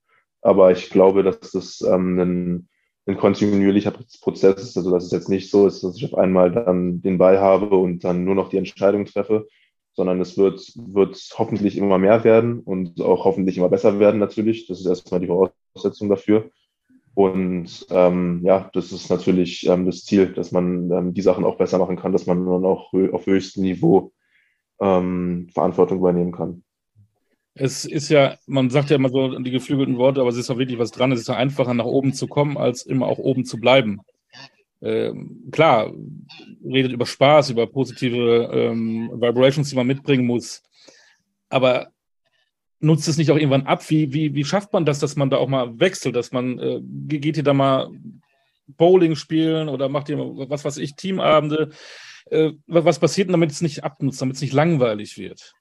Aber 0.42 0.72
ich 0.72 0.90
glaube, 0.90 1.22
dass 1.22 1.52
das 1.52 1.82
ähm, 1.82 2.18
ein, 2.18 2.68
ein 3.06 3.16
kontinuierlicher 3.16 3.92
Prozess 4.20 4.60
ist. 4.60 4.76
Also 4.76 4.90
dass 4.90 5.04
es 5.04 5.12
jetzt 5.12 5.28
nicht 5.28 5.52
so 5.52 5.68
ist, 5.68 5.84
dass 5.84 5.96
ich 5.96 6.04
auf 6.04 6.18
einmal 6.18 6.50
dann 6.50 7.00
den 7.00 7.16
Ball 7.16 7.38
habe 7.38 7.76
und 7.76 8.02
dann 8.02 8.24
nur 8.24 8.34
noch 8.34 8.48
die 8.48 8.56
Entscheidung 8.56 9.04
treffe, 9.04 9.46
sondern 9.92 10.20
es 10.20 10.36
wird, 10.36 10.72
wird 10.74 11.16
hoffentlich 11.38 11.76
immer 11.76 11.98
mehr 11.98 12.24
werden 12.24 12.58
und 12.58 13.00
auch 13.00 13.24
hoffentlich 13.24 13.56
immer 13.56 13.68
besser 13.68 14.00
werden 14.00 14.18
natürlich. 14.18 14.66
Das 14.66 14.80
ist 14.80 14.86
erstmal 14.86 15.20
die 15.20 15.28
Voraussetzung 15.28 16.08
dafür. 16.08 16.50
Und 17.14 17.86
ähm, 17.90 18.40
ja, 18.42 18.68
das 18.72 18.90
ist 18.90 19.10
natürlich 19.10 19.64
ähm, 19.68 19.86
das 19.86 20.04
Ziel, 20.04 20.32
dass 20.32 20.50
man 20.50 20.90
ähm, 20.90 21.14
die 21.14 21.22
Sachen 21.22 21.44
auch 21.44 21.56
besser 21.56 21.78
machen 21.78 21.94
kann, 21.94 22.10
dass 22.10 22.26
man 22.26 22.44
dann 22.44 22.64
auch 22.64 22.92
auf 23.12 23.26
höchstem 23.26 23.62
Niveau 23.62 24.10
ähm, 24.80 25.48
Verantwortung 25.52 25.98
übernehmen 25.98 26.32
kann. 26.32 26.62
Es 27.54 27.84
ist 27.84 28.08
ja, 28.08 28.36
man 28.46 28.70
sagt 28.70 28.90
ja 28.90 28.96
immer 28.96 29.08
so 29.08 29.36
die 29.38 29.50
geflügelten 29.50 29.98
Worte, 29.98 30.20
aber 30.20 30.30
es 30.30 30.36
ist 30.36 30.48
ja 30.48 30.58
wirklich 30.58 30.78
was 30.78 30.92
dran. 30.92 31.10
Es 31.10 31.20
ist 31.20 31.28
ja 31.28 31.34
einfacher, 31.34 31.74
nach 31.74 31.84
oben 31.84 32.12
zu 32.12 32.28
kommen, 32.28 32.56
als 32.56 32.82
immer 32.82 33.06
auch 33.06 33.18
oben 33.18 33.44
zu 33.44 33.58
bleiben. 33.58 34.00
Ähm, 34.80 35.48
klar, 35.50 35.92
redet 36.64 36.92
über 36.92 37.06
Spaß, 37.06 37.50
über 37.50 37.66
positive 37.66 38.50
ähm, 38.52 39.10
Vibrations, 39.12 39.68
die 39.68 39.76
man 39.76 39.88
mitbringen 39.88 40.24
muss. 40.24 40.62
Aber 41.48 41.88
nutzt 42.78 43.08
es 43.08 43.16
nicht 43.16 43.30
auch 43.32 43.36
irgendwann 43.36 43.66
ab? 43.66 43.88
Wie, 43.90 44.12
wie, 44.12 44.34
wie 44.34 44.44
schafft 44.44 44.72
man 44.72 44.84
das, 44.84 45.00
dass 45.00 45.16
man 45.16 45.30
da 45.30 45.38
auch 45.38 45.48
mal 45.48 45.80
wechselt, 45.80 46.14
dass 46.14 46.30
man, 46.30 46.58
äh, 46.60 46.80
geht 46.82 47.36
ihr 47.36 47.42
da 47.42 47.54
mal 47.54 47.90
Bowling 48.68 49.16
spielen 49.16 49.68
oder 49.68 49.88
macht 49.88 50.10
ihr, 50.10 50.18
was 50.18 50.64
weiß 50.64 50.76
ich, 50.76 50.94
Teamabende? 50.94 51.70
Äh, 52.30 52.52
was 52.66 52.98
passiert, 52.98 53.30
damit 53.30 53.50
es 53.50 53.60
nicht 53.60 53.84
abnutzt, 53.84 54.20
damit 54.20 54.36
es 54.36 54.42
nicht 54.42 54.52
langweilig 54.52 55.18
wird? 55.18 55.54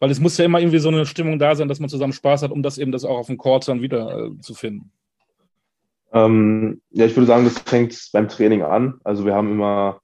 Weil 0.00 0.10
es 0.10 0.20
muss 0.20 0.38
ja 0.38 0.46
immer 0.46 0.60
irgendwie 0.60 0.78
so 0.78 0.88
eine 0.88 1.04
Stimmung 1.04 1.38
da 1.38 1.54
sein, 1.54 1.68
dass 1.68 1.80
man 1.80 1.90
zusammen 1.90 2.14
Spaß 2.14 2.42
hat, 2.42 2.50
um 2.50 2.62
das 2.62 2.78
eben 2.78 2.92
das 2.92 3.04
auch 3.04 3.18
auf 3.18 3.26
dem 3.26 3.36
Court 3.36 3.68
dann 3.68 3.82
wieder 3.82 4.26
äh, 4.26 4.40
zu 4.40 4.54
finden. 4.54 4.90
Ähm, 6.12 6.80
ja, 6.90 7.06
ich 7.06 7.14
würde 7.14 7.26
sagen, 7.26 7.44
das 7.44 7.58
fängt 7.58 8.08
beim 8.12 8.28
Training 8.28 8.62
an. 8.62 9.00
Also 9.04 9.24
wir 9.24 9.34
haben 9.34 9.52
immer, 9.52 10.00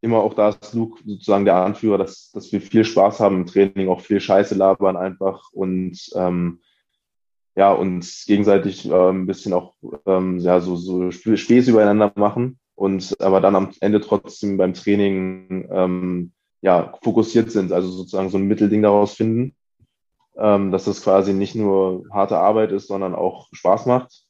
immer 0.00 0.18
auch 0.18 0.34
da 0.34 0.50
ist 0.50 0.74
Luke 0.74 1.02
sozusagen 1.04 1.44
der 1.44 1.56
Anführer, 1.56 1.98
dass, 1.98 2.30
dass 2.32 2.52
wir 2.52 2.60
viel 2.60 2.84
Spaß 2.84 3.20
haben 3.20 3.36
im 3.36 3.46
Training, 3.46 3.88
auch 3.88 4.02
viel 4.02 4.20
Scheiße 4.20 4.54
labern 4.54 4.96
einfach 4.96 5.50
und 5.52 5.98
ähm, 6.14 6.60
ja, 7.56 7.72
uns 7.72 8.26
gegenseitig 8.26 8.88
äh, 8.88 9.10
ein 9.10 9.26
bisschen 9.26 9.54
auch 9.54 9.74
ähm, 10.04 10.38
ja, 10.38 10.60
so, 10.60 10.76
so 10.76 11.10
Späße 11.10 11.70
übereinander 11.70 12.12
machen 12.14 12.58
und 12.76 13.20
aber 13.20 13.40
dann 13.40 13.56
am 13.56 13.70
Ende 13.80 14.00
trotzdem 14.00 14.58
beim 14.58 14.74
Training 14.74 15.68
ähm, 15.72 16.32
ja, 16.60 16.92
fokussiert 17.02 17.50
sind, 17.50 17.72
also 17.72 17.88
sozusagen 17.88 18.30
so 18.30 18.38
ein 18.38 18.46
Mittelding 18.46 18.82
daraus 18.82 19.14
finden, 19.14 19.56
ähm, 20.36 20.70
dass 20.70 20.84
das 20.84 21.02
quasi 21.02 21.32
nicht 21.32 21.54
nur 21.54 22.04
harte 22.12 22.38
Arbeit 22.38 22.72
ist, 22.72 22.86
sondern 22.86 23.14
auch 23.14 23.48
Spaß 23.52 23.86
macht. 23.86 24.22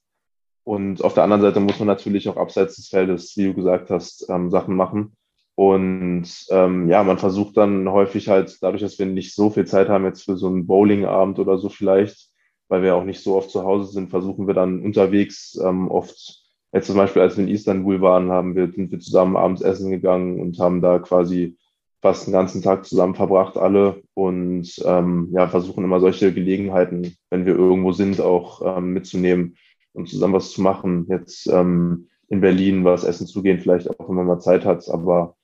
Und 0.65 1.05
auf 1.05 1.15
der 1.15 1.25
anderen 1.25 1.43
Seite 1.43 1.61
muss 1.61 1.79
man 1.79 1.89
natürlich 1.89 2.29
auch 2.29 2.37
abseits 2.37 2.77
des 2.77 2.89
Feldes, 2.89 3.37
wie 3.37 3.47
du 3.47 3.55
gesagt 3.55 3.91
hast, 3.91 4.29
ähm, 4.31 4.51
Sachen 4.51 4.77
machen. 4.77 5.17
Und 5.55 6.29
ähm, 6.51 6.91
ja, 6.91 7.03
man 7.03 7.19
versucht 7.19 7.57
dann 7.57 7.89
häufig 7.89 8.29
halt, 8.29 8.59
dadurch, 8.61 8.83
dass 8.83 8.99
wir 8.99 9.07
nicht 9.07 9.35
so 9.35 9.51
viel 9.51 9.65
Zeit 9.65 9.89
haben 9.89 10.05
jetzt 10.05 10.25
für 10.25 10.37
so 10.37 10.49
einen 10.49 10.67
Bowlingabend 10.67 11.39
oder 11.39 11.59
so 11.59 11.69
vielleicht, 11.69 12.31
weil 12.69 12.83
wir 12.83 12.95
auch 12.95 13.05
nicht 13.05 13.23
so 13.23 13.37
oft 13.37 13.51
zu 13.51 13.65
Hause 13.65 13.91
sind, 13.91 14.11
versuchen 14.11 14.47
wir 14.47 14.55
dann 14.55 14.83
unterwegs 14.83 15.59
ähm, 15.63 15.89
oft 15.89 16.46
Jetzt 16.77 16.89
zum 16.89 16.97
Beispiel, 16.97 17.23
als 17.23 17.39
wir 17.39 17.45
in 17.45 17.49
Istanbul 17.51 18.03
waren, 18.03 18.31
haben 18.31 18.55
wir, 18.55 18.71
sind 18.71 18.91
wir 18.91 19.01
zusammen 19.01 19.35
abends 19.35 19.63
essen 19.63 19.91
gegangen 19.91 20.39
und 20.39 20.59
haben 20.59 20.83
da 20.83 20.99
quasi 20.99 21.57
fast 22.03 22.27
den 22.27 22.33
ganzen 22.33 22.61
Tag 22.61 22.85
zusammen 22.85 23.15
verbracht, 23.15 23.57
alle, 23.57 24.03
und 24.13 24.71
ähm, 24.85 25.31
ja, 25.33 25.49
versuchen 25.49 25.85
immer 25.85 26.01
solche 26.01 26.35
Gelegenheiten, 26.35 27.17
wenn 27.31 27.47
wir 27.47 27.55
irgendwo 27.55 27.93
sind, 27.93 28.21
auch 28.21 28.77
ähm, 28.77 28.93
mitzunehmen 28.93 29.57
und 29.95 30.11
zusammen 30.11 30.35
was 30.35 30.51
zu 30.51 30.61
machen. 30.61 31.07
Jetzt 31.09 31.47
ähm, 31.47 32.09
in 32.29 32.43
Berlin 32.43 32.85
was 32.85 33.05
essen 33.05 33.27
zu 33.27 33.43
gehen, 33.43 33.59
vielleicht 33.59 33.89
auch, 33.89 34.11
wenn 34.11 34.17
man 34.17 34.27
mal 34.27 34.41
Zeit 34.41 34.67
hat, 34.67 34.87
aber 34.91 35.35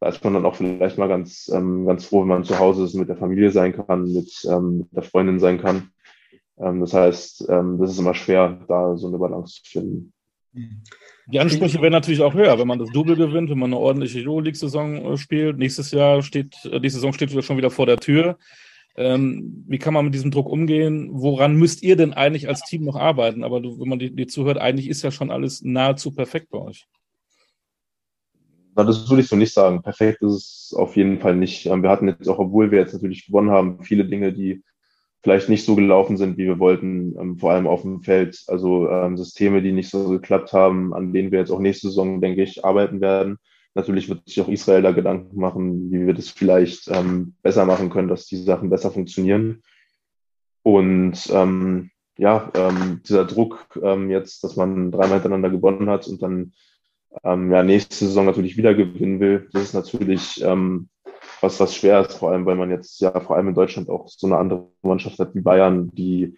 da 0.00 0.08
ist 0.08 0.24
man 0.24 0.32
dann 0.32 0.46
auch 0.46 0.54
vielleicht 0.54 0.96
mal 0.96 1.08
ganz, 1.08 1.50
ähm, 1.52 1.84
ganz 1.84 2.06
froh, 2.06 2.22
wenn 2.22 2.28
man 2.28 2.44
zu 2.44 2.58
Hause 2.58 2.84
ist, 2.84 2.94
mit 2.94 3.10
der 3.10 3.18
Familie 3.18 3.50
sein 3.50 3.74
kann, 3.74 4.10
mit, 4.10 4.32
ähm, 4.50 4.88
der 4.92 5.02
Freundin 5.02 5.38
sein 5.38 5.60
kann. 5.60 5.90
Ähm, 6.56 6.80
das 6.80 6.94
heißt, 6.94 7.46
ähm, 7.50 7.76
das 7.78 7.90
ist 7.90 7.98
immer 7.98 8.14
schwer, 8.14 8.58
da 8.68 8.96
so 8.96 9.08
eine 9.08 9.18
Balance 9.18 9.60
zu 9.62 9.70
finden. 9.70 10.14
Die 10.52 11.40
Ansprüche 11.40 11.80
werden 11.82 11.92
natürlich 11.92 12.22
auch 12.22 12.34
höher, 12.34 12.58
wenn 12.58 12.66
man 12.68 12.78
das 12.78 12.90
Double 12.90 13.16
gewinnt, 13.16 13.50
wenn 13.50 13.58
man 13.58 13.72
eine 13.72 13.80
ordentliche 13.80 14.20
Euroleague-Saison 14.20 15.12
äh, 15.12 15.16
spielt. 15.16 15.58
Nächstes 15.58 15.90
Jahr 15.90 16.22
steht, 16.22 16.64
äh, 16.64 16.80
die 16.80 16.88
Saison 16.88 17.12
steht 17.12 17.30
schon 17.44 17.56
wieder 17.56 17.70
vor 17.70 17.86
der 17.86 17.98
Tür. 17.98 18.38
Ähm, 18.96 19.64
wie 19.68 19.78
kann 19.78 19.94
man 19.94 20.06
mit 20.06 20.14
diesem 20.14 20.30
Druck 20.30 20.48
umgehen? 20.48 21.10
Woran 21.12 21.54
müsst 21.54 21.82
ihr 21.82 21.96
denn 21.96 22.14
eigentlich 22.14 22.48
als 22.48 22.62
Team 22.62 22.84
noch 22.84 22.96
arbeiten? 22.96 23.44
Aber 23.44 23.60
du, 23.60 23.78
wenn 23.78 23.88
man 23.88 23.98
dir 23.98 24.26
zuhört, 24.26 24.58
eigentlich 24.58 24.88
ist 24.88 25.02
ja 25.02 25.10
schon 25.10 25.30
alles 25.30 25.62
nahezu 25.62 26.12
perfekt 26.12 26.48
bei 26.50 26.58
euch. 26.58 26.88
Das 28.74 29.08
würde 29.10 29.22
ich 29.22 29.28
so 29.28 29.36
nicht 29.36 29.52
sagen. 29.52 29.82
Perfekt 29.82 30.22
ist 30.22 30.70
es 30.70 30.74
auf 30.76 30.96
jeden 30.96 31.20
Fall 31.20 31.36
nicht. 31.36 31.66
Ähm, 31.66 31.82
wir 31.82 31.90
hatten 31.90 32.08
jetzt 32.08 32.28
auch, 32.28 32.38
obwohl 32.38 32.70
wir 32.70 32.78
jetzt 32.78 32.94
natürlich 32.94 33.26
gewonnen 33.26 33.50
haben, 33.50 33.84
viele 33.84 34.04
Dinge, 34.04 34.32
die 34.32 34.62
vielleicht 35.22 35.48
nicht 35.48 35.64
so 35.64 35.74
gelaufen 35.74 36.16
sind, 36.16 36.38
wie 36.38 36.46
wir 36.46 36.58
wollten, 36.58 37.16
ähm, 37.18 37.38
vor 37.38 37.52
allem 37.52 37.66
auf 37.66 37.82
dem 37.82 38.02
Feld. 38.02 38.42
Also 38.46 38.88
ähm, 38.88 39.16
Systeme, 39.16 39.62
die 39.62 39.72
nicht 39.72 39.90
so 39.90 40.08
geklappt 40.08 40.52
haben, 40.52 40.94
an 40.94 41.12
denen 41.12 41.32
wir 41.32 41.40
jetzt 41.40 41.50
auch 41.50 41.60
nächste 41.60 41.88
Saison, 41.88 42.20
denke 42.20 42.42
ich, 42.42 42.64
arbeiten 42.64 43.00
werden. 43.00 43.38
Natürlich 43.74 44.08
wird 44.08 44.26
sich 44.26 44.40
auch 44.40 44.48
Israel 44.48 44.82
da 44.82 44.92
Gedanken 44.92 45.38
machen, 45.38 45.92
wie 45.92 46.06
wir 46.06 46.14
das 46.14 46.28
vielleicht 46.28 46.88
ähm, 46.88 47.34
besser 47.42 47.64
machen 47.64 47.90
können, 47.90 48.08
dass 48.08 48.26
die 48.26 48.36
Sachen 48.36 48.70
besser 48.70 48.90
funktionieren. 48.90 49.62
Und 50.62 51.28
ähm, 51.32 51.90
ja, 52.16 52.50
ähm, 52.54 53.00
dieser 53.08 53.24
Druck 53.24 53.78
ähm, 53.82 54.10
jetzt, 54.10 54.42
dass 54.42 54.56
man 54.56 54.90
dreimal 54.90 55.14
hintereinander 55.14 55.50
gewonnen 55.50 55.88
hat 55.88 56.08
und 56.08 56.22
dann 56.22 56.52
ähm, 57.24 57.52
ja, 57.52 57.62
nächste 57.62 57.94
Saison 58.06 58.26
natürlich 58.26 58.56
wieder 58.56 58.74
gewinnen 58.74 59.20
will, 59.20 59.48
das 59.52 59.62
ist 59.62 59.74
natürlich 59.74 60.42
ähm, 60.44 60.88
was, 61.40 61.60
was 61.60 61.74
schwer 61.74 62.00
ist, 62.00 62.14
vor 62.14 62.30
allem, 62.30 62.46
weil 62.46 62.56
man 62.56 62.70
jetzt 62.70 63.00
ja 63.00 63.18
vor 63.20 63.36
allem 63.36 63.48
in 63.48 63.54
Deutschland 63.54 63.88
auch 63.88 64.08
so 64.08 64.26
eine 64.26 64.36
andere 64.38 64.68
Mannschaft 64.82 65.18
hat 65.18 65.34
wie 65.34 65.40
Bayern, 65.40 65.90
die, 65.92 66.36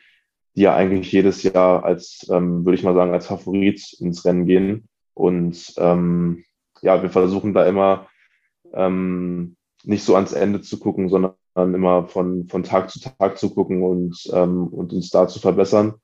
die 0.56 0.62
ja 0.62 0.74
eigentlich 0.74 1.12
jedes 1.12 1.42
Jahr 1.42 1.84
als, 1.84 2.26
ähm, 2.30 2.64
würde 2.64 2.76
ich 2.76 2.82
mal 2.82 2.94
sagen, 2.94 3.12
als 3.12 3.26
Favorit 3.26 3.92
ins 4.00 4.24
Rennen 4.24 4.46
gehen. 4.46 4.88
Und 5.14 5.74
ähm, 5.76 6.44
ja, 6.82 7.02
wir 7.02 7.10
versuchen 7.10 7.52
da 7.54 7.66
immer 7.66 8.08
ähm, 8.72 9.56
nicht 9.84 10.04
so 10.04 10.14
ans 10.14 10.32
Ende 10.32 10.60
zu 10.60 10.78
gucken, 10.78 11.08
sondern 11.08 11.34
immer 11.54 12.06
von, 12.06 12.46
von 12.48 12.62
Tag 12.62 12.90
zu 12.90 13.00
Tag 13.00 13.38
zu 13.38 13.54
gucken 13.54 13.82
und, 13.82 14.28
ähm, 14.32 14.68
und 14.68 14.92
uns 14.92 15.10
da 15.10 15.28
zu 15.28 15.40
verbessern. 15.40 15.94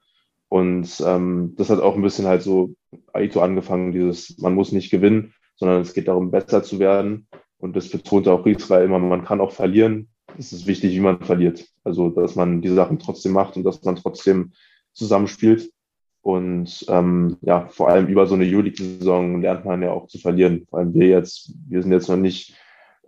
Und 0.49 1.03
ähm, 1.05 1.55
das 1.57 1.71
hat 1.71 1.81
auch 1.81 1.97
ein 1.97 2.03
bisschen 2.03 2.27
halt 2.27 2.43
so 2.43 2.75
Aito 3.13 3.41
angefangen, 3.41 3.93
dieses, 3.93 4.39
man 4.39 4.55
muss 4.55 4.73
nicht 4.73 4.91
gewinnen, 4.91 5.35
sondern 5.57 5.81
es 5.81 5.93
geht 5.95 6.09
darum, 6.09 6.31
besser 6.31 6.63
zu 6.63 6.79
werden. 6.79 7.27
Und 7.67 7.77
das 7.77 7.89
betont 7.89 8.29
auch 8.29 8.47
Israel 8.47 8.85
immer, 8.85 8.99
man 8.99 9.25
kann 9.25 9.41
auch 9.41 9.53
verlieren. 9.53 10.09
Es 10.39 10.53
ist 10.53 10.67
wichtig, 10.67 10.95
wie 10.95 11.01
man 11.01 11.21
verliert. 11.21 11.67
Also, 11.85 12.11
dass 12.11 12.37
man 12.37 12.63
die 12.63 12.69
Sachen 12.69 12.99
trotzdem 12.99 13.33
macht 13.33 13.57
und 13.57 13.65
dass 13.65 13.83
man 13.83 13.97
trotzdem 13.97 14.53
zusammenspielt. 14.93 15.71
Und 16.23 16.85
ähm, 16.89 17.37
ja, 17.41 17.67
vor 17.67 17.89
allem 17.89 18.07
über 18.07 18.27
so 18.27 18.35
eine 18.35 18.45
Euroleague-Saison 18.45 19.41
lernt 19.41 19.65
man 19.65 19.83
ja 19.83 19.91
auch 19.91 20.07
zu 20.07 20.19
verlieren. 20.19 20.67
Vor 20.71 20.79
allem 20.79 20.95
wir 20.95 21.09
jetzt, 21.09 21.53
wir 21.69 21.83
sind 21.83 21.93
jetzt 21.93 22.09
noch 22.09 22.17
nicht 22.17 22.55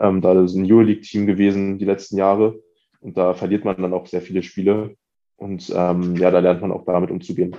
ähm, 0.01 0.21
da 0.21 0.41
ist 0.43 0.55
ein 0.55 0.71
Euroleague-Team 0.71 1.27
gewesen 1.27 1.79
die 1.79 1.85
letzten 1.85 2.19
Jahre. 2.19 2.61
Und 3.01 3.17
da 3.17 3.35
verliert 3.35 3.65
man 3.65 3.81
dann 3.81 3.93
auch 3.93 4.07
sehr 4.07 4.23
viele 4.23 4.43
Spiele. 4.43 4.97
Und 5.37 5.73
ähm, 5.75 6.17
ja, 6.17 6.31
da 6.31 6.41
lernt 6.41 6.61
man 6.61 6.73
auch 6.73 6.85
damit 6.85 7.11
umzugehen. 7.11 7.57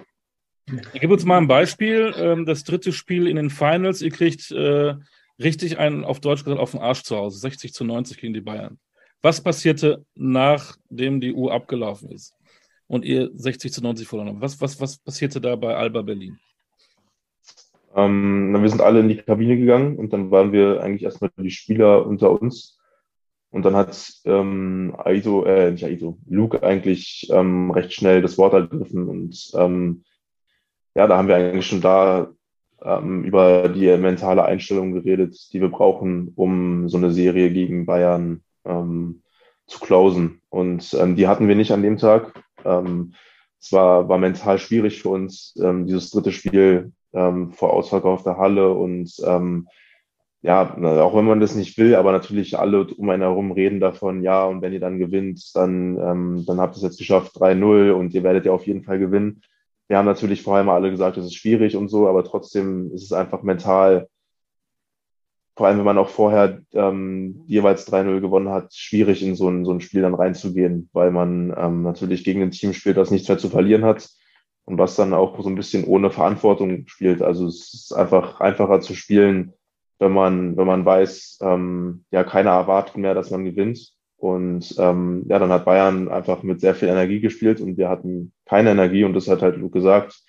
Ich 0.94 1.02
gebe 1.02 1.14
uns 1.14 1.26
mal 1.26 1.38
ein 1.38 1.48
Beispiel. 1.48 2.14
Ähm, 2.18 2.46
das 2.46 2.64
dritte 2.64 2.92
Spiel 2.92 3.28
in 3.28 3.38
den 3.38 3.50
Finals. 3.50 4.02
Ihr 4.02 4.12
kriegt 4.12 4.52
äh, 4.52 4.96
richtig 5.40 5.80
einen, 5.80 6.04
auf 6.04 6.20
Deutsch 6.20 6.44
gesagt, 6.44 6.62
auf 6.62 6.72
den 6.72 6.82
Arsch 6.82 7.04
zu 7.04 7.16
Hause. 7.16 7.40
60 7.40 7.74
zu 7.74 7.84
90 7.84 8.20
gegen 8.20 8.34
die 8.34 8.42
Bayern. 8.42 8.80
Was 9.22 9.42
passierte, 9.42 10.06
nachdem 10.16 11.20
die 11.20 11.34
Uhr 11.34 11.54
abgelaufen 11.54 12.12
ist 12.12 12.36
und 12.88 13.04
ihr 13.04 13.30
60 13.34 13.74
zu 13.74 13.82
90 13.82 14.08
verloren 14.08 14.30
habt? 14.30 14.42
Was, 14.42 14.62
was, 14.62 14.80
was 14.80 14.98
passierte 14.98 15.42
da 15.42 15.56
bei 15.56 15.76
Alba 15.76 16.02
Berlin? 16.02 16.40
Ähm, 17.96 18.56
wir 18.60 18.70
sind 18.70 18.82
alle 18.82 19.00
in 19.02 19.10
die 19.10 19.18
Kabine 19.18 19.58
gegangen 19.58 19.98
und 19.98 20.14
dann 20.14 20.32
waren 20.32 20.52
wir 20.52 20.82
eigentlich 20.82 21.04
erstmal 21.04 21.32
die 21.38 21.52
Spieler 21.52 22.06
unter 22.06 22.32
uns. 22.40 22.78
Und 23.52 23.66
dann 23.66 23.76
hat 23.76 24.14
ähm, 24.26 24.96
Aido, 24.98 25.44
äh, 25.44 25.72
nicht 25.72 25.84
Aido, 25.84 26.20
Luke 26.28 26.62
eigentlich 26.62 27.28
ähm, 27.32 27.72
recht 27.72 27.94
schnell 27.94 28.22
das 28.22 28.38
Wort 28.38 28.54
ergriffen. 28.54 29.10
Und 29.10 29.52
ähm, 29.56 30.04
ja, 30.96 31.08
da 31.08 31.18
haben 31.18 31.28
wir 31.28 31.36
eigentlich 31.36 31.66
schon 31.66 31.82
da 31.82 32.30
ähm, 32.84 33.24
über 33.24 33.70
die 33.70 33.96
mentale 33.98 34.46
Einstellung 34.46 34.94
geredet, 34.94 35.38
die 35.54 35.62
wir 35.62 35.70
brauchen, 35.70 36.32
um 36.36 36.90
so 36.90 36.98
eine 36.98 37.12
Serie 37.12 37.52
gegen 37.52 37.86
Bayern 37.86 38.42
ähm, 38.66 39.22
zu 39.68 39.80
closen. 39.80 40.42
Und 40.50 40.94
ähm, 41.00 41.16
die 41.16 41.28
hatten 41.28 41.48
wir 41.48 41.56
nicht 41.56 41.72
an 41.72 41.84
dem 41.84 41.98
Tag. 41.98 42.44
Ähm, 42.66 43.14
es 43.60 43.72
war, 43.72 44.08
war 44.08 44.18
mental 44.18 44.58
schwierig 44.58 45.02
für 45.02 45.10
uns, 45.10 45.56
ähm, 45.62 45.86
dieses 45.86 46.12
dritte 46.12 46.32
Spiel 46.32 46.92
ähm, 47.14 47.52
vor 47.52 47.74
ausverkaufter 47.74 48.38
Halle 48.38 48.72
und 48.74 49.12
ähm, 49.26 49.68
ja, 50.42 50.74
auch 51.02 51.16
wenn 51.18 51.26
man 51.26 51.42
das 51.42 51.56
nicht 51.56 51.78
will, 51.78 51.96
aber 51.96 52.14
natürlich 52.14 52.58
alle 52.58 52.86
um 52.86 53.10
einen 53.10 53.24
herum 53.24 53.52
reden 53.52 53.82
davon, 53.82 54.24
ja, 54.24 54.46
und 54.46 54.62
wenn 54.62 54.72
ihr 54.72 54.80
dann 54.80 54.98
gewinnt, 54.98 55.54
dann, 55.54 55.98
ähm, 55.98 56.46
dann 56.48 56.62
habt 56.62 56.76
ihr 56.76 56.78
es 56.78 56.84
jetzt 56.84 56.98
geschafft, 56.98 57.36
3-0 57.36 57.92
und 57.92 58.14
ihr 58.14 58.24
werdet 58.24 58.46
ja 58.46 58.54
auf 58.54 58.66
jeden 58.66 58.84
Fall 58.84 59.00
gewinnen 59.00 59.42
wir 59.90 59.98
haben 59.98 60.06
natürlich 60.06 60.44
vorher 60.44 60.64
mal 60.64 60.76
alle 60.76 60.92
gesagt, 60.92 61.18
es 61.18 61.26
ist 61.26 61.36
schwierig 61.36 61.76
und 61.76 61.90
so, 61.90 62.08
aber 62.08 62.24
trotzdem 62.24 62.94
ist 62.94 63.04
es 63.04 63.12
einfach 63.12 63.42
mental, 63.42 64.08
vor 65.56 65.68
allem 65.68 65.80
wenn 65.80 65.86
man 65.86 65.98
auch 65.98 66.10
vorher 66.10 66.62
ähm, 66.74 67.44
jeweils 67.48 67.92
3-0 67.92 68.22
gewonnen 68.22 68.50
hat, 68.50 68.74
schwierig 68.74 69.24
in 69.24 69.36
so 69.36 69.50
ein, 69.50 69.66
so 69.66 69.72
ein 69.72 69.82
Spiel 69.82 70.04
dann 70.04 70.14
reinzugehen, 70.14 70.90
weil 70.94 71.10
man 71.10 71.54
ähm, 71.58 71.82
natürlich 71.82 72.24
gegen 72.24 72.44
ein 72.44 72.52
Team 72.52 72.74
spielt, 72.74 72.98
das 72.98 73.10
nichts 73.10 73.28
mehr 73.28 73.40
zu 73.40 73.50
verlieren 73.50 73.84
hat 73.84 74.08
und 74.66 74.78
was 74.78 74.96
dann 74.96 75.16
auch 75.16 75.42
so 75.42 75.50
ein 75.50 75.56
bisschen 75.56 75.84
ohne 75.86 76.12
Verantwortung 76.12 76.88
spielt. 76.88 77.24
Also 77.24 77.48
es 77.48 77.74
ist 77.74 77.92
einfach 77.92 78.40
einfacher 78.42 78.82
zu 78.82 78.94
spielen, 78.94 79.54
wenn 79.98 80.12
man, 80.12 80.56
wenn 80.56 80.68
man 80.68 80.86
weiß, 80.86 81.40
ähm, 81.42 82.06
ja, 82.12 82.24
keiner 82.24 82.52
erwartet 82.52 82.96
mehr, 82.96 83.16
dass 83.16 83.32
man 83.32 83.44
gewinnt 83.44 83.92
und 84.20 84.76
ähm, 84.78 85.24
ja, 85.30 85.40
dann 85.40 85.50
hat 85.50 85.64
Bayern 85.64 86.10
einfach 86.10 86.44
mit 86.44 86.60
sehr 86.60 86.76
viel 86.76 86.90
Energie 86.90 87.22
gespielt 87.22 87.62
und 87.62 87.78
wir 87.78 87.88
hatten 87.88 88.34
keine 88.46 88.72
Energie 88.72 89.06
und 89.06 89.14
das 89.14 89.30
hat 89.30 89.42
halt 89.42 89.56
Luke 89.56 89.80
gesagt. 89.80 90.22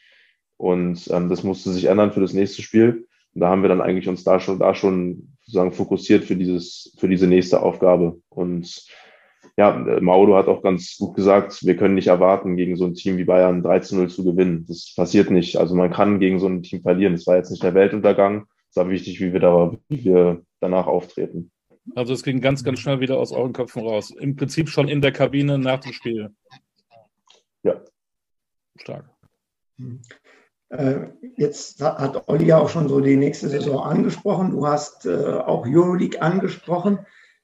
Und 0.56 1.08
ähm, 1.10 1.28
das 1.28 1.42
musste 1.42 1.70
sich 1.70 1.86
ändern 1.86 2.12
für 2.12 2.20
das 2.20 2.32
nächste 2.32 2.62
Spiel. 2.62 3.08
Und 3.34 3.40
da 3.40 3.48
haben 3.48 3.62
wir 3.62 3.68
dann 3.68 3.80
eigentlich 3.80 4.08
uns 4.08 4.22
da 4.22 4.38
schon, 4.38 4.60
da 4.60 4.74
schon 4.74 5.36
sozusagen 5.40 5.72
fokussiert 5.72 6.24
für 6.24 6.36
dieses, 6.36 6.94
für 6.98 7.08
diese 7.08 7.26
nächste 7.26 7.62
Aufgabe. 7.62 8.20
Und 8.28 8.86
ja, 9.56 9.72
Mauro 10.00 10.36
hat 10.36 10.46
auch 10.46 10.62
ganz 10.62 10.96
gut 10.96 11.16
gesagt, 11.16 11.66
wir 11.66 11.76
können 11.76 11.94
nicht 11.94 12.08
erwarten, 12.08 12.56
gegen 12.56 12.76
so 12.76 12.84
ein 12.84 12.94
Team 12.94 13.16
wie 13.16 13.24
Bayern 13.24 13.64
13-0 13.64 14.08
zu 14.08 14.22
gewinnen. 14.22 14.66
Das 14.68 14.94
passiert 14.94 15.32
nicht. 15.32 15.56
Also 15.56 15.74
man 15.74 15.90
kann 15.90 16.20
gegen 16.20 16.38
so 16.38 16.46
ein 16.46 16.62
Team 16.62 16.82
verlieren. 16.82 17.14
Es 17.14 17.26
war 17.26 17.36
jetzt 17.36 17.50
nicht 17.50 17.64
der 17.64 17.74
Weltuntergang. 17.74 18.46
Es 18.70 18.76
war 18.76 18.88
wichtig, 18.88 19.20
wie 19.20 19.32
wir, 19.32 19.40
da, 19.40 19.72
wie 19.88 20.04
wir 20.04 20.42
danach 20.60 20.86
auftreten. 20.86 21.50
Also 21.94 22.12
es 22.12 22.22
ging 22.22 22.40
ganz, 22.40 22.64
ganz 22.64 22.80
schnell 22.80 23.00
wieder 23.00 23.18
aus 23.18 23.32
euren 23.32 23.52
Köpfen 23.52 23.82
raus. 23.82 24.10
Im 24.10 24.36
Prinzip 24.36 24.68
schon 24.68 24.88
in 24.88 25.00
der 25.00 25.12
Kabine 25.12 25.58
nach 25.58 25.80
dem 25.80 25.92
Spiel. 25.92 26.30
Ja. 27.62 27.80
Stark. 28.76 29.10
Äh, 30.70 31.08
jetzt 31.36 31.82
hat 31.82 32.28
Olli 32.28 32.46
ja 32.46 32.58
auch 32.58 32.68
schon 32.68 32.88
so 32.88 33.00
die 33.00 33.16
nächste 33.16 33.48
Saison 33.48 33.82
angesprochen. 33.82 34.52
Du 34.52 34.66
hast 34.66 35.06
äh, 35.06 35.24
auch 35.24 35.66
Euroleague 35.66 36.22
angesprochen. 36.22 37.00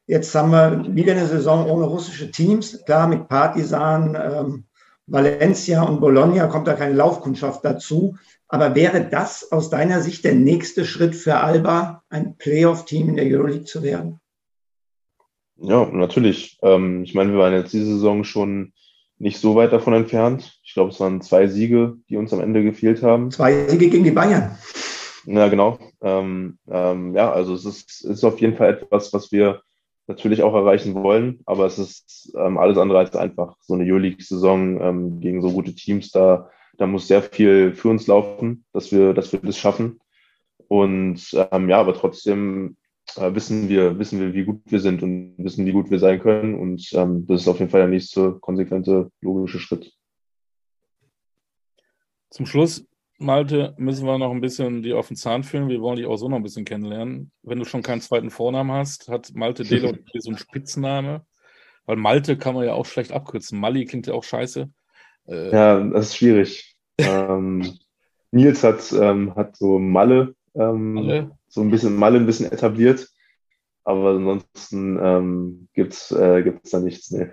Jetzt 0.07 0.35
haben 0.35 0.53
wir 0.53 0.95
wieder 0.95 1.13
eine 1.13 1.27
Saison 1.27 1.69
ohne 1.69 1.87
russische 1.87 2.31
Teams. 2.31 2.85
Klar, 2.85 3.09
mit 3.09 3.27
Partisan, 3.29 4.15
ähm, 4.15 4.65
Valencia 5.09 5.83
und 5.83 6.01
Bologna 6.01 6.47
kommt 6.47 6.69
da 6.69 6.75
keine 6.75 6.95
Laufkundschaft 6.95 7.65
dazu. 7.65 8.17
Aber 8.49 8.77
wäre 8.77 9.09
das 9.09 9.51
aus 9.51 9.71
deiner 9.71 10.03
Sicht 10.03 10.25
der 10.25 10.35
nächste 10.35 10.85
Schritt 10.85 11.17
für 11.17 11.39
Alba, 11.39 12.05
ein 12.09 12.37
Playoff-Team 12.37 13.09
in 13.09 13.17
der 13.17 13.27
Euroleague 13.27 13.65
zu 13.65 13.83
werden? 13.83 14.21
Ja, 15.59 15.87
natürlich. 15.91 16.59
Ähm, 16.63 17.05
ich 17.05 17.15
meine, 17.15 17.33
wir 17.33 17.39
waren 17.39 17.55
jetzt 17.55 17.73
diese 17.73 17.87
Saison 17.87 18.25
schon 18.25 18.73
nicht 19.19 19.39
so 19.39 19.55
weit 19.55 19.73
davon 19.73 19.95
entfernt. 19.95 20.59
Ich 20.63 20.75
glaube, 20.75 20.91
es 20.91 21.01
waren 21.01 21.23
zwei 21.23 21.47
Siege, 21.47 21.97
die 22.09 22.17
uns 22.17 22.33
am 22.33 22.41
Ende 22.41 22.63
gefehlt 22.63 23.03
haben. 23.03 23.31
Zwei 23.31 23.67
Siege 23.69 23.89
gegen 23.89 24.05
die 24.05 24.11
Bayern. 24.11 24.59
Ja, 25.25 25.49
genau. 25.49 25.79
Ähm, 26.03 26.59
ähm, 26.71 27.15
ja, 27.15 27.33
also 27.33 27.55
es 27.55 27.65
ist, 27.65 28.05
ist 28.05 28.25
auf 28.25 28.41
jeden 28.41 28.57
Fall 28.57 28.75
etwas, 28.75 29.13
was 29.13 29.33
wir 29.33 29.63
natürlich 30.07 30.43
auch 30.43 30.55
erreichen 30.55 30.95
wollen, 30.95 31.41
aber 31.47 31.67
es 31.67 31.79
ist 31.79 32.33
ähm, 32.39 32.59
alles 32.59 32.79
andere 32.79 32.99
als 32.99 33.17
einfach. 33.17 33.57
So 33.61 33.75
eine 33.75 33.85
Euroleague-Saison 33.85 34.81
ähm, 34.81 35.21
gegen 35.21 35.43
so 35.43 35.51
gute 35.51 35.75
Teams, 35.75 36.11
da, 36.11 36.49
da 36.79 36.87
muss 36.87 37.09
sehr 37.09 37.23
viel 37.23 37.75
für 37.75 37.89
uns 37.89 38.07
laufen, 38.07 38.65
dass 38.73 38.93
wir, 38.93 39.15
dass 39.15 39.33
wir 39.33 39.41
das 39.41 39.59
schaffen. 39.59 40.01
Und 40.69 41.23
ähm, 41.51 41.69
ja, 41.69 41.79
aber 41.79 41.95
trotzdem 41.95 42.77
äh, 43.17 43.35
wissen 43.35 43.69
wir, 43.69 43.99
wissen 43.99 44.21
wir, 44.21 44.35
wie 44.35 44.45
gut 44.45 44.63
wir 44.67 44.81
sind 44.81 45.03
und 45.03 45.35
wissen, 45.39 45.67
wie 45.67 45.73
gut 45.73 45.91
wir 45.91 45.99
sein 45.99 46.21
können. 46.21 46.55
Und 46.55 46.89
ähm, 46.93 47.27
das 47.27 47.43
ist 47.43 47.49
auf 47.49 47.59
jeden 47.59 47.71
Fall 47.71 47.81
der 47.81 47.89
nächste 47.91 48.33
konsequente, 48.41 49.11
logische 49.21 49.59
Schritt. 49.59 49.93
Zum 52.31 52.47
Schluss, 52.47 52.87
Malte, 53.19 53.75
müssen 53.79 54.07
wir 54.07 54.19
noch 54.19 54.31
ein 54.31 54.41
bisschen 54.41 54.83
die 54.83 54.93
auf 54.93 55.09
den 55.09 55.17
Zahn 55.17 55.43
fühlen. 55.43 55.69
Wir 55.69 55.81
wollen 55.81 55.97
dich 55.97 56.07
auch 56.07 56.17
so 56.17 56.29
noch 56.29 56.37
ein 56.37 56.43
bisschen 56.43 56.65
kennenlernen. 56.65 57.31
Wenn 57.43 57.59
du 57.59 57.65
schon 57.65 57.83
keinen 57.83 58.01
zweiten 58.01 58.31
Vornamen 58.31 58.73
hast, 58.73 59.09
hat 59.09 59.33
Malte 59.35 59.65
Delo 59.65 59.95
so 60.19 60.31
einen 60.31 60.39
Spitzname. 60.39 61.25
Weil 61.87 61.97
Malte 61.97 62.37
kann 62.37 62.55
man 62.55 62.67
ja 62.67 62.75
auch 62.75 62.85
schlecht 62.85 63.13
abkürzen. 63.13 63.59
Mali 63.61 63.85
klingt 63.85 64.07
ja 64.07 64.15
auch 64.15 64.25
scheiße. 64.25 64.69
Äh, 65.29 65.51
ja, 65.51 65.81
das 65.81 66.09
ist 66.09 66.17
schwierig. 66.17 66.77
ähm, 66.99 67.79
Nils 68.33 68.65
hat, 68.65 68.93
ähm, 68.93 69.35
hat 69.35 69.57
so 69.57 69.79
Malle, 69.79 70.35
ähm, 70.55 70.95
Malle, 70.95 71.39
so 71.57 71.63
ein 71.63 71.71
bisschen 71.71 71.97
Malle 71.97 72.19
ein 72.19 72.27
bisschen 72.27 72.53
etabliert. 72.53 73.09
Aber 73.83 74.11
ansonsten 74.11 74.99
ähm, 75.03 75.69
gibt 75.73 75.95
es 75.95 76.13
äh, 76.13 76.43
gibt's 76.43 76.71
da 76.71 76.81
nichts. 76.81 77.11
Nee. 77.11 77.29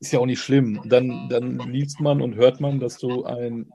Ist 0.00 0.12
ja 0.12 0.20
auch 0.20 0.26
nicht 0.26 0.40
schlimm. 0.40 0.80
Dann, 0.84 1.28
dann 1.28 1.58
liest 1.58 2.00
man 2.00 2.22
und 2.22 2.36
hört 2.36 2.60
man, 2.60 2.78
dass 2.78 2.98
du 2.98 3.24
ein, 3.24 3.72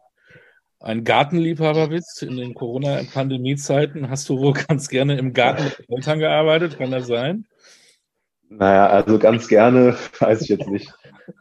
ein 0.80 1.04
Gartenliebhaber 1.04 1.90
bist. 1.90 2.24
In 2.24 2.38
den 2.38 2.54
Corona-Pandemie-Zeiten 2.54 4.10
hast 4.10 4.30
du 4.30 4.40
wohl 4.40 4.54
ganz 4.68 4.88
gerne 4.88 5.18
im 5.18 5.34
Garten 5.34 5.66
mit 5.66 5.90
Eltern 5.90 6.20
gearbeitet. 6.20 6.78
Kann 6.78 6.92
das 6.92 7.08
sein? 7.08 7.46
Naja, 8.48 8.88
also 8.88 9.20
ganz 9.20 9.50
gerne, 9.50 9.98
weiß 10.20 10.44
ich 10.44 10.50
jetzt 10.50 10.70
nicht. 10.70 10.94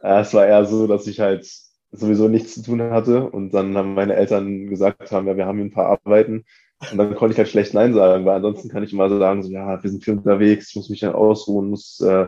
Äh, 0.03 0.21
es 0.21 0.35
war 0.35 0.47
eher 0.47 0.65
so, 0.65 0.89
dass 0.89 1.07
ich 1.07 1.21
halt 1.21 1.47
sowieso 1.93 2.27
nichts 2.27 2.55
zu 2.55 2.63
tun 2.63 2.83
hatte 2.83 3.31
und 3.31 3.53
dann 3.53 3.77
haben 3.77 3.95
meine 3.95 4.17
Eltern 4.17 4.67
gesagt 4.67 5.13
haben, 5.13 5.29
ja, 5.29 5.37
wir 5.37 5.47
haben 5.47 5.59
hier 5.59 5.67
ein 5.67 5.73
paar 5.73 6.01
Arbeiten 6.07 6.45
und 6.91 6.99
dann 6.99 7.15
konnte 7.15 7.33
ich 7.33 7.39
halt 7.39 7.49
schlecht 7.49 7.75
Nein 7.75 7.95
sagen, 7.95 8.25
weil 8.25 8.37
ansonsten 8.37 8.69
kann 8.69 8.83
ich 8.83 8.93
immer 8.93 9.09
sagen, 9.09 9.43
so, 9.43 9.51
ja, 9.51 9.83
wir 9.83 9.91
sind 9.91 10.03
viel 10.03 10.15
unterwegs, 10.15 10.71
ich 10.71 10.77
muss 10.77 10.91
mich 10.91 11.01
dann 11.01 11.15
ausruhen, 11.15 11.71
muss, 11.71 12.01
äh, 12.01 12.27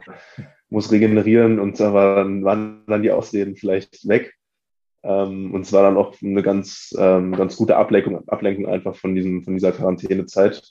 muss 0.69 0.93
regenerieren 0.93 1.59
und 1.59 1.81
da 1.81 1.93
waren, 1.93 2.45
waren 2.45 2.85
dann 2.87 3.03
die 3.03 3.11
Ausreden 3.11 3.57
vielleicht 3.57 4.07
weg. 4.07 4.35
Ähm, 5.03 5.53
und 5.53 5.63
es 5.63 5.73
war 5.73 5.83
dann 5.83 5.97
auch 5.97 6.15
eine 6.23 6.43
ganz, 6.43 6.95
ähm, 6.99 7.33
ganz 7.33 7.57
gute 7.57 7.77
Ablenkung, 7.77 8.27
Ablenkung 8.29 8.67
einfach 8.67 8.97
von, 8.97 9.15
diesem, 9.15 9.43
von 9.43 9.55
dieser 9.55 9.73
Quarantänezeit. 9.73 10.63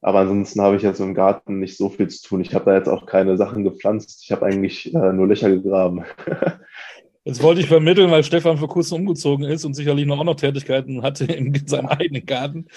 Aber 0.00 0.20
ansonsten 0.20 0.60
habe 0.60 0.76
ich 0.76 0.82
jetzt 0.82 1.00
im 1.00 1.14
Garten 1.14 1.58
nicht 1.58 1.76
so 1.76 1.88
viel 1.88 2.08
zu 2.08 2.26
tun. 2.26 2.40
Ich 2.40 2.54
habe 2.54 2.66
da 2.66 2.76
jetzt 2.76 2.88
auch 2.88 3.06
keine 3.06 3.36
Sachen 3.36 3.64
gepflanzt. 3.64 4.22
Ich 4.24 4.32
habe 4.32 4.46
eigentlich 4.46 4.94
äh, 4.94 5.12
nur 5.12 5.26
Löcher 5.26 5.50
gegraben. 5.50 6.04
Jetzt 7.24 7.42
wollte 7.42 7.60
ich 7.60 7.66
vermitteln, 7.66 8.10
weil 8.10 8.24
Stefan 8.24 8.56
vor 8.56 8.68
kurzem 8.68 9.00
umgezogen 9.00 9.44
ist 9.44 9.66
und 9.66 9.74
sicherlich 9.74 10.06
noch 10.06 10.18
auch 10.18 10.24
noch 10.24 10.36
Tätigkeiten 10.36 11.02
hatte 11.02 11.26
in 11.26 11.52
seinem 11.66 11.88
eigenen 11.88 12.24
Garten. 12.24 12.68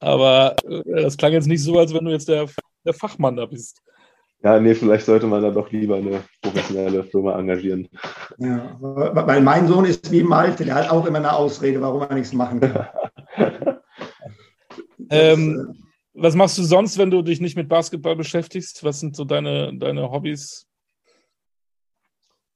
Aber 0.00 0.56
äh, 0.64 1.02
das 1.02 1.16
klang 1.16 1.32
jetzt 1.32 1.48
nicht 1.48 1.62
so, 1.62 1.78
als 1.78 1.92
wenn 1.92 2.04
du 2.04 2.10
jetzt 2.10 2.28
der, 2.28 2.46
der 2.84 2.94
Fachmann 2.94 3.36
da 3.36 3.46
bist. 3.46 3.82
Ja, 4.42 4.60
nee, 4.60 4.74
vielleicht 4.74 5.04
sollte 5.04 5.26
man 5.26 5.42
da 5.42 5.50
doch 5.50 5.70
lieber 5.72 5.96
eine 5.96 6.22
professionelle 6.40 7.02
Firma 7.02 7.36
engagieren. 7.36 7.88
Ja, 8.38 8.76
weil 8.78 9.40
mein 9.40 9.66
Sohn 9.66 9.84
ist 9.84 10.12
wie 10.12 10.22
Malte, 10.22 10.64
der 10.64 10.76
hat 10.76 10.90
auch 10.90 11.04
immer 11.06 11.18
eine 11.18 11.32
Ausrede, 11.32 11.80
warum 11.80 12.02
er 12.02 12.14
nichts 12.14 12.32
machen 12.32 12.60
kann. 12.60 12.88
ähm, 15.10 15.74
äh, 15.74 15.88
was 16.14 16.36
machst 16.36 16.56
du 16.56 16.62
sonst, 16.62 16.98
wenn 16.98 17.10
du 17.10 17.22
dich 17.22 17.40
nicht 17.40 17.56
mit 17.56 17.68
Basketball 17.68 18.14
beschäftigst? 18.14 18.84
Was 18.84 19.00
sind 19.00 19.16
so 19.16 19.24
deine, 19.24 19.76
deine 19.76 20.08
Hobbys? 20.10 20.66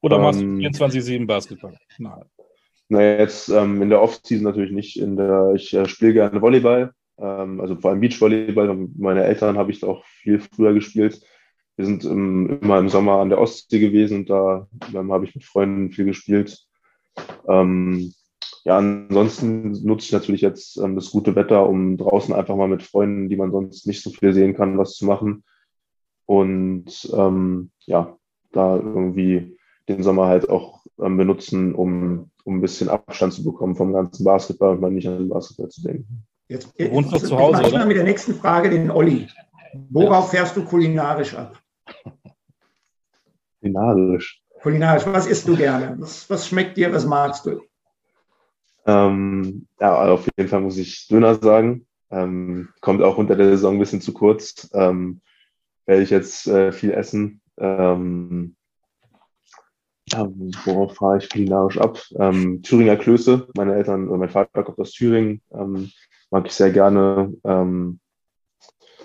Oder 0.03 0.19
machst 0.19 0.41
du 0.41 0.45
24-7 0.45 1.15
ähm, 1.15 1.27
Basketball? 1.27 1.77
Nein. 1.99 2.25
Naja, 2.89 3.19
jetzt 3.19 3.49
ähm, 3.49 3.81
in 3.83 3.89
der 3.89 4.03
Off-Season 4.03 4.45
natürlich 4.45 4.73
nicht. 4.73 4.99
In 4.99 5.17
der, 5.17 5.53
ich 5.55 5.73
äh, 5.73 5.87
spiele 5.89 6.13
gerne 6.13 6.43
Volleyball, 6.43 6.93
ähm, 7.19 7.61
also 7.61 7.77
vor 7.77 7.91
allem 7.91 8.01
Beachvolleyball. 8.01 8.89
Meine 8.97 9.25
Eltern 9.25 9.59
habe 9.59 9.71
ich 9.71 9.85
auch 9.85 10.05
viel 10.05 10.41
früher 10.41 10.73
gespielt. 10.73 11.21
Wir 11.77 11.87
sind 11.87 12.05
im, 12.05 12.61
immer 12.63 12.79
im 12.79 12.89
Sommer 12.89 13.19
an 13.21 13.31
der 13.31 13.41
Ostsee 13.41 13.79
gewesen 13.79 14.19
und 14.19 14.31
da 14.31 14.69
habe 14.95 15.25
ich 15.25 15.35
mit 15.35 15.45
Freunden 15.45 15.91
viel 15.91 16.05
gespielt. 16.05 16.67
Ähm, 17.49 18.13
ja, 18.65 18.79
ansonsten 18.79 19.73
nutze 19.85 20.07
ich 20.07 20.13
natürlich 20.13 20.41
jetzt 20.41 20.77
ähm, 20.77 20.95
das 20.95 21.11
gute 21.11 21.35
Wetter, 21.35 21.69
um 21.69 21.97
draußen 21.97 22.35
einfach 22.35 22.57
mal 22.57 22.69
mit 22.69 22.83
Freunden, 22.83 23.29
die 23.29 23.37
man 23.37 23.51
sonst 23.51 23.87
nicht 23.87 24.03
so 24.03 24.11
viel 24.11 24.33
sehen 24.33 24.55
kann, 24.55 24.79
was 24.79 24.95
zu 24.95 25.07
machen. 25.07 25.45
Und 26.27 27.11
ähm, 27.13 27.71
ja, 27.81 28.17
da 28.53 28.77
irgendwie 28.77 29.57
den 29.89 30.03
Sommer 30.03 30.27
halt 30.27 30.49
auch 30.49 30.85
ähm, 31.01 31.17
benutzen, 31.17 31.75
um, 31.75 32.31
um 32.45 32.57
ein 32.57 32.61
bisschen 32.61 32.89
Abstand 32.89 33.33
zu 33.33 33.43
bekommen 33.43 33.75
vom 33.75 33.93
ganzen 33.93 34.25
Basketball 34.25 34.75
und 34.75 34.81
mal 34.81 34.91
nicht 34.91 35.09
an 35.09 35.19
den 35.19 35.29
Basketball 35.29 35.69
zu 35.69 35.83
denken. 35.83 36.25
Jetzt, 36.53 36.69
jetzt 36.77 36.93
wohnst 36.93 37.13
du 37.13 37.19
zu 37.19 37.39
Hause, 37.39 37.67
oder? 37.67 37.87
mit 37.87 37.97
der 37.97 38.05
nächsten 38.05 38.35
Frage 38.35 38.69
den 38.69 38.91
Olli. 38.91 39.27
Worauf 39.89 40.27
ja. 40.27 40.41
fährst 40.41 40.57
du 40.57 40.65
kulinarisch 40.65 41.35
ab? 41.35 41.59
Kulinarisch. 43.61 44.43
Kulinarisch. 44.61 45.07
Was 45.07 45.27
isst 45.27 45.49
du 45.49 45.57
gerne? 45.57 45.97
Was, 45.99 46.29
was 46.29 46.47
schmeckt 46.47 46.77
dir? 46.77 46.93
Was 46.93 47.07
magst 47.07 47.47
du? 47.47 47.63
Ähm, 48.85 49.67
ja, 49.81 50.13
auf 50.13 50.29
jeden 50.37 50.51
Fall 50.51 50.61
muss 50.61 50.77
ich 50.77 51.09
Döner 51.09 51.37
sagen. 51.37 51.87
Ähm, 52.11 52.69
kommt 52.83 53.01
auch 53.01 53.17
unter 53.17 53.35
der 53.35 53.47
Saison 53.47 53.77
ein 53.77 53.79
bisschen 53.79 54.03
zu 54.03 54.13
kurz. 54.13 54.69
Ähm, 54.75 55.23
werde 55.87 56.03
ich 56.03 56.11
jetzt 56.11 56.47
äh, 56.49 56.71
viel 56.71 56.91
essen. 56.91 57.41
Ähm, 57.57 58.57
ja, 60.13 60.31
worauf 60.65 60.95
fahre 60.95 61.19
ich 61.19 61.31
kulinarisch 61.31 61.79
ab? 61.79 61.99
Ähm, 62.19 62.63
Thüringer 62.63 62.97
Klöße. 62.97 63.49
Meine 63.57 63.75
Eltern, 63.75 64.09
oder 64.09 64.19
mein 64.19 64.29
Vater 64.29 64.63
kommt 64.63 64.79
aus 64.79 64.93
Thüringen. 64.93 65.41
Ähm, 65.53 65.91
mag 66.31 66.47
ich 66.47 66.53
sehr 66.53 66.71
gerne. 66.71 67.33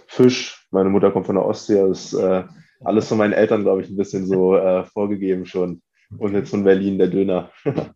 Fisch. 0.08 0.68
Meine 0.72 0.90
Mutter 0.90 1.12
kommt 1.12 1.26
von 1.28 1.36
der 1.36 1.46
Ostsee. 1.46 1.76
Das 1.76 2.06
ist 2.06 2.14
äh, 2.14 2.44
alles 2.84 3.08
von 3.08 3.18
meinen 3.18 3.34
Eltern, 3.34 3.64
glaube 3.64 3.82
ich, 3.82 3.90
ein 3.90 3.98
bisschen 3.98 4.26
so 4.26 4.56
äh, 4.56 4.84
vorgegeben 4.86 5.46
schon. 5.46 5.82
Und 6.18 6.34
jetzt 6.34 6.50
von 6.50 6.64
Berlin 6.64 6.98
der 6.98 7.08
Döner. 7.08 7.52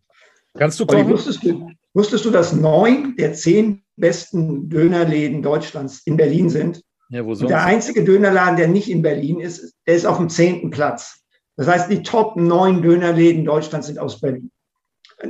Kannst 0.58 0.80
du 0.80 0.86
kochen? 0.86 1.10
Wusstest 1.10 1.44
du, 1.44 1.70
wusstest 1.94 2.26
du, 2.26 2.30
dass 2.30 2.54
neun 2.54 3.16
der 3.18 3.34
zehn 3.34 3.84
besten 3.96 4.70
Dönerläden 4.70 5.42
Deutschlands 5.42 6.02
in 6.06 6.18
Berlin 6.18 6.50
sind? 6.50 6.84
Ja, 7.10 7.26
wo 7.26 7.34
sonst? 7.34 7.44
Und 7.44 7.50
der 7.50 7.64
einzige 7.64 8.04
Dönerladen, 8.04 8.58
der 8.58 8.68
nicht 8.68 8.90
in 8.90 9.02
Berlin 9.02 9.40
ist, 9.40 9.74
der 9.88 9.96
ist 9.96 10.06
auf 10.06 10.18
dem 10.18 10.30
zehnten 10.30 10.70
Platz. 10.70 11.21
Das 11.62 11.70
heißt, 11.70 11.92
die 11.92 12.02
Top 12.02 12.38
neun 12.38 12.82
Dönerläden 12.82 13.46
Deutschlands 13.46 13.86
sind 13.86 14.00
aus 14.00 14.20
Berlin. 14.20 14.50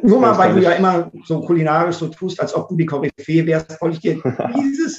Nur 0.02 0.22
mal, 0.22 0.38
weil 0.38 0.54
du 0.54 0.62
ja 0.62 0.72
immer 0.72 1.12
so 1.26 1.42
kulinarisch 1.42 1.98
so 1.98 2.08
tust, 2.08 2.40
als 2.40 2.56
ob 2.56 2.70
du 2.70 2.78
die 2.78 2.86
Koryphäe 2.86 3.46
wärst, 3.46 3.82
wollte 3.82 3.98
ich 3.98 4.02
dir 4.02 4.14
dieses 4.56 4.98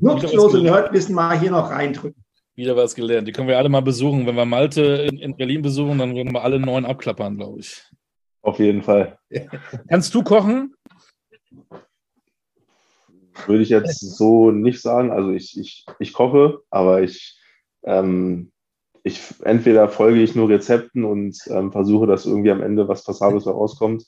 nutzlose 0.00 0.62
Nerdwissen 0.62 1.16
mal 1.16 1.36
hier 1.36 1.50
noch 1.50 1.68
reindrücken. 1.68 2.22
Wieder 2.54 2.76
was 2.76 2.94
gelernt. 2.94 3.26
Die 3.26 3.32
können 3.32 3.48
wir 3.48 3.58
alle 3.58 3.68
mal 3.68 3.82
besuchen. 3.82 4.24
Wenn 4.24 4.36
wir 4.36 4.44
Malte 4.44 4.82
in, 5.10 5.18
in 5.18 5.36
Berlin 5.36 5.62
besuchen, 5.62 5.98
dann 5.98 6.14
werden 6.14 6.32
wir 6.32 6.44
alle 6.44 6.60
neun 6.60 6.84
abklappern, 6.84 7.36
glaube 7.36 7.58
ich. 7.58 7.82
Auf 8.42 8.60
jeden 8.60 8.82
Fall. 8.82 9.18
Kannst 9.88 10.14
du 10.14 10.22
kochen? 10.22 10.76
Würde 13.46 13.62
ich 13.64 13.70
jetzt 13.70 13.98
so 13.98 14.52
nicht 14.52 14.80
sagen. 14.80 15.10
Also 15.10 15.32
ich, 15.32 15.58
ich, 15.58 15.86
ich 15.98 16.12
koche, 16.12 16.60
aber 16.70 17.02
ich, 17.02 17.36
ähm, 17.82 18.52
ich 19.02 19.22
entweder 19.44 19.88
folge 19.88 20.20
ich 20.20 20.34
nur 20.34 20.48
Rezepten 20.48 21.04
und 21.04 21.38
ähm, 21.48 21.72
versuche, 21.72 22.06
dass 22.06 22.26
irgendwie 22.26 22.50
am 22.50 22.62
Ende 22.62 22.88
was 22.88 23.04
Passables 23.04 23.46
herauskommt. 23.46 24.04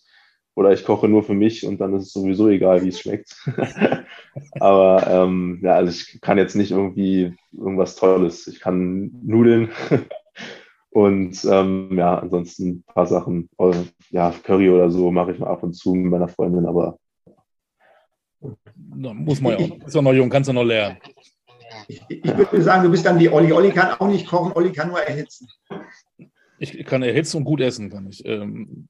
Oder 0.57 0.73
ich 0.73 0.85
koche 0.85 1.09
nur 1.09 1.23
für 1.23 1.35
mich 1.35 1.65
und 1.65 1.81
dann 1.81 1.95
ist 1.95 2.09
es 2.09 2.13
sowieso 2.13 2.49
egal, 2.49 2.83
wie 2.83 2.89
es 2.89 3.01
schmeckt. 3.01 3.35
aber 4.61 5.07
ähm, 5.07 5.61
ja, 5.63 5.75
also 5.75 5.93
ich 5.93 6.21
kann 6.21 6.39
jetzt 6.39 6.57
nicht 6.57 6.73
irgendwie 6.73 7.35
irgendwas 7.53 7.95
Tolles. 7.95 8.47
Ich 8.49 8.61
kann 8.61 9.13
Nudeln 9.23 9.71
und 10.91 11.43
ähm, 11.45 11.97
ja, 11.97 12.19
ansonsten 12.19 12.69
ein 12.69 12.83
paar 12.83 13.07
Sachen, 13.07 13.49
ja, 14.11 14.35
Curry 14.43 14.71
oder 14.71 14.91
so 14.91 15.11
mache 15.13 15.33
ich 15.33 15.39
mal 15.39 15.51
ab 15.51 15.63
und 15.63 15.75
zu 15.75 15.95
mit 15.95 16.11
meiner 16.11 16.29
Freundin, 16.29 16.67
aber. 16.67 16.99
Muss 18.75 19.41
man 19.41 19.53
ja 19.53 19.67
auch. 19.67 19.87
Ist 19.87 19.95
ja 19.95 20.03
noch 20.03 20.13
jung, 20.13 20.31
kannst 20.31 20.49
du 20.49 20.53
noch 20.53 20.65
lernen. 20.65 20.99
Ich, 21.89 22.03
ich, 22.09 22.37
würde 22.37 22.63
sagen, 22.63 22.85
du 22.85 22.91
bist 22.91 23.07
dann 23.07 23.19
wie 23.19 23.29
Olli. 23.29 23.53
Olli 23.53 23.71
kann 23.71 23.93
auch 23.93 24.09
nicht 24.09 24.27
kochen, 24.27 24.53
Olli 24.53 24.73
kann 24.73 24.89
nur 24.89 25.01
erhitzen. 25.01 25.49
Ich 26.59 26.85
kann 26.85 27.03
erhitzen 27.03 27.39
und 27.39 27.45
gut 27.45 27.61
essen, 27.61 27.91
kann 27.91 28.09
ich. 28.09 28.25
Ähm, 28.25 28.89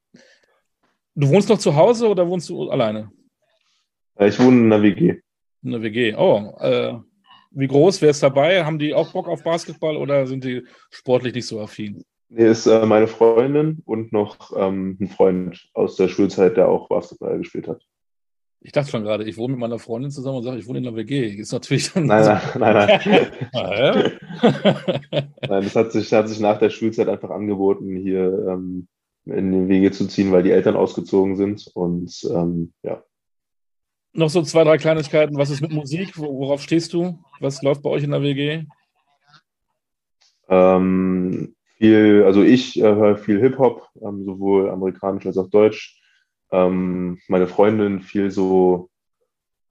du 1.15 1.29
wohnst 1.29 1.49
noch 1.49 1.59
zu 1.59 1.75
Hause 1.75 2.09
oder 2.09 2.27
wohnst 2.29 2.49
du 2.49 2.71
alleine? 2.71 3.11
Äh, 4.17 4.29
ich 4.29 4.39
wohne 4.41 4.59
in 4.59 4.73
einer 4.73 4.83
WG. 4.83 5.21
In 5.63 5.75
einer 5.75 5.83
WG, 5.83 6.15
oh. 6.15 6.57
Äh, 6.61 6.99
wie 7.53 7.67
groß? 7.67 8.01
Wer 8.03 8.11
ist 8.11 8.23
dabei? 8.23 8.65
Haben 8.65 8.79
die 8.79 8.95
auch 8.95 9.13
Bock 9.13 9.29
auf 9.29 9.43
Basketball 9.43 9.97
oder 9.97 10.27
sind 10.27 10.45
die 10.45 10.65
sportlich 10.91 11.35
nicht 11.35 11.47
so 11.47 11.61
affin? 11.61 12.05
Nee, 12.29 12.47
ist 12.47 12.67
äh, 12.67 12.87
meine 12.87 13.09
Freundin 13.09 13.83
und 13.85 14.13
noch 14.13 14.53
ähm, 14.57 14.97
ein 15.01 15.09
Freund 15.09 15.69
aus 15.75 15.97
der 15.97 16.09
Schulzeit, 16.09 16.57
der 16.57 16.69
auch 16.69 16.89
Basketball 16.89 17.39
gespielt 17.39 17.67
hat. 17.67 17.83
Ich 18.63 18.73
dachte 18.73 18.91
schon 18.91 19.05
gerade, 19.05 19.25
ich 19.25 19.39
wohne 19.39 19.53
mit 19.53 19.61
meiner 19.61 19.79
Freundin 19.79 20.11
zusammen 20.11 20.39
und 20.39 20.43
sage, 20.43 20.59
ich 20.59 20.67
wohne 20.67 20.79
in 20.79 20.85
der 20.85 20.95
WG. 20.95 21.27
Ist 21.29 21.53
natürlich 21.53 21.93
dann 21.93 22.07
nein, 22.07 22.41
nein, 22.59 22.75
nein, 22.75 23.01
nein. 23.01 23.51
ah, 23.55 24.11
nein, 25.49 25.65
das 25.65 25.75
hat 25.75 25.93
sich, 25.93 26.13
hat 26.13 26.29
sich 26.29 26.41
nach 26.41 26.59
der 26.59 26.69
Schulzeit 26.69 27.09
einfach 27.09 27.31
angeboten, 27.31 27.97
hier 27.97 28.47
ähm, 28.49 28.87
in 29.25 29.53
den 29.53 29.69
WG 29.69 29.91
zu 29.91 30.07
ziehen, 30.07 30.31
weil 30.31 30.43
die 30.43 30.51
Eltern 30.51 30.77
ausgezogen 30.77 31.37
sind. 31.37 31.71
Und 31.75 32.13
ähm, 32.31 32.75
ja, 32.83 33.03
noch 34.13 34.31
so 34.31 34.43
zwei, 34.43 34.65
drei 34.65 34.77
Kleinigkeiten. 34.77 35.37
Was 35.37 35.51
ist 35.51 35.61
mit 35.61 35.71
Musik? 35.71 36.19
Worauf 36.19 36.63
stehst 36.63 36.93
du? 36.93 37.23
Was 37.39 37.63
läuft 37.63 37.83
bei 37.83 37.91
euch 37.91 38.03
in 38.03 38.11
der 38.11 38.23
WG? 38.23 38.65
Ähm, 40.49 41.55
viel, 41.77 42.25
also 42.27 42.43
ich 42.43 42.77
äh, 42.79 42.83
höre 42.83 43.17
viel 43.17 43.41
Hip-Hop, 43.41 43.87
ähm, 44.03 44.25
sowohl 44.25 44.69
amerikanisch 44.71 45.27
als 45.27 45.39
auch 45.39 45.49
deutsch. 45.49 46.00
Ähm, 46.53 47.19
meine 47.29 47.47
Freundin 47.47 48.01
viel 48.01 48.31
so 48.31 48.91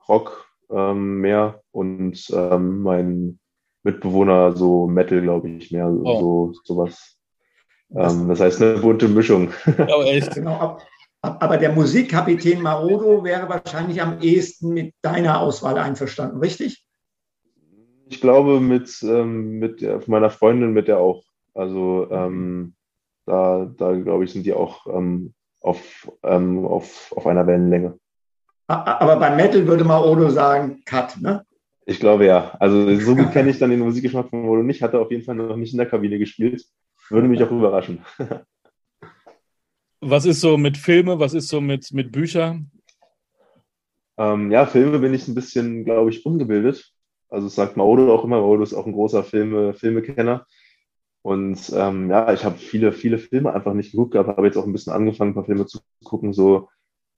Rock 0.08 0.50
ähm, 0.72 1.22
mehr 1.22 1.62
und 1.72 2.30
ähm, 2.32 2.82
mein 2.82 3.40
Mitbewohner 3.84 4.56
so 4.56 4.88
Metal, 4.88 5.22
glaube 5.22 5.50
ich, 5.50 5.72
mehr 5.72 5.90
oh. 5.90 6.54
so 6.54 6.60
sowas. 6.64 7.18
Ähm, 7.96 8.28
das 8.28 8.40
heißt 8.40 8.62
eine 8.62 8.80
bunte 8.80 9.08
Mischung. 9.08 9.52
Oh, 9.88 10.04
echt? 10.04 10.36
genau. 10.36 10.78
Aber 11.22 11.58
der 11.58 11.74
Musikkapitän 11.74 12.62
Marodo 12.62 13.24
wäre 13.24 13.50
wahrscheinlich 13.50 14.02
am 14.02 14.22
ehesten 14.22 14.74
mit 14.74 14.94
deiner 15.02 15.42
Auswahl 15.42 15.78
einverstanden, 15.78 16.40
richtig? 16.40 16.86
Ich 18.08 18.22
glaube, 18.22 18.62
mit, 18.62 19.04
ähm, 19.04 19.60
mit 19.60 20.08
meiner 20.08 20.30
Freundin, 20.30 20.72
mit 20.72 20.88
der 20.88 21.00
auch. 21.00 21.24
Also 21.54 22.08
ähm, 22.10 22.74
da, 23.26 23.70
da 23.78 23.96
glaube 23.96 24.24
ich, 24.24 24.32
sind 24.32 24.46
die 24.46 24.54
auch 24.54 24.88
ähm, 24.88 25.34
auf, 25.62 26.12
ähm, 26.24 26.66
auf, 26.66 27.12
auf 27.16 27.28
einer 27.28 27.46
Wellenlänge. 27.48 27.98
Aber 28.68 29.18
beim 29.18 29.36
Metal 29.36 29.66
würde 29.66 29.84
Maodo 29.84 30.30
sagen, 30.30 30.84
Cut, 30.86 31.20
ne? 31.20 31.44
Ich 31.86 32.00
glaube 32.00 32.28
ja. 32.28 32.56
Also 32.60 32.96
so 33.00 33.16
gut 33.16 33.32
kenne 33.32 33.50
ich 33.50 33.58
dann 33.58 33.72
den 33.72 33.80
Musikgeschmack 33.80 34.30
von 34.30 34.44
Maodo 34.44 34.62
nicht. 34.62 34.84
Hat 34.84 34.94
er 34.94 35.02
auf 35.02 35.10
jeden 35.10 35.24
Fall 35.24 35.34
noch 35.36 35.56
nicht 35.56 35.74
in 35.74 35.80
der 35.80 35.88
Kabine 35.88 36.20
gespielt. 36.20 36.64
Würde 37.10 37.28
mich 37.28 37.42
auch 37.44 37.52
überraschen. 37.52 38.06
Was 40.02 40.26
ist 40.26 40.40
so 40.40 40.58
mit 40.58 40.78
Filme? 40.78 41.20
Was 41.20 41.34
ist 41.34 41.48
so 41.50 41.60
mit, 41.60 41.92
mit 41.92 42.12
Büchern? 42.12 42.70
Ähm, 44.18 44.52
ja, 44.52 44.66
Filme 44.66 45.00
bin 45.00 45.14
ich 45.14 45.28
ein 45.28 45.36
bisschen, 45.36 45.84
glaube 45.84 46.12
ich, 46.12 46.26
ungebildet. 46.26 46.94
Also 47.28 47.48
das 47.48 47.56
sagt 47.56 47.76
Maodo 47.76 48.14
auch 48.14 48.24
immer. 48.24 48.40
Maodo 48.40 48.64
ist 48.64 48.74
auch 48.74 48.86
ein 48.86 48.94
großer 48.94 49.24
Filme, 49.24 49.74
Filmekenner. 49.74 50.46
Und 51.30 51.72
ähm, 51.76 52.10
ja, 52.10 52.34
ich 52.34 52.44
habe 52.44 52.58
viele, 52.58 52.92
viele 52.92 53.20
Filme 53.20 53.54
einfach 53.54 53.76
nicht 53.76 53.92
geguckt 53.92 54.14
gehabt, 54.14 54.30
habe 54.30 54.48
jetzt 54.48 54.58
auch 54.58 54.66
ein 54.66 54.74
bisschen 54.74 54.94
angefangen, 54.94 55.30
ein 55.30 55.36
paar 55.36 55.46
Filme 55.46 55.68
zu 55.68 55.78
gucken. 56.04 56.34
So, 56.34 56.70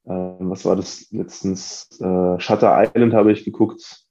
äh, 0.04 0.12
was 0.12 0.66
war 0.66 0.76
das 0.76 1.10
letztens? 1.12 1.88
Äh, 2.02 2.38
Shutter 2.38 2.76
Island 2.84 3.14
habe 3.14 3.32
ich 3.32 3.46
geguckt. 3.46 4.04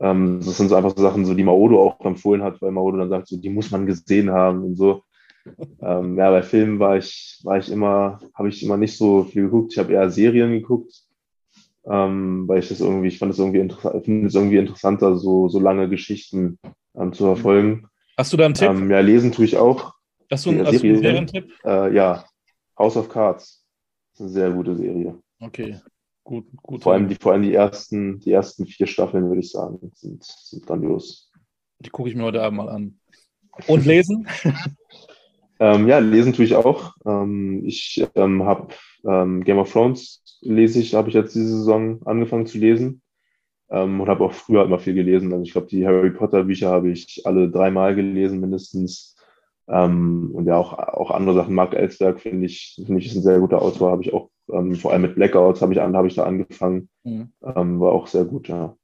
Ähm, 0.00 0.40
das 0.44 0.56
sind 0.56 0.68
so 0.68 0.74
einfach 0.74 0.96
so 0.96 1.00
Sachen, 1.00 1.24
so 1.24 1.32
die 1.32 1.44
Maodo 1.44 1.80
auch 1.80 2.04
empfohlen 2.04 2.42
hat, 2.42 2.60
weil 2.60 2.72
Maodo 2.72 2.98
dann 2.98 3.08
sagt, 3.08 3.28
so, 3.28 3.36
die 3.36 3.48
muss 3.48 3.70
man 3.70 3.86
gesehen 3.86 4.32
haben 4.32 4.64
und 4.64 4.74
so. 4.74 5.04
Ähm, 5.80 6.18
ja, 6.18 6.28
bei 6.32 6.42
Filmen 6.42 6.80
war 6.80 6.96
ich, 6.96 7.40
war 7.44 7.58
ich 7.58 7.70
immer, 7.70 8.18
habe 8.34 8.48
ich 8.48 8.64
immer 8.64 8.76
nicht 8.76 8.98
so 8.98 9.22
viel 9.22 9.44
geguckt. 9.44 9.74
Ich 9.74 9.78
habe 9.78 9.92
eher 9.92 10.10
Serien 10.10 10.50
geguckt, 10.54 11.04
ähm, 11.84 12.48
weil 12.48 12.58
ich 12.58 12.68
das 12.68 12.80
irgendwie, 12.80 13.06
ich 13.06 13.20
fand 13.20 13.32
es 13.32 13.38
irgendwie 13.38 13.60
es 13.60 14.34
irgendwie 14.34 14.56
interessanter, 14.56 15.16
so, 15.16 15.46
so 15.46 15.60
lange 15.60 15.88
Geschichten 15.88 16.58
ähm, 16.96 17.12
zu 17.12 17.22
verfolgen. 17.22 17.86
Hast 18.16 18.32
du 18.32 18.36
da 18.36 18.46
einen 18.46 18.54
Tipp? 18.54 18.68
Ähm, 18.68 18.90
ja, 18.90 19.00
lesen 19.00 19.32
tue 19.32 19.44
ich 19.44 19.56
auch. 19.56 19.94
Hast 20.30 20.46
du, 20.46 20.50
einen, 20.50 20.66
hast 20.66 20.82
du 20.82 20.86
einen 20.86 20.98
Serientipp? 20.98 21.52
Äh, 21.64 21.94
ja, 21.94 22.24
House 22.78 22.96
of 22.96 23.08
Cards. 23.08 23.64
Das 24.12 24.20
ist 24.20 24.20
eine 24.20 24.30
sehr 24.30 24.50
gute 24.50 24.74
Serie. 24.74 25.18
Okay, 25.40 25.78
gut. 26.24 26.46
gut 26.62 26.82
vor, 26.82 26.94
allem 26.94 27.08
die, 27.08 27.14
vor 27.14 27.32
allem 27.32 27.42
die 27.42 27.54
ersten, 27.54 28.18
die 28.20 28.32
ersten 28.32 28.66
vier 28.66 28.86
Staffeln, 28.86 29.28
würde 29.28 29.40
ich 29.40 29.50
sagen, 29.50 29.92
sind, 29.94 30.24
sind 30.24 30.66
grandios. 30.66 31.30
Die 31.80 31.90
gucke 31.90 32.08
ich 32.08 32.14
mir 32.14 32.24
heute 32.24 32.42
Abend 32.42 32.56
mal 32.56 32.68
an. 32.70 32.98
Und 33.66 33.84
lesen? 33.84 34.26
Ähm, 35.58 35.88
ja, 35.88 36.00
lesen 36.00 36.34
tue 36.34 36.44
ich 36.44 36.54
auch. 36.54 36.94
Ähm, 37.06 37.62
ich 37.64 38.06
ähm, 38.14 38.44
habe 38.44 38.74
ähm, 39.08 39.42
Game 39.42 39.56
of 39.56 39.72
Thrones 39.72 40.22
lese 40.42 40.78
ich, 40.80 40.94
habe 40.94 41.08
ich 41.08 41.14
jetzt 41.14 41.34
diese 41.34 41.48
Saison 41.48 42.06
angefangen 42.06 42.44
zu 42.44 42.58
lesen 42.58 43.00
ähm, 43.70 44.00
und 44.00 44.08
habe 44.08 44.24
auch 44.24 44.32
früher 44.32 44.64
immer 44.64 44.78
viel 44.78 44.94
gelesen. 44.94 45.32
Also 45.32 45.44
ich 45.44 45.52
glaube, 45.52 45.66
die 45.68 45.86
Harry 45.86 46.10
Potter 46.10 46.44
Bücher 46.44 46.70
habe 46.70 46.90
ich 46.90 47.22
alle 47.24 47.50
dreimal 47.50 47.94
gelesen 47.94 48.40
mindestens. 48.40 49.16
Ähm, 49.68 50.30
und 50.32 50.46
ja, 50.46 50.56
auch, 50.56 50.72
auch 50.72 51.10
andere 51.10 51.34
Sachen. 51.34 51.54
Mark 51.54 51.74
Ellsberg 51.74 52.20
finde 52.20 52.46
ich, 52.46 52.74
finde 52.76 53.00
ich 53.00 53.06
ist 53.06 53.16
ein 53.16 53.22
sehr 53.22 53.40
guter 53.40 53.62
Autor. 53.62 53.90
Habe 53.90 54.02
ich 54.02 54.12
auch 54.12 54.30
vor 54.46 54.92
allem 54.92 55.02
mit 55.02 55.16
Blackouts 55.16 55.60
habe 55.60 55.72
ich, 55.72 55.80
hab 55.80 56.04
ich 56.04 56.14
da 56.14 56.24
angefangen. 56.24 56.88
Mhm. 57.02 57.32
war 57.40 57.92
auch 57.92 58.06
sehr 58.06 58.24
gut, 58.24 58.48
ja. 58.48 58.76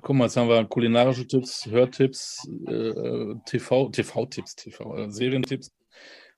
Guck 0.00 0.16
mal, 0.16 0.24
jetzt 0.24 0.36
haben 0.36 0.48
wir 0.48 0.64
kulinarische 0.64 1.26
Tipps, 1.26 1.66
Hörtipps, 1.66 2.48
äh, 2.66 3.34
TV, 3.44 3.90
TV-Tipps, 3.90 4.56
TV, 4.56 4.96
äh, 4.96 5.10
Serientipps. 5.10 5.70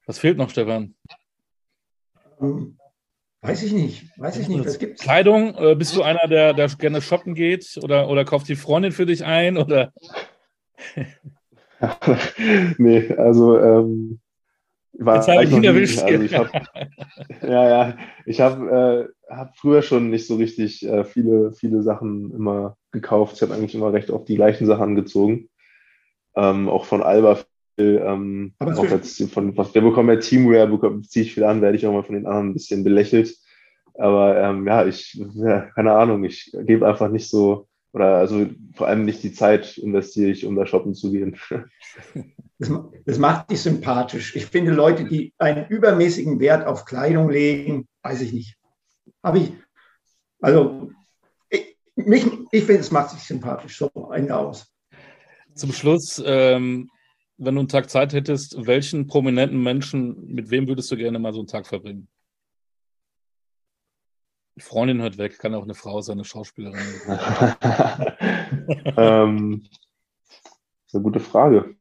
Was 0.06 0.18
fehlt 0.18 0.38
noch, 0.38 0.50
Stefan? 0.50 0.94
Ähm, 2.40 2.78
weiß 3.44 3.62
ich 3.62 3.72
nicht. 3.72 4.18
Weiß 4.18 4.38
ich 4.38 4.48
nicht. 4.48 4.64
Was 4.64 4.78
gibt's? 4.78 5.02
Kleidung, 5.02 5.54
äh, 5.56 5.74
bist 5.74 5.94
du 5.96 6.02
einer, 6.02 6.26
der, 6.28 6.54
der 6.54 6.68
gerne 6.68 7.00
shoppen 7.00 7.34
geht 7.34 7.78
oder, 7.82 8.08
oder 8.08 8.24
kauft 8.24 8.48
die 8.48 8.56
Freundin 8.56 8.92
für 8.92 9.06
dich 9.06 9.24
ein? 9.24 9.58
Oder? 9.58 9.92
nee, 12.78 13.12
also 13.16 13.58
ähm, 13.58 14.20
war 14.98 15.16
Jetzt 15.16 15.28
habe 15.28 15.44
ich 15.44 15.50
ihn 15.50 15.64
erwischt. 15.64 16.00
Also 16.00 16.22
ich 16.22 16.34
hab, 16.34 16.52
ja, 17.42 17.68
ja, 17.68 17.98
ich 18.26 18.40
habe 18.40 19.10
äh, 19.28 19.34
hab 19.34 19.56
früher 19.56 19.82
schon 19.82 20.10
nicht 20.10 20.26
so 20.26 20.36
richtig 20.36 20.86
äh, 20.86 21.04
viele, 21.04 21.52
viele 21.52 21.82
Sachen 21.82 22.32
immer 22.32 22.76
gekauft. 22.92 23.36
Ich 23.36 23.42
habe 23.42 23.54
eigentlich 23.54 23.74
immer 23.74 23.92
recht 23.92 24.10
auf 24.10 24.24
die 24.24 24.36
gleichen 24.36 24.66
Sachen 24.66 24.82
angezogen. 24.82 25.48
Ähm, 26.36 26.68
auch 26.68 26.84
von 26.84 27.02
Alba 27.02 27.38
ähm, 27.78 28.52
auch 28.58 28.84
jetzt 28.84 29.22
von, 29.30 29.56
was 29.56 29.74
wir 29.74 29.82
bekommen 29.82 30.10
ja 30.10 30.16
Teamwear, 30.16 30.68
ziehe 31.02 31.24
ich 31.24 31.34
viel 31.34 31.44
an, 31.44 31.62
werde 31.62 31.76
ich 31.76 31.86
auch 31.86 31.92
mal 31.92 32.04
von 32.04 32.14
den 32.14 32.26
anderen 32.26 32.50
ein 32.50 32.54
bisschen 32.54 32.84
belächelt. 32.84 33.36
Aber 33.94 34.40
ähm, 34.40 34.66
ja, 34.66 34.84
ich, 34.86 35.14
ja, 35.34 35.60
keine 35.74 35.92
Ahnung, 35.92 36.24
ich 36.24 36.50
gebe 36.52 36.86
einfach 36.86 37.08
nicht 37.10 37.28
so, 37.28 37.68
oder 37.92 38.16
also 38.16 38.46
vor 38.74 38.88
allem 38.88 39.04
nicht 39.04 39.22
die 39.22 39.32
Zeit 39.32 39.78
investiere 39.78 40.30
ich, 40.30 40.44
um 40.44 40.56
da 40.56 40.66
shoppen 40.66 40.94
zu 40.94 41.10
gehen. 41.10 41.36
Das, 42.56 42.70
das, 43.04 43.18
macht 43.18 43.50
dich 43.50 43.60
sympathisch. 43.60 44.36
Ich 44.36 44.46
finde 44.46 44.70
Leute, 44.70 45.04
die 45.04 45.34
einen 45.38 45.66
übermäßigen 45.66 46.38
Wert 46.38 46.64
auf 46.68 46.84
Kleidung 46.84 47.28
legen, 47.28 47.88
weiß 48.04 48.20
ich 48.20 48.32
nicht. 48.32 48.56
Habe 49.24 49.40
ich, 49.40 49.52
also 50.40 50.88
ich, 51.50 51.76
mich, 51.96 52.24
ich 52.52 52.62
finde, 52.62 52.82
es 52.82 52.92
macht 52.92 53.10
sich 53.10 53.22
sympathisch. 53.22 53.76
So, 53.76 53.90
Ende 54.14 54.36
aus. 54.36 54.72
Zum 55.54 55.72
Schluss, 55.72 56.22
ähm, 56.24 56.90
wenn 57.44 57.54
du 57.54 57.60
einen 57.60 57.68
Tag 57.68 57.90
Zeit 57.90 58.12
hättest, 58.12 58.66
welchen 58.66 59.06
prominenten 59.06 59.62
Menschen, 59.62 60.26
mit 60.26 60.50
wem 60.50 60.68
würdest 60.68 60.90
du 60.90 60.96
gerne 60.96 61.18
mal 61.18 61.32
so 61.32 61.40
einen 61.40 61.48
Tag 61.48 61.66
verbringen? 61.66 62.08
Freundin 64.58 65.02
hört 65.02 65.18
weg, 65.18 65.38
kann 65.38 65.54
auch 65.54 65.64
eine 65.64 65.74
Frau 65.74 66.00
sein, 66.00 66.14
eine 66.14 66.24
Schauspielerin. 66.24 66.78
ähm, 68.96 69.62
das 69.62 70.86
ist 70.86 70.94
eine 70.94 71.02
gute 71.02 71.20
Frage. 71.20 71.76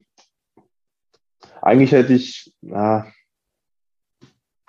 Eigentlich 1.61 1.91
hätte 1.91 2.13
ich, 2.13 2.53
na, 2.61 3.05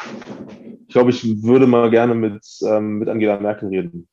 ich 0.01 0.88
glaube, 0.88 1.11
ich 1.11 1.42
würde 1.42 1.66
mal 1.66 1.90
gerne 1.90 2.14
mit, 2.14 2.47
ähm, 2.62 2.99
mit 2.99 3.09
Angela 3.09 3.40
Merkel 3.40 3.68
reden. 3.70 4.07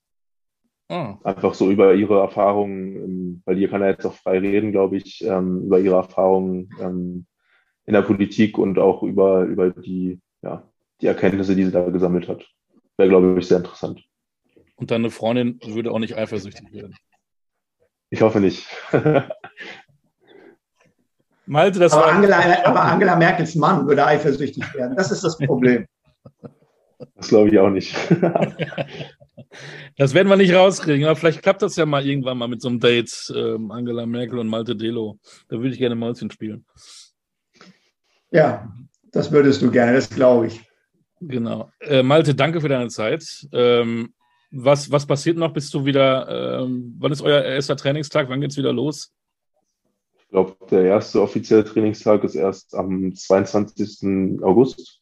Oh. 0.92 1.16
Einfach 1.24 1.54
so 1.54 1.72
über 1.72 1.94
ihre 1.94 2.20
Erfahrungen, 2.20 3.42
weil 3.46 3.56
die 3.56 3.66
kann 3.70 3.80
ja 3.80 3.88
jetzt 3.88 4.06
auch 4.06 4.14
frei 4.14 4.40
reden, 4.40 4.74
glaube 4.74 4.98
ich, 4.98 5.24
ähm, 5.24 5.68
über 5.68 5.80
ihre 5.80 5.96
Erfahrungen 5.96 6.70
ähm, 6.82 7.26
in 7.86 7.94
der 7.94 8.02
Politik 8.02 8.58
und 8.58 8.78
auch 8.78 9.02
über, 9.02 9.44
über 9.44 9.70
die, 9.70 10.20
ja, 10.42 10.70
die 11.00 11.08
Erkenntnisse, 11.08 11.56
die 11.56 11.64
sie 11.64 11.72
da 11.72 11.90
gesammelt 11.90 12.28
hat. 12.28 12.46
Wäre, 12.98 13.08
glaube 13.08 13.40
ich, 13.40 13.48
sehr 13.48 13.60
interessant. 13.60 14.04
Und 14.76 14.92
deine 14.92 15.12
Freundin 15.12 15.62
würde 15.66 15.94
auch 15.94 16.00
nicht 16.00 16.18
eifersüchtig 16.18 16.74
werden. 16.74 16.94
Ich 18.10 18.22
hoffe 18.22 18.42
nicht. 18.42 18.68
Malte, 21.46 21.80
das 21.80 21.94
aber, 21.94 22.12
Angela, 22.12 22.66
aber 22.66 22.82
Angela 22.82 23.16
Merkels 23.16 23.56
Mann 23.56 23.88
würde 23.88 24.06
eifersüchtig 24.06 24.74
werden. 24.74 24.98
Das 24.98 25.10
ist 25.10 25.24
das 25.24 25.38
Problem. 25.38 25.86
Das 27.16 27.30
glaube 27.30 27.50
ich 27.50 27.60
auch 27.60 27.70
nicht. 27.70 27.96
das 29.98 30.14
werden 30.14 30.28
wir 30.28 30.38
nicht 30.38 30.54
rauskriegen, 30.54 31.06
aber 31.06 31.16
vielleicht 31.16 31.42
klappt 31.42 31.62
das 31.62 31.76
ja 31.76 31.86
mal 31.86 32.06
irgendwann 32.06 32.38
mal 32.38 32.48
mit 32.48 32.62
so 32.62 32.70
einem 32.70 32.80
Date, 32.80 33.34
ähm, 33.36 33.72
Angela 33.72 34.06
Merkel 34.06 34.40
und 34.40 34.48
Malte 34.48 34.76
Delo. 34.76 35.20
Da 35.48 35.58
würde 35.58 35.70
ich 35.70 35.80
gerne 35.80 35.96
Mäuschen 35.96 36.32
spielen. 36.32 36.66
Ja, 38.32 38.72
das 39.12 39.32
würdest 39.32 39.62
du 39.62 39.72
gerne, 39.72 39.94
das 39.94 40.10
glaube 40.10 40.48
ich. 40.48 40.62
Genau. 41.20 41.72
Äh, 41.80 42.04
Malte, 42.04 42.34
danke 42.34 42.62
für 42.62 42.70
deine 42.70 42.90
Zeit. 42.90 43.48
Ähm, 43.52 44.14
was, 44.52 44.92
was 44.92 45.06
passiert 45.06 45.38
noch? 45.38 45.54
Bist 45.54 45.74
du 45.74 45.86
wieder, 45.86 46.62
ähm, 46.62 46.96
wann 47.00 47.12
ist 47.12 47.22
euer 47.22 47.44
erster 47.44 47.78
Trainingstag? 47.78 48.30
Wann 48.30 48.42
geht 48.42 48.52
es 48.52 48.58
wieder 48.58 48.74
los? 48.74 49.14
Ich 50.18 50.28
glaube, 50.30 50.56
der 50.70 50.84
erste 50.84 51.22
offizielle 51.22 51.64
Trainingstag 51.64 52.24
ist 52.24 52.36
erst 52.36 52.74
am 52.74 53.14
22. 53.14 54.42
August. 54.42 55.02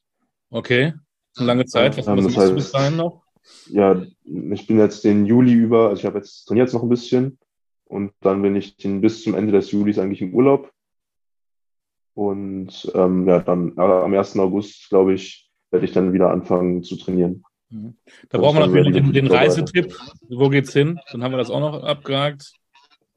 Okay, 0.49 0.93
lange 1.37 1.65
Zeit. 1.65 1.97
Was, 1.97 2.07
was 2.07 2.23
machst 2.23 2.37
du 2.37 2.55
bis 2.55 2.71
dahin 2.71 2.97
noch? 2.97 3.23
Ja, 3.67 4.01
ich 4.23 4.67
bin 4.67 4.79
jetzt 4.79 5.03
den 5.03 5.25
Juli 5.25 5.53
über, 5.53 5.89
also 5.89 5.99
ich 5.99 6.05
habe 6.05 6.19
jetzt 6.19 6.45
trainiert 6.45 6.67
jetzt 6.67 6.73
noch 6.73 6.83
ein 6.83 6.89
bisschen 6.89 7.37
und 7.85 8.11
dann 8.21 8.41
bin 8.41 8.55
ich 8.55 8.77
den, 8.77 9.01
bis 9.01 9.23
zum 9.23 9.35
Ende 9.35 9.51
des 9.51 9.71
Julis 9.71 9.97
eigentlich 9.97 10.21
im 10.21 10.33
Urlaub. 10.33 10.71
Und 12.13 12.91
ähm, 12.93 13.27
ja, 13.27 13.39
dann 13.39 13.77
äh, 13.77 13.81
am 13.81 14.13
1. 14.13 14.37
August, 14.37 14.89
glaube 14.89 15.13
ich, 15.13 15.49
werde 15.71 15.85
ich 15.85 15.91
dann 15.91 16.13
wieder 16.13 16.31
anfangen 16.31 16.83
zu 16.83 16.97
trainieren. 16.97 17.43
Mhm. 17.69 17.95
Da 18.29 18.39
brauchen 18.39 18.57
wir 18.57 18.65
natürlich 18.65 18.93
den, 18.93 19.13
den 19.13 19.27
Reisetipp. 19.27 19.95
Wo 20.27 20.49
geht's 20.49 20.73
hin? 20.73 20.99
Dann 21.11 21.23
haben 21.23 21.31
wir 21.31 21.37
das 21.37 21.49
auch 21.49 21.59
noch 21.59 21.83
abgehakt. 21.83 22.53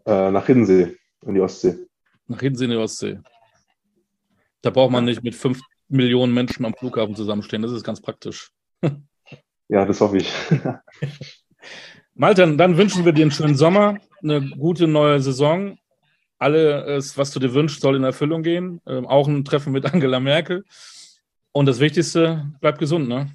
Äh, 0.06 0.30
nach 0.30 0.46
Hiddensee, 0.46 0.96
in 1.26 1.34
die 1.34 1.40
Ostsee. 1.40 1.86
Nach 2.28 2.40
Hiddensee 2.40 2.66
in 2.66 2.70
die 2.70 2.76
Ostsee. 2.76 3.18
Da 4.60 4.70
braucht 4.70 4.92
man 4.92 5.04
nicht 5.04 5.22
mit 5.22 5.34
fünf 5.34 5.60
Millionen 5.92 6.34
Menschen 6.34 6.64
am 6.64 6.74
Flughafen 6.74 7.14
zusammenstehen. 7.14 7.62
Das 7.62 7.72
ist 7.72 7.84
ganz 7.84 8.00
praktisch. 8.00 8.50
Ja, 9.68 9.86
das 9.86 10.00
hoffe 10.00 10.18
ich. 10.18 10.32
Malte, 12.14 12.56
dann 12.56 12.76
wünschen 12.76 13.04
wir 13.04 13.12
dir 13.12 13.22
einen 13.22 13.30
schönen 13.30 13.54
Sommer, 13.54 13.96
eine 14.22 14.50
gute 14.50 14.86
neue 14.86 15.20
Saison. 15.20 15.78
Alles, 16.38 17.16
was 17.16 17.30
du 17.30 17.40
dir 17.40 17.54
wünschst, 17.54 17.80
soll 17.80 17.96
in 17.96 18.04
Erfüllung 18.04 18.42
gehen. 18.42 18.80
Ähm, 18.86 19.06
auch 19.06 19.28
ein 19.28 19.44
Treffen 19.44 19.72
mit 19.72 19.86
Angela 19.86 20.20
Merkel. 20.20 20.64
Und 21.52 21.66
das 21.66 21.80
Wichtigste, 21.80 22.52
bleib 22.60 22.78
gesund, 22.78 23.08
ne? 23.08 23.30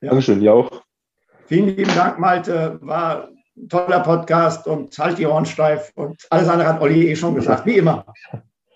Ja. 0.00 0.10
Dankeschön, 0.10 0.40
ja 0.40 0.52
auch. 0.52 0.82
Vielen 1.46 1.76
lieben 1.76 1.94
Dank, 1.94 2.18
Malte. 2.18 2.78
War 2.80 3.28
ein 3.56 3.68
toller 3.68 4.00
Podcast 4.00 4.66
und 4.66 4.96
halt 4.98 5.18
die 5.18 5.26
Ohren 5.26 5.44
steif. 5.44 5.92
Und 5.94 6.26
alles 6.30 6.48
andere 6.48 6.68
hat 6.68 6.80
Olli 6.80 7.10
eh 7.10 7.16
schon 7.16 7.34
gesagt, 7.34 7.66
wie 7.66 7.78
immer. 7.78 8.06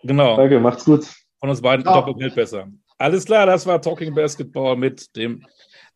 Genau. 0.02 0.36
Danke, 0.36 0.60
macht's 0.60 0.84
gut. 0.84 1.06
Von 1.40 1.48
uns 1.48 1.62
beiden 1.62 1.84
doppelt 1.84 2.34
besser. 2.34 2.68
Alles 2.98 3.24
klar, 3.24 3.46
das 3.46 3.66
war 3.66 3.82
Talking 3.82 4.14
Basketball 4.14 4.76
mit 4.76 5.14
dem 5.16 5.44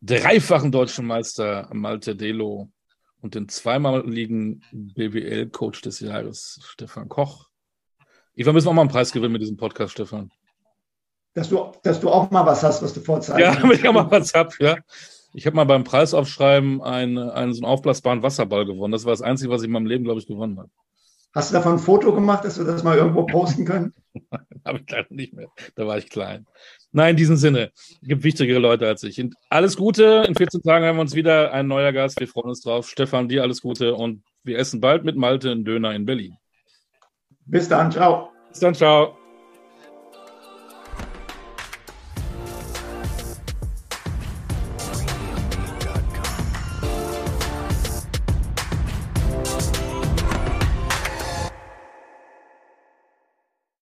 dreifachen 0.03 0.73
deutschen 0.73 1.07
Meister 1.07 1.69
Malte 1.73 2.17
Delo 2.17 2.71
und 3.21 3.35
den 3.35 3.49
zweimaligen 3.49 4.65
BWL-Coach 4.73 5.83
des 5.83 6.01
Jahres 6.01 6.61
Stefan 6.65 7.09
Koch. 7.09 7.49
Eva, 8.35 8.53
müssen 8.53 8.67
wir 8.67 8.71
auch 8.71 8.75
mal 8.75 8.83
einen 8.83 8.91
Preis 8.91 9.13
gewinnen 9.13 9.33
mit 9.33 9.43
diesem 9.43 9.57
Podcast, 9.57 9.93
Stefan. 9.93 10.31
Dass 11.35 11.49
du, 11.49 11.73
dass 11.83 12.01
du 12.01 12.09
auch 12.09 12.31
mal 12.31 12.47
was 12.47 12.63
hast, 12.63 12.83
was 12.83 12.95
du 12.95 13.01
vorzeigen 13.01 13.41
Ja, 13.41 13.55
damit 13.61 13.79
ich 13.79 13.89
auch 13.89 13.93
mal 13.93 14.11
was 14.11 14.35
habe, 14.35 14.51
ja. 14.61 14.77
Ich 15.35 15.47
habe 15.47 15.57
mal 15.57 15.65
beim 15.65 15.85
Preisaufschreiben 15.85 16.83
einen, 16.83 17.19
einen 17.19 17.53
so 17.53 17.65
einen 17.65 17.71
aufblasbaren 17.71 18.23
Wasserball 18.23 18.65
gewonnen. 18.65 18.93
Das 18.93 19.05
war 19.05 19.13
das 19.13 19.23
Einzige, 19.23 19.51
was 19.51 19.63
ich 19.63 19.67
in 19.67 19.73
meinem 19.73 19.87
Leben, 19.87 20.05
glaube 20.05 20.21
ich, 20.21 20.27
gewonnen 20.27 20.59
habe. 20.59 20.71
Hast 21.35 21.51
du 21.51 21.55
davon 21.55 21.75
ein 21.75 21.79
Foto 21.79 22.15
gemacht, 22.15 22.45
dass 22.45 22.59
wir 22.59 22.65
das 22.65 22.83
mal 22.83 22.97
irgendwo 22.97 23.25
posten 23.25 23.65
können? 23.65 23.93
habe 24.65 24.79
ich 24.79 24.91
leider 24.91 25.07
nicht 25.11 25.35
mehr. 25.35 25.49
Da 25.75 25.87
war 25.87 25.99
ich 25.99 26.09
klein. 26.09 26.47
Nein, 26.93 27.11
in 27.11 27.17
diesem 27.17 27.37
Sinne. 27.37 27.71
Es 27.75 27.99
gibt 28.03 28.25
wichtigere 28.25 28.59
Leute 28.59 28.87
als 28.87 29.03
ich. 29.03 29.21
Und 29.21 29.35
alles 29.51 29.77
Gute. 29.77 30.25
In 30.27 30.35
14 30.35 30.63
Tagen 30.63 30.85
haben 30.87 30.97
wir 30.97 31.03
uns 31.03 31.15
wieder 31.15 31.53
ein 31.53 31.67
neuer 31.67 31.93
Gast. 31.93 32.19
Wir 32.19 32.29
freuen 32.29 32.49
uns 32.49 32.63
drauf. 32.63 32.89
Stefan, 32.89 33.29
dir 33.29 33.43
alles 33.43 33.61
Gute. 33.61 33.95
Und 33.95 34.23
wir 34.43 34.59
essen 34.59 34.81
bald 34.81 35.05
mit 35.05 35.17
Malte 35.17 35.51
einen 35.51 35.65
Döner 35.65 35.95
in 35.95 36.07
Berlin. 36.07 36.37
Bis 37.45 37.69
dann. 37.69 37.93
Ciao. 37.93 38.31
Bis 38.49 38.61
dann. 38.61 38.75
Ciao. 38.75 39.19